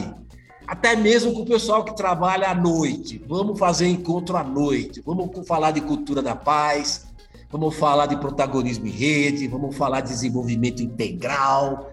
Até 0.68 0.96
mesmo 0.96 1.34
com 1.34 1.42
o 1.42 1.46
pessoal 1.46 1.84
que 1.84 1.96
trabalha 1.96 2.50
à 2.50 2.56
noite. 2.56 3.22
Vamos 3.28 3.58
fazer 3.60 3.88
encontro 3.88 4.36
à 4.36 4.44
noite, 4.44 5.02
vamos 5.06 5.48
falar 5.48 5.72
de 5.72 5.82
cultura 5.82 6.22
da 6.22 6.36
paz, 6.36 7.06
vamos 7.52 7.76
falar 7.76 8.08
de 8.08 8.18
protagonismo 8.18 8.88
em 8.88 8.92
rede, 8.92 9.48
vamos 9.48 9.76
falar 9.76 10.02
de 10.02 10.10
desenvolvimento 10.10 10.82
integral, 10.82 11.92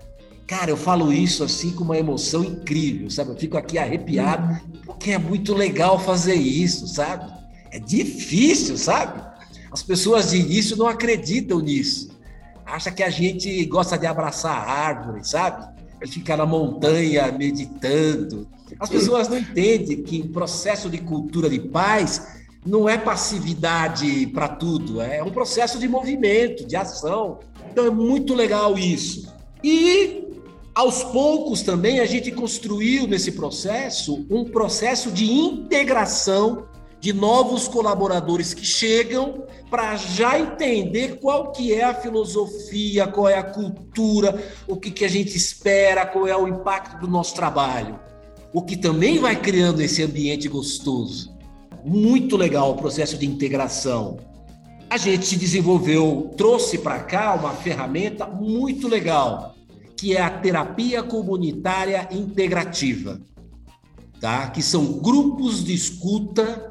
Cara, 0.53 0.71
eu 0.71 0.77
falo 0.77 1.11
isso 1.11 1.43
assim 1.43 1.71
com 1.71 1.83
uma 1.83 1.97
emoção 1.97 2.45
incrível, 2.45 3.09
sabe? 3.09 3.31
Eu 3.31 3.37
fico 3.37 3.57
aqui 3.57 3.79
arrepiado, 3.79 4.61
porque 4.85 5.13
é 5.13 5.19
muito 5.19 5.55
legal 5.55 5.99
fazer 5.99 6.35
isso, 6.35 6.87
sabe? 6.87 7.33
É 7.71 7.79
difícil, 7.79 8.77
sabe? 8.77 9.23
As 9.73 9.83
pessoas 9.83 10.31
de 10.31 10.37
início 10.37 10.77
não 10.77 10.87
acreditam 10.87 11.59
nisso. 11.61 12.11
Acha 12.67 12.91
que 12.91 13.03
a 13.03 13.09
gente 13.09 13.65
gosta 13.65 13.97
de 13.97 14.07
abraçar 14.07 14.55
a 14.55 14.71
árvore, 14.71 15.27
sabe? 15.27 15.67
E 16.03 16.07
ficar 16.07 16.37
na 16.37 16.45
montanha 16.45 17.33
meditando. 17.33 18.47
As 18.79 18.89
pessoas 18.89 19.29
não 19.29 19.39
entendem 19.39 20.03
que 20.03 20.21
o 20.21 20.29
processo 20.29 20.89
de 20.89 20.99
cultura 20.99 21.49
de 21.49 21.61
paz 21.61 22.43
não 22.65 22.89
é 22.89 22.97
passividade 22.97 24.27
para 24.29 24.49
tudo, 24.49 25.01
é 25.01 25.23
um 25.23 25.31
processo 25.31 25.79
de 25.79 25.89
movimento, 25.89 26.65
de 26.65 26.77
ação. 26.77 27.41
Então 27.71 27.87
é 27.87 27.91
muito 27.91 28.35
legal 28.35 28.79
isso. 28.79 29.33
E 29.65 30.25
aos 30.75 31.03
poucos 31.03 31.63
também 31.63 32.01
a 32.01 32.07
gente 32.07 32.31
construiu 32.31 33.07
nesse 33.07 33.33
processo 33.33 34.27
um 34.31 34.45
processo 34.45 35.11
de 35.11 35.31
integração 35.31 36.67
de 37.01 37.13
novos 37.13 37.67
colaboradores 37.67 38.55
que 38.55 38.65
chegam 38.65 39.45
para 39.69 39.97
já 39.97 40.39
entender 40.39 41.19
qual 41.19 41.51
que 41.51 41.75
é 41.75 41.83
a 41.83 41.93
filosofia, 41.93 43.09
qual 43.09 43.29
é 43.29 43.37
a 43.37 43.43
cultura, 43.43 44.41
o 44.69 44.77
que, 44.77 44.91
que 44.91 45.05
a 45.05 45.09
gente 45.09 45.37
espera, 45.37 46.07
qual 46.07 46.29
é 46.29 46.37
o 46.37 46.47
impacto 46.47 47.01
do 47.01 47.09
nosso 47.09 47.35
trabalho. 47.35 47.99
O 48.55 48.61
que 48.61 48.77
também 48.77 49.19
vai 49.19 49.35
criando 49.35 49.81
esse 49.81 50.03
ambiente 50.03 50.47
gostoso. 50.47 51.35
Muito 51.83 52.37
legal 52.37 52.73
o 52.73 52.77
processo 52.77 53.17
de 53.17 53.25
integração. 53.25 54.19
A 54.91 54.99
gente 54.99 55.37
desenvolveu, 55.37 56.35
trouxe 56.37 56.77
para 56.77 57.01
cá 57.01 57.35
uma 57.35 57.55
ferramenta 57.55 58.27
muito 58.27 58.89
legal, 58.89 59.55
que 59.97 60.15
é 60.15 60.21
a 60.21 60.29
terapia 60.29 61.03
comunitária 61.03 62.07
integrativa, 62.13 63.23
tá? 64.21 64.49
Que 64.49 64.63
são 64.63 64.99
grupos 64.99 65.65
de 65.65 65.73
escuta 65.73 66.71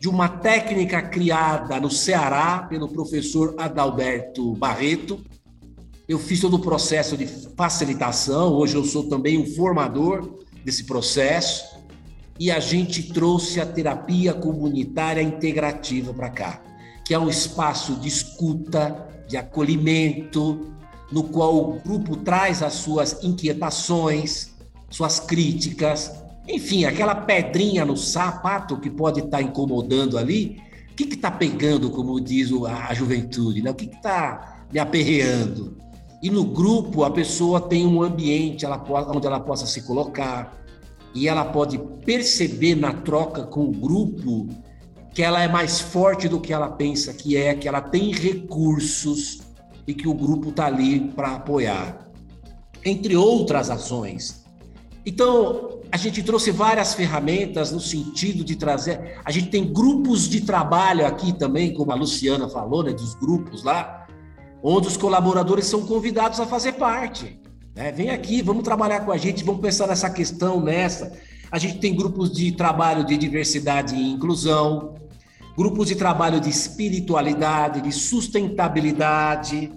de 0.00 0.08
uma 0.08 0.28
técnica 0.28 1.00
criada 1.00 1.80
no 1.80 1.92
Ceará 1.92 2.66
pelo 2.68 2.88
professor 2.88 3.54
Adalberto 3.56 4.52
Barreto. 4.54 5.20
Eu 6.08 6.18
fiz 6.18 6.40
todo 6.40 6.54
o 6.54 6.60
processo 6.60 7.16
de 7.16 7.26
facilitação, 7.56 8.52
hoje 8.52 8.74
eu 8.74 8.84
sou 8.84 9.04
também 9.04 9.38
um 9.38 9.46
formador 9.46 10.38
desse 10.68 10.84
processo, 10.84 11.78
e 12.38 12.50
a 12.50 12.60
gente 12.60 13.10
trouxe 13.14 13.58
a 13.58 13.64
terapia 13.64 14.34
comunitária 14.34 15.22
integrativa 15.22 16.12
para 16.12 16.28
cá, 16.28 16.62
que 17.06 17.14
é 17.14 17.18
um 17.18 17.26
espaço 17.26 17.94
de 17.96 18.06
escuta, 18.06 19.08
de 19.26 19.38
acolhimento, 19.38 20.70
no 21.10 21.24
qual 21.24 21.56
o 21.56 21.80
grupo 21.80 22.16
traz 22.16 22.62
as 22.62 22.74
suas 22.74 23.24
inquietações, 23.24 24.54
suas 24.90 25.18
críticas, 25.18 26.12
enfim, 26.46 26.84
aquela 26.84 27.14
pedrinha 27.14 27.86
no 27.86 27.96
sapato 27.96 28.78
que 28.78 28.90
pode 28.90 29.20
estar 29.20 29.38
tá 29.38 29.42
incomodando 29.42 30.18
ali. 30.18 30.60
O 30.92 30.94
que 30.94 31.14
está 31.14 31.30
pegando, 31.30 31.90
como 31.90 32.20
diz 32.20 32.50
a 32.64 32.92
juventude? 32.92 33.62
Né? 33.62 33.70
O 33.70 33.74
que 33.74 33.86
está 33.86 34.66
me 34.70 34.78
aperreando? 34.78 35.78
E 36.22 36.30
no 36.30 36.44
grupo, 36.44 37.04
a 37.04 37.10
pessoa 37.10 37.60
tem 37.60 37.86
um 37.86 38.02
ambiente 38.02 38.64
ela, 38.64 38.84
onde 39.14 39.26
ela 39.26 39.40
possa 39.40 39.66
se 39.66 39.82
colocar 39.82 40.57
e 41.14 41.28
ela 41.28 41.44
pode 41.44 41.78
perceber 42.04 42.74
na 42.74 42.92
troca 42.92 43.44
com 43.44 43.64
o 43.64 43.72
grupo 43.72 44.48
que 45.14 45.22
ela 45.22 45.42
é 45.42 45.48
mais 45.48 45.80
forte 45.80 46.28
do 46.28 46.40
que 46.40 46.52
ela 46.52 46.68
pensa 46.70 47.12
que 47.12 47.36
é, 47.36 47.54
que 47.54 47.66
ela 47.66 47.80
tem 47.80 48.12
recursos 48.12 49.40
e 49.86 49.94
que 49.94 50.06
o 50.06 50.14
grupo 50.14 50.50
está 50.50 50.66
ali 50.66 51.00
para 51.00 51.36
apoiar, 51.36 52.08
entre 52.84 53.16
outras 53.16 53.70
ações. 53.70 54.44
Então, 55.04 55.80
a 55.90 55.96
gente 55.96 56.22
trouxe 56.22 56.50
várias 56.50 56.94
ferramentas 56.94 57.72
no 57.72 57.80
sentido 57.80 58.44
de 58.44 58.56
trazer. 58.56 59.18
A 59.24 59.30
gente 59.30 59.48
tem 59.48 59.72
grupos 59.72 60.28
de 60.28 60.42
trabalho 60.42 61.06
aqui 61.06 61.32
também, 61.32 61.72
como 61.72 61.90
a 61.90 61.94
Luciana 61.94 62.48
falou, 62.48 62.84
né, 62.84 62.92
dos 62.92 63.14
grupos 63.14 63.62
lá, 63.62 64.06
onde 64.62 64.86
os 64.86 64.96
colaboradores 64.96 65.64
são 65.66 65.86
convidados 65.86 66.38
a 66.40 66.46
fazer 66.46 66.72
parte. 66.72 67.40
Né? 67.78 67.92
Vem 67.92 68.10
aqui, 68.10 68.42
vamos 68.42 68.64
trabalhar 68.64 69.04
com 69.04 69.12
a 69.12 69.16
gente, 69.16 69.44
vamos 69.44 69.60
pensar 69.60 69.86
nessa 69.86 70.10
questão, 70.10 70.60
nessa. 70.60 71.12
A 71.48 71.60
gente 71.60 71.78
tem 71.78 71.94
grupos 71.94 72.32
de 72.32 72.50
trabalho 72.50 73.06
de 73.06 73.16
diversidade 73.16 73.94
e 73.94 74.10
inclusão, 74.10 74.96
grupos 75.56 75.86
de 75.86 75.94
trabalho 75.94 76.40
de 76.40 76.50
espiritualidade, 76.50 77.80
de 77.80 77.92
sustentabilidade, 77.92 79.70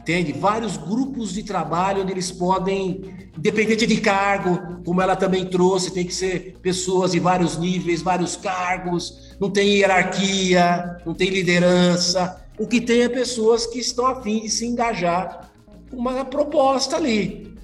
entende? 0.00 0.32
Vários 0.32 0.78
grupos 0.78 1.34
de 1.34 1.42
trabalho 1.42 2.02
onde 2.02 2.12
eles 2.12 2.32
podem, 2.32 3.02
independente 3.36 3.86
de 3.86 3.98
cargo, 3.98 4.82
como 4.82 5.02
ela 5.02 5.14
também 5.14 5.44
trouxe, 5.44 5.92
tem 5.92 6.06
que 6.06 6.14
ser 6.14 6.56
pessoas 6.62 7.12
de 7.12 7.20
vários 7.20 7.58
níveis, 7.58 8.00
vários 8.00 8.36
cargos, 8.36 9.36
não 9.38 9.50
tem 9.50 9.68
hierarquia, 9.68 10.96
não 11.04 11.12
tem 11.12 11.28
liderança. 11.28 12.42
O 12.58 12.66
que 12.66 12.80
tem 12.80 13.02
é 13.02 13.08
pessoas 13.08 13.66
que 13.66 13.78
estão 13.78 14.06
a 14.06 14.22
fim 14.22 14.40
de 14.40 14.48
se 14.48 14.64
engajar 14.66 15.47
uma 15.92 16.24
proposta 16.24 16.96
ali. 16.96 17.54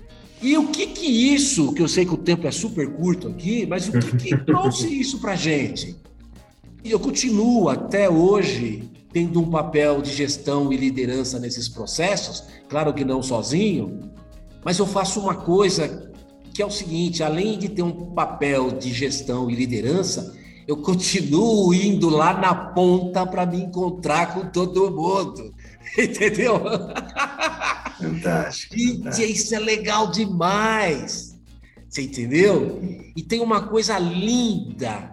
E 0.43 0.59
o 0.59 0.69
que 0.69 0.89
que 0.89 1.07
isso, 1.07 1.73
que 1.73 1.81
eu 1.81 1.89
sei 1.89 2.05
que 2.05 2.15
o 2.15 2.19
tempo 2.19 2.47
é 2.47 2.51
super 2.51 2.93
curto 2.93 3.29
aqui, 3.29 3.67
mas 3.67 3.89
o 3.89 3.93
que, 3.93 4.17
que 4.17 4.37
trouxe 4.45 4.89
isso 4.89 5.21
para 5.21 5.35
gente? 5.35 5.97
E 6.83 6.91
eu 6.91 7.01
continuo 7.01 7.69
até 7.69 8.11
hoje 8.11 8.91
tendo 9.13 9.41
um 9.41 9.49
papel 9.49 10.03
de 10.03 10.13
gestão 10.13 10.73
e 10.73 10.77
liderança 10.77 11.39
nesses 11.39 11.69
processos, 11.69 12.45
claro 12.69 12.93
que 12.93 13.05
não 13.05 13.23
sozinho, 13.23 14.01
mas 14.65 14.79
eu 14.79 14.87
faço 14.87 15.21
uma 15.21 15.35
coisa 15.35 16.13
que 16.53 16.61
é 16.61 16.67
o 16.67 16.71
seguinte: 16.71 17.23
além 17.23 17.59
de 17.59 17.69
ter 17.69 17.83
um 17.83 18.13
papel 18.13 18.73
de 18.73 18.93
gestão 18.93 19.51
e 19.51 19.55
liderança, 19.55 20.35
eu 20.67 20.77
continuo 20.77 21.73
indo 21.75 22.09
lá 22.09 22.35
na 22.39 22.55
ponta 22.55 23.27
para 23.27 23.45
me 23.47 23.63
encontrar 23.63 24.35
com 24.35 24.49
todo 24.51 24.91
mundo. 24.91 25.55
Entendeu? 25.99 26.61
Fantástico. 28.11 28.75
Gente, 28.77 29.33
isso 29.33 29.55
é 29.55 29.59
legal 29.59 30.11
demais. 30.11 31.39
Você 31.89 32.03
entendeu? 32.03 32.81
E 33.17 33.23
tem 33.23 33.41
uma 33.41 33.69
coisa 33.69 33.99
linda 33.99 35.13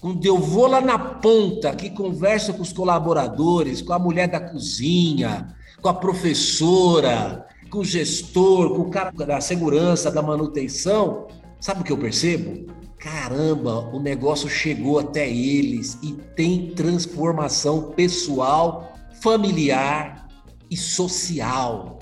quando 0.00 0.24
eu 0.24 0.38
vou 0.38 0.66
lá 0.66 0.80
na 0.80 0.98
ponta, 0.98 1.74
que 1.74 1.90
converso 1.90 2.54
com 2.54 2.62
os 2.62 2.72
colaboradores, 2.72 3.82
com 3.82 3.92
a 3.92 3.98
mulher 3.98 4.28
da 4.28 4.38
cozinha, 4.38 5.54
com 5.82 5.88
a 5.88 5.94
professora, 5.94 7.46
com 7.70 7.78
o 7.78 7.84
gestor, 7.84 8.74
com 8.74 8.82
o 8.82 8.90
cara 8.90 9.10
da 9.10 9.40
segurança, 9.40 10.10
da 10.10 10.22
manutenção, 10.22 11.26
sabe 11.60 11.80
o 11.80 11.84
que 11.84 11.92
eu 11.92 11.98
percebo? 11.98 12.72
Caramba, 12.98 13.90
o 13.92 14.00
negócio 14.00 14.48
chegou 14.48 14.98
até 14.98 15.28
eles 15.28 15.98
e 16.02 16.12
tem 16.34 16.70
transformação 16.70 17.90
pessoal, 17.90 18.92
familiar 19.20 20.28
e 20.70 20.76
social, 20.76 21.95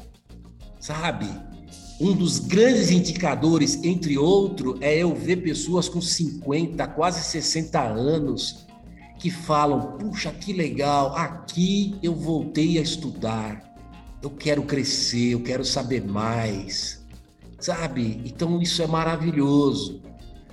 sabe? 0.85 1.27
Um 1.99 2.13
dos 2.13 2.39
grandes 2.39 2.91
indicadores, 2.91 3.83
entre 3.83 4.19
outros, 4.19 4.77
é 4.83 4.99
eu 4.99 5.15
ver 5.15 5.37
pessoas 5.37 5.89
com 5.89 5.99
50, 5.99 6.87
quase 6.89 7.23
60 7.25 7.81
anos 7.81 8.67
que 9.19 9.31
falam: 9.31 9.97
puxa, 9.97 10.31
que 10.31 10.53
legal, 10.53 11.17
aqui 11.17 11.97
eu 12.03 12.15
voltei 12.15 12.79
a 12.79 12.83
estudar, 12.83 13.63
eu 14.23 14.29
quero 14.29 14.63
crescer, 14.65 15.31
eu 15.31 15.43
quero 15.43 15.65
saber 15.65 16.05
mais, 16.05 17.03
sabe? 17.59 18.21
Então 18.27 18.61
isso 18.61 18.83
é 18.83 18.87
maravilhoso. 18.87 20.03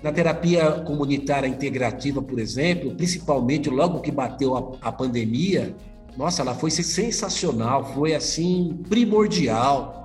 Na 0.01 0.13
terapia 0.13 0.71
comunitária 0.85 1.47
integrativa, 1.47 2.21
por 2.21 2.39
exemplo, 2.39 2.95
principalmente 2.95 3.69
logo 3.69 3.99
que 3.99 4.11
bateu 4.11 4.55
a, 4.55 4.87
a 4.87 4.91
pandemia, 4.93 5.75
nossa, 6.17 6.41
ela 6.41 6.55
foi 6.55 6.71
sensacional, 6.71 7.93
foi 7.93 8.15
assim 8.15 8.79
primordial 8.87 10.00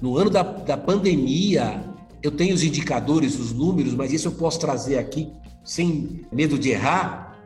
no 0.00 0.16
ano 0.16 0.30
da, 0.30 0.42
da 0.42 0.76
pandemia, 0.76 1.82
eu 2.22 2.30
tenho 2.30 2.54
os 2.54 2.62
indicadores, 2.62 3.38
os 3.38 3.52
números, 3.52 3.94
mas 3.94 4.12
isso 4.12 4.28
eu 4.28 4.32
posso 4.32 4.58
trazer 4.58 4.98
aqui 4.98 5.30
sem 5.64 6.22
medo 6.32 6.58
de 6.58 6.70
errar. 6.70 7.36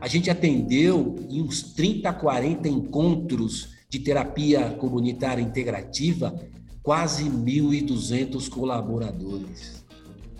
A 0.00 0.08
gente 0.08 0.30
atendeu 0.30 1.16
em 1.28 1.42
uns 1.42 1.62
30, 1.74 2.12
40 2.12 2.68
encontros 2.68 3.70
de 3.88 3.98
terapia 3.98 4.70
comunitária 4.80 5.42
integrativa, 5.42 6.34
quase 6.82 7.24
1.200 7.24 8.48
colaboradores. 8.48 9.82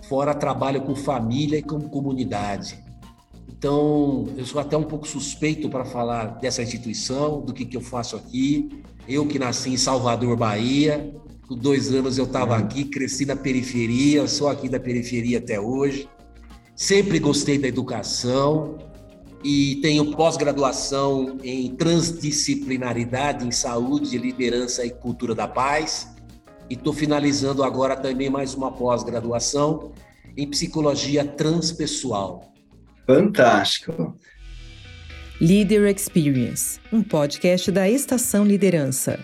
fora 0.09 0.35
trabalho 0.35 0.81
com 0.81 0.95
família 0.95 1.57
e 1.59 1.63
com 1.63 1.79
comunidade. 1.79 2.77
Então, 3.47 4.27
eu 4.35 4.45
sou 4.45 4.59
até 4.59 4.75
um 4.75 4.83
pouco 4.83 5.07
suspeito 5.07 5.69
para 5.69 5.85
falar 5.85 6.25
dessa 6.39 6.61
instituição, 6.61 7.39
do 7.41 7.53
que, 7.53 7.63
que 7.63 7.77
eu 7.77 7.81
faço 7.81 8.17
aqui. 8.17 8.83
Eu 9.07 9.25
que 9.25 9.39
nasci 9.39 9.69
em 9.69 9.77
Salvador, 9.77 10.35
Bahia, 10.35 11.15
com 11.47 11.55
dois 11.55 11.93
anos 11.93 12.17
eu 12.17 12.25
estava 12.25 12.57
aqui, 12.57 12.85
cresci 12.85 13.25
na 13.25 13.35
periferia, 13.35 14.27
sou 14.27 14.47
aqui 14.47 14.69
da 14.69 14.79
periferia 14.79 15.39
até 15.39 15.59
hoje. 15.59 16.09
Sempre 16.75 17.19
gostei 17.19 17.57
da 17.57 17.67
educação 17.67 18.77
e 19.43 19.75
tenho 19.81 20.15
pós-graduação 20.15 21.37
em 21.43 21.75
transdisciplinaridade 21.75 23.45
em 23.45 23.51
saúde, 23.51 24.17
liderança 24.17 24.85
e 24.85 24.89
cultura 24.89 25.35
da 25.35 25.47
paz. 25.47 26.07
E 26.69 26.73
estou 26.75 26.93
finalizando 26.93 27.63
agora 27.63 27.95
também 27.95 28.29
mais 28.29 28.55
uma 28.55 28.71
pós-graduação 28.71 29.91
em 30.35 30.49
psicologia 30.49 31.25
transpessoal. 31.25 32.53
Fantástico. 33.05 34.17
Leader 35.41 35.93
Experience, 35.93 36.79
um 36.91 37.03
podcast 37.03 37.69
da 37.69 37.89
Estação 37.89 38.45
Liderança. 38.45 39.19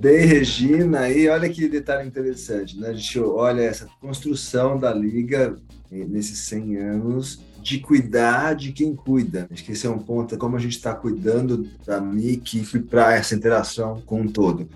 Bem, 0.00 0.24
Regina, 0.24 1.10
e 1.10 1.28
olha 1.28 1.46
que 1.50 1.68
detalhe 1.68 2.08
interessante, 2.08 2.80
né? 2.80 2.88
A 2.88 2.92
gente 2.94 3.20
olha 3.20 3.60
essa 3.60 3.86
construção 4.00 4.78
da 4.78 4.94
liga 4.94 5.58
nesses 5.90 6.38
100 6.38 6.76
anos 6.78 7.44
de 7.60 7.80
cuidar 7.80 8.54
de 8.54 8.72
quem 8.72 8.96
cuida. 8.96 9.46
Acho 9.52 9.62
que 9.62 9.72
esse 9.72 9.86
é 9.86 9.90
um 9.90 9.98
ponto, 9.98 10.38
como 10.38 10.56
a 10.56 10.58
gente 10.58 10.78
está 10.78 10.94
cuidando 10.94 11.68
da 11.84 12.00
MIC 12.00 12.78
para 12.88 13.12
essa 13.12 13.34
interação 13.34 14.00
com 14.06 14.22
o 14.22 14.32
todo. 14.32 14.66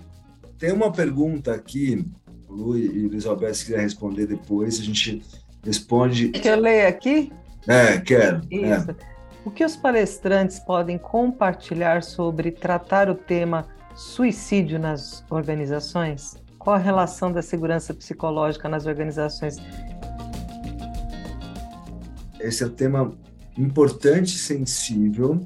Tem 0.59 0.71
uma 0.71 0.91
pergunta 0.91 1.55
aqui, 1.55 2.05
Lu 2.47 2.77
e 2.77 3.07
Luiz 3.07 3.25
Alberto, 3.25 3.57
se 3.57 3.65
quiser 3.65 3.79
responder 3.79 4.27
depois, 4.27 4.79
a 4.79 4.83
gente 4.83 5.23
responde. 5.63 6.29
Quer 6.29 6.55
eu 6.55 6.61
ler 6.61 6.85
aqui? 6.85 7.31
É, 7.67 7.97
quero. 7.97 8.41
É. 8.51 8.55
Isso. 8.55 8.91
É. 8.91 8.95
O 9.43 9.49
que 9.49 9.65
os 9.65 9.75
palestrantes 9.75 10.59
podem 10.59 10.99
compartilhar 10.99 12.03
sobre 12.03 12.51
tratar 12.51 13.09
o 13.09 13.15
tema 13.15 13.73
suicídio 13.95 14.77
nas 14.77 15.23
organizações? 15.29 16.35
Qual 16.59 16.75
a 16.75 16.79
relação 16.79 17.31
da 17.31 17.41
segurança 17.41 17.93
psicológica 17.93 18.67
nas 18.67 18.85
organizações? 18.85 19.57
Esse 22.39 22.63
é 22.63 22.67
um 22.67 22.71
tema 22.71 23.17
importante, 23.57 24.37
sensível, 24.37 25.45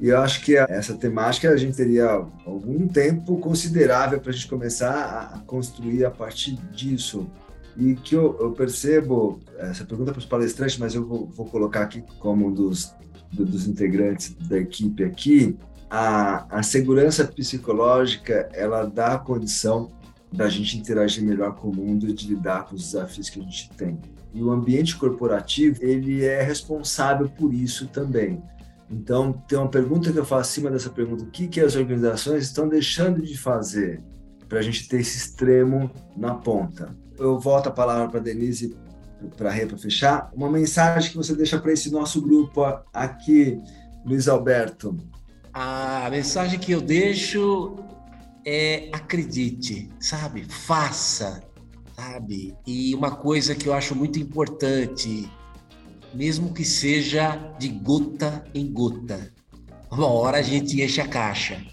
e 0.00 0.08
eu 0.08 0.18
acho 0.18 0.44
que 0.44 0.56
essa 0.56 0.94
temática 0.94 1.48
a 1.50 1.56
gente 1.56 1.76
teria 1.76 2.06
algum 2.44 2.88
tempo 2.88 3.38
considerável 3.38 4.20
para 4.20 4.30
a 4.30 4.34
gente 4.34 4.48
começar 4.48 5.32
a 5.32 5.38
construir 5.40 6.04
a 6.04 6.10
partir 6.10 6.56
disso. 6.72 7.30
E 7.76 7.94
que 7.94 8.14
eu, 8.14 8.36
eu 8.40 8.52
percebo, 8.52 9.40
essa 9.58 9.84
pergunta 9.84 10.12
para 10.12 10.18
os 10.18 10.26
palestrantes, 10.26 10.78
mas 10.78 10.94
eu 10.94 11.06
vou, 11.06 11.26
vou 11.26 11.46
colocar 11.46 11.82
aqui 11.82 12.04
como 12.18 12.48
um 12.48 12.52
dos, 12.52 12.92
dos 13.32 13.66
integrantes 13.66 14.34
da 14.34 14.58
equipe 14.58 15.04
aqui, 15.04 15.56
a, 15.96 16.58
a 16.58 16.62
segurança 16.64 17.24
psicológica 17.24 18.48
ela 18.52 18.84
dá 18.84 19.14
a 19.14 19.18
condição 19.18 19.92
da 20.32 20.48
gente 20.48 20.76
interagir 20.76 21.22
melhor 21.22 21.54
com 21.54 21.68
o 21.68 21.76
mundo 21.76 22.08
e 22.08 22.12
de 22.12 22.26
lidar 22.26 22.64
com 22.64 22.74
os 22.74 22.82
desafios 22.82 23.30
que 23.30 23.38
a 23.38 23.42
gente 23.44 23.70
tem. 23.76 24.00
E 24.32 24.42
o 24.42 24.50
ambiente 24.50 24.96
corporativo 24.96 25.78
ele 25.80 26.24
é 26.24 26.42
responsável 26.42 27.28
por 27.28 27.54
isso 27.54 27.86
também. 27.86 28.42
Então, 28.90 29.32
tem 29.46 29.56
uma 29.56 29.68
pergunta 29.68 30.12
que 30.12 30.18
eu 30.18 30.24
faço 30.24 30.50
acima 30.50 30.68
dessa 30.68 30.90
pergunta: 30.90 31.22
o 31.22 31.30
que, 31.30 31.46
que 31.46 31.60
as 31.60 31.76
organizações 31.76 32.42
estão 32.42 32.68
deixando 32.68 33.22
de 33.22 33.38
fazer 33.38 34.02
para 34.48 34.58
a 34.58 34.62
gente 34.62 34.88
ter 34.88 34.98
esse 34.98 35.16
extremo 35.16 35.88
na 36.16 36.34
ponta? 36.34 36.92
Eu 37.16 37.38
volto 37.38 37.68
a 37.68 37.72
palavra 37.72 38.08
para 38.08 38.18
Denise 38.18 38.76
para 39.36 39.52
para 39.66 39.78
fechar. 39.78 40.28
Uma 40.34 40.50
mensagem 40.50 41.12
que 41.12 41.16
você 41.16 41.36
deixa 41.36 41.56
para 41.56 41.72
esse 41.72 41.88
nosso 41.92 42.20
grupo 42.20 42.64
aqui, 42.92 43.60
Luiz 44.04 44.26
Alberto. 44.26 44.98
A 45.54 46.10
mensagem 46.10 46.58
que 46.58 46.72
eu 46.72 46.80
deixo 46.80 47.76
é 48.44 48.88
acredite, 48.92 49.88
sabe? 50.00 50.44
Faça, 50.48 51.44
sabe? 51.94 52.56
E 52.66 52.92
uma 52.92 53.12
coisa 53.12 53.54
que 53.54 53.68
eu 53.68 53.72
acho 53.72 53.94
muito 53.94 54.18
importante, 54.18 55.30
mesmo 56.12 56.52
que 56.52 56.64
seja 56.64 57.36
de 57.56 57.68
gota 57.68 58.44
em 58.52 58.66
gota, 58.66 59.32
uma 59.88 60.08
hora 60.08 60.38
a 60.38 60.42
gente 60.42 60.82
enche 60.82 61.00
a 61.00 61.06
caixa. 61.06 61.64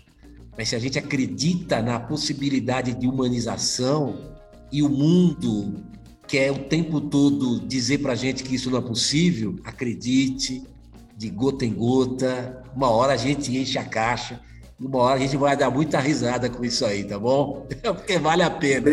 Mas 0.55 0.69
se 0.69 0.75
a 0.75 0.79
gente 0.79 0.99
acredita 0.99 1.82
na 1.82 1.99
possibilidade 1.99 2.93
de 2.93 3.07
humanização 3.07 4.36
e 4.71 4.84
o 4.84 4.89
mundo 4.89 5.84
quer 6.27 6.51
o 6.51 6.65
tempo 6.65 7.01
todo 7.01 7.59
dizer 7.67 7.97
para 7.97 8.13
a 8.13 8.15
gente 8.15 8.43
que 8.43 8.53
isso 8.53 8.69
não 8.69 8.77
é 8.77 8.82
possível, 8.82 9.55
acredite, 9.63 10.61
de 11.22 11.30
gota 11.30 11.63
em 11.63 11.74
gota. 11.74 12.63
Uma 12.76 12.89
hora 12.89 13.13
a 13.13 13.17
gente 13.17 13.55
enche 13.55 13.78
a 13.78 13.86
caixa. 13.86 14.41
Uma 14.80 14.97
hora 14.97 15.15
a 15.17 15.19
gente 15.19 15.38
vai 15.38 15.55
dar 15.55 15.69
muita 15.69 15.99
risada 15.99 16.49
com 16.49 16.65
isso 16.65 16.84
aí, 16.84 17.03
tá 17.03 17.19
bom? 17.19 17.67
Porque 17.84 18.17
vale 18.17 18.41
a 18.41 18.49
pena. 18.49 18.89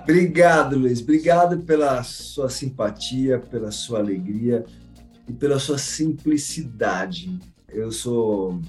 Obrigado, 0.00 0.78
Luiz. 0.78 1.00
Obrigado 1.00 1.58
pela 1.62 2.04
sua 2.04 2.48
simpatia, 2.48 3.40
pela 3.40 3.72
sua 3.72 3.98
alegria 3.98 4.64
e 5.28 5.32
pela 5.32 5.58
sua 5.58 5.76
simplicidade. 5.76 7.36
Eu 7.68 7.90
sou 7.90 8.60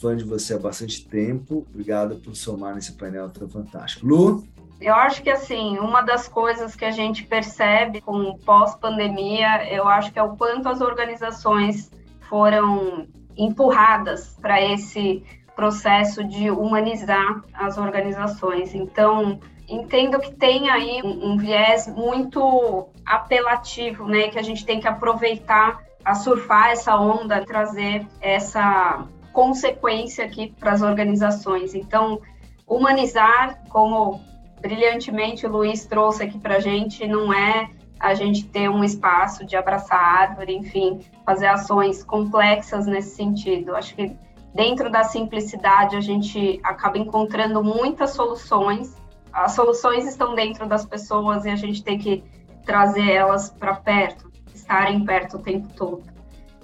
fã 0.00 0.16
de 0.16 0.24
você 0.24 0.54
há 0.54 0.58
bastante 0.58 1.06
tempo. 1.06 1.66
Obrigado 1.68 2.16
por 2.16 2.34
somar 2.34 2.74
nesse 2.74 2.92
painel 2.92 3.28
tão 3.28 3.46
fantástico. 3.46 4.06
Lu? 4.06 4.48
Eu 4.80 4.94
acho 4.94 5.22
que 5.22 5.28
assim, 5.28 5.76
uma 5.76 6.00
das 6.00 6.26
coisas 6.26 6.74
que 6.74 6.84
a 6.86 6.90
gente 6.92 7.24
percebe 7.24 8.00
com 8.00 8.38
pós-pandemia, 8.38 9.70
eu 9.70 9.86
acho 9.86 10.10
que 10.10 10.18
é 10.18 10.22
o 10.22 10.34
quanto 10.34 10.66
as 10.66 10.80
organizações 10.80 11.90
foram 12.28 13.06
empurradas 13.36 14.36
para 14.40 14.60
esse 14.60 15.22
processo 15.54 16.22
de 16.22 16.50
humanizar 16.50 17.42
as 17.52 17.78
organizações. 17.78 18.74
Então, 18.74 19.40
entendo 19.68 20.18
que 20.20 20.32
tem 20.32 20.70
aí 20.70 21.00
um, 21.02 21.32
um, 21.32 21.36
viés 21.36 21.88
muito 21.88 22.88
apelativo, 23.04 24.06
né, 24.06 24.28
que 24.28 24.38
a 24.38 24.42
gente 24.42 24.64
tem 24.64 24.80
que 24.80 24.88
aproveitar 24.88 25.80
a 26.04 26.14
surfar 26.14 26.70
essa 26.70 26.96
onda, 26.96 27.44
trazer 27.44 28.06
essa 28.20 29.04
consequência 29.32 30.24
aqui 30.24 30.54
para 30.58 30.72
as 30.72 30.82
organizações. 30.82 31.74
Então, 31.74 32.20
humanizar, 32.66 33.62
como 33.68 34.20
brilhantemente 34.60 35.46
o 35.46 35.50
Luiz 35.50 35.86
trouxe 35.86 36.22
aqui 36.22 36.38
para 36.38 36.56
a 36.56 36.60
gente, 36.60 37.06
não 37.06 37.32
é 37.32 37.70
a 38.00 38.14
gente 38.14 38.44
ter 38.46 38.68
um 38.68 38.84
espaço 38.84 39.44
de 39.44 39.56
abraçar 39.56 39.98
árvore, 39.98 40.54
enfim, 40.54 41.00
fazer 41.24 41.46
ações 41.46 42.04
complexas 42.04 42.86
nesse 42.86 43.16
sentido. 43.16 43.74
Acho 43.74 43.94
que 43.94 44.16
dentro 44.54 44.90
da 44.90 45.04
simplicidade 45.04 45.96
a 45.96 46.00
gente 46.00 46.60
acaba 46.62 46.98
encontrando 46.98 47.62
muitas 47.62 48.10
soluções. 48.10 48.96
As 49.32 49.52
soluções 49.52 50.06
estão 50.06 50.34
dentro 50.34 50.66
das 50.66 50.84
pessoas 50.84 51.44
e 51.44 51.50
a 51.50 51.56
gente 51.56 51.82
tem 51.82 51.98
que 51.98 52.24
trazer 52.64 53.10
elas 53.10 53.50
para 53.50 53.74
perto, 53.74 54.30
estarem 54.54 55.04
perto 55.04 55.36
o 55.36 55.40
tempo 55.40 55.68
todo. 55.74 56.02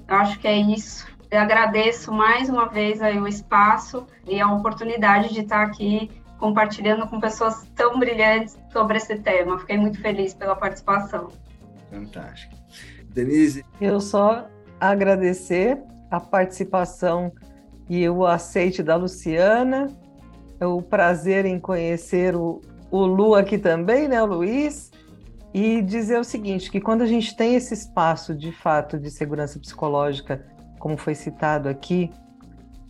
Eu 0.06 0.16
acho 0.16 0.38
que 0.38 0.46
é 0.46 0.56
isso. 0.56 1.06
Eu 1.30 1.40
agradeço 1.40 2.12
mais 2.12 2.48
uma 2.48 2.66
vez 2.66 3.02
aí 3.02 3.18
o 3.18 3.26
espaço 3.26 4.06
e 4.26 4.40
a 4.40 4.52
oportunidade 4.52 5.32
de 5.32 5.40
estar 5.40 5.62
aqui 5.62 6.10
compartilhando 6.44 7.08
com 7.08 7.18
pessoas 7.18 7.66
tão 7.74 7.98
brilhantes 7.98 8.54
sobre 8.70 8.98
esse 8.98 9.18
tema. 9.20 9.58
Fiquei 9.58 9.78
muito 9.78 9.98
feliz 9.98 10.34
pela 10.34 10.54
participação. 10.54 11.28
Fantástico. 11.90 12.54
Denise? 13.08 13.64
Eu 13.80 13.98
só 13.98 14.46
agradecer 14.78 15.82
a 16.10 16.20
participação 16.20 17.32
e 17.88 18.06
o 18.06 18.26
aceite 18.26 18.82
da 18.82 18.94
Luciana, 18.94 19.86
o 20.60 20.82
prazer 20.82 21.46
em 21.46 21.58
conhecer 21.58 22.36
o, 22.36 22.60
o 22.90 23.06
Lu 23.06 23.34
aqui 23.34 23.56
também, 23.56 24.06
né, 24.06 24.22
o 24.22 24.26
Luiz, 24.26 24.90
e 25.54 25.80
dizer 25.80 26.18
o 26.18 26.24
seguinte, 26.24 26.70
que 26.70 26.80
quando 26.80 27.00
a 27.00 27.06
gente 27.06 27.34
tem 27.34 27.54
esse 27.54 27.72
espaço 27.72 28.34
de 28.34 28.52
fato 28.52 28.98
de 28.98 29.10
segurança 29.10 29.58
psicológica, 29.58 30.44
como 30.78 30.98
foi 30.98 31.14
citado 31.14 31.70
aqui, 31.70 32.10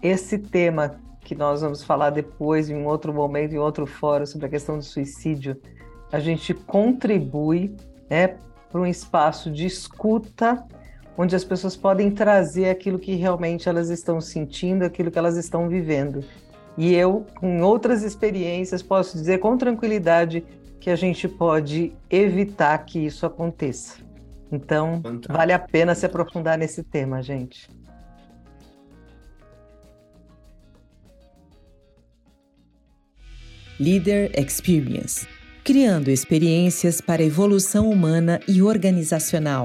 esse 0.02 0.38
tema 0.38 0.96
que 1.24 1.34
nós 1.34 1.62
vamos 1.62 1.82
falar 1.82 2.10
depois, 2.10 2.68
em 2.68 2.84
outro 2.84 3.12
momento, 3.12 3.54
em 3.54 3.58
outro 3.58 3.86
fórum, 3.86 4.26
sobre 4.26 4.46
a 4.46 4.50
questão 4.50 4.76
do 4.78 4.84
suicídio, 4.84 5.56
a 6.12 6.20
gente 6.20 6.52
contribui 6.52 7.74
né, 8.08 8.36
para 8.70 8.80
um 8.80 8.86
espaço 8.86 9.50
de 9.50 9.66
escuta, 9.66 10.62
onde 11.16 11.34
as 11.34 11.42
pessoas 11.42 11.76
podem 11.76 12.10
trazer 12.10 12.68
aquilo 12.68 12.98
que 12.98 13.14
realmente 13.14 13.68
elas 13.68 13.88
estão 13.88 14.20
sentindo, 14.20 14.84
aquilo 14.84 15.10
que 15.10 15.18
elas 15.18 15.36
estão 15.36 15.68
vivendo. 15.68 16.22
E 16.76 16.94
eu, 16.94 17.24
com 17.38 17.62
outras 17.62 18.02
experiências, 18.02 18.82
posso 18.82 19.16
dizer 19.16 19.38
com 19.38 19.56
tranquilidade 19.56 20.44
que 20.80 20.90
a 20.90 20.96
gente 20.96 21.26
pode 21.26 21.92
evitar 22.10 22.76
que 22.84 22.98
isso 22.98 23.24
aconteça. 23.24 23.98
Então, 24.52 25.00
Fantástico. 25.02 25.32
vale 25.32 25.52
a 25.52 25.58
pena 25.58 25.94
se 25.94 26.04
aprofundar 26.04 26.58
nesse 26.58 26.82
tema, 26.82 27.22
gente. 27.22 27.68
Leader 33.78 34.30
Experience 34.38 35.26
criando 35.64 36.10
experiências 36.10 37.00
para 37.00 37.22
evolução 37.22 37.88
humana 37.88 38.38
e 38.46 38.60
organizacional. 38.60 39.64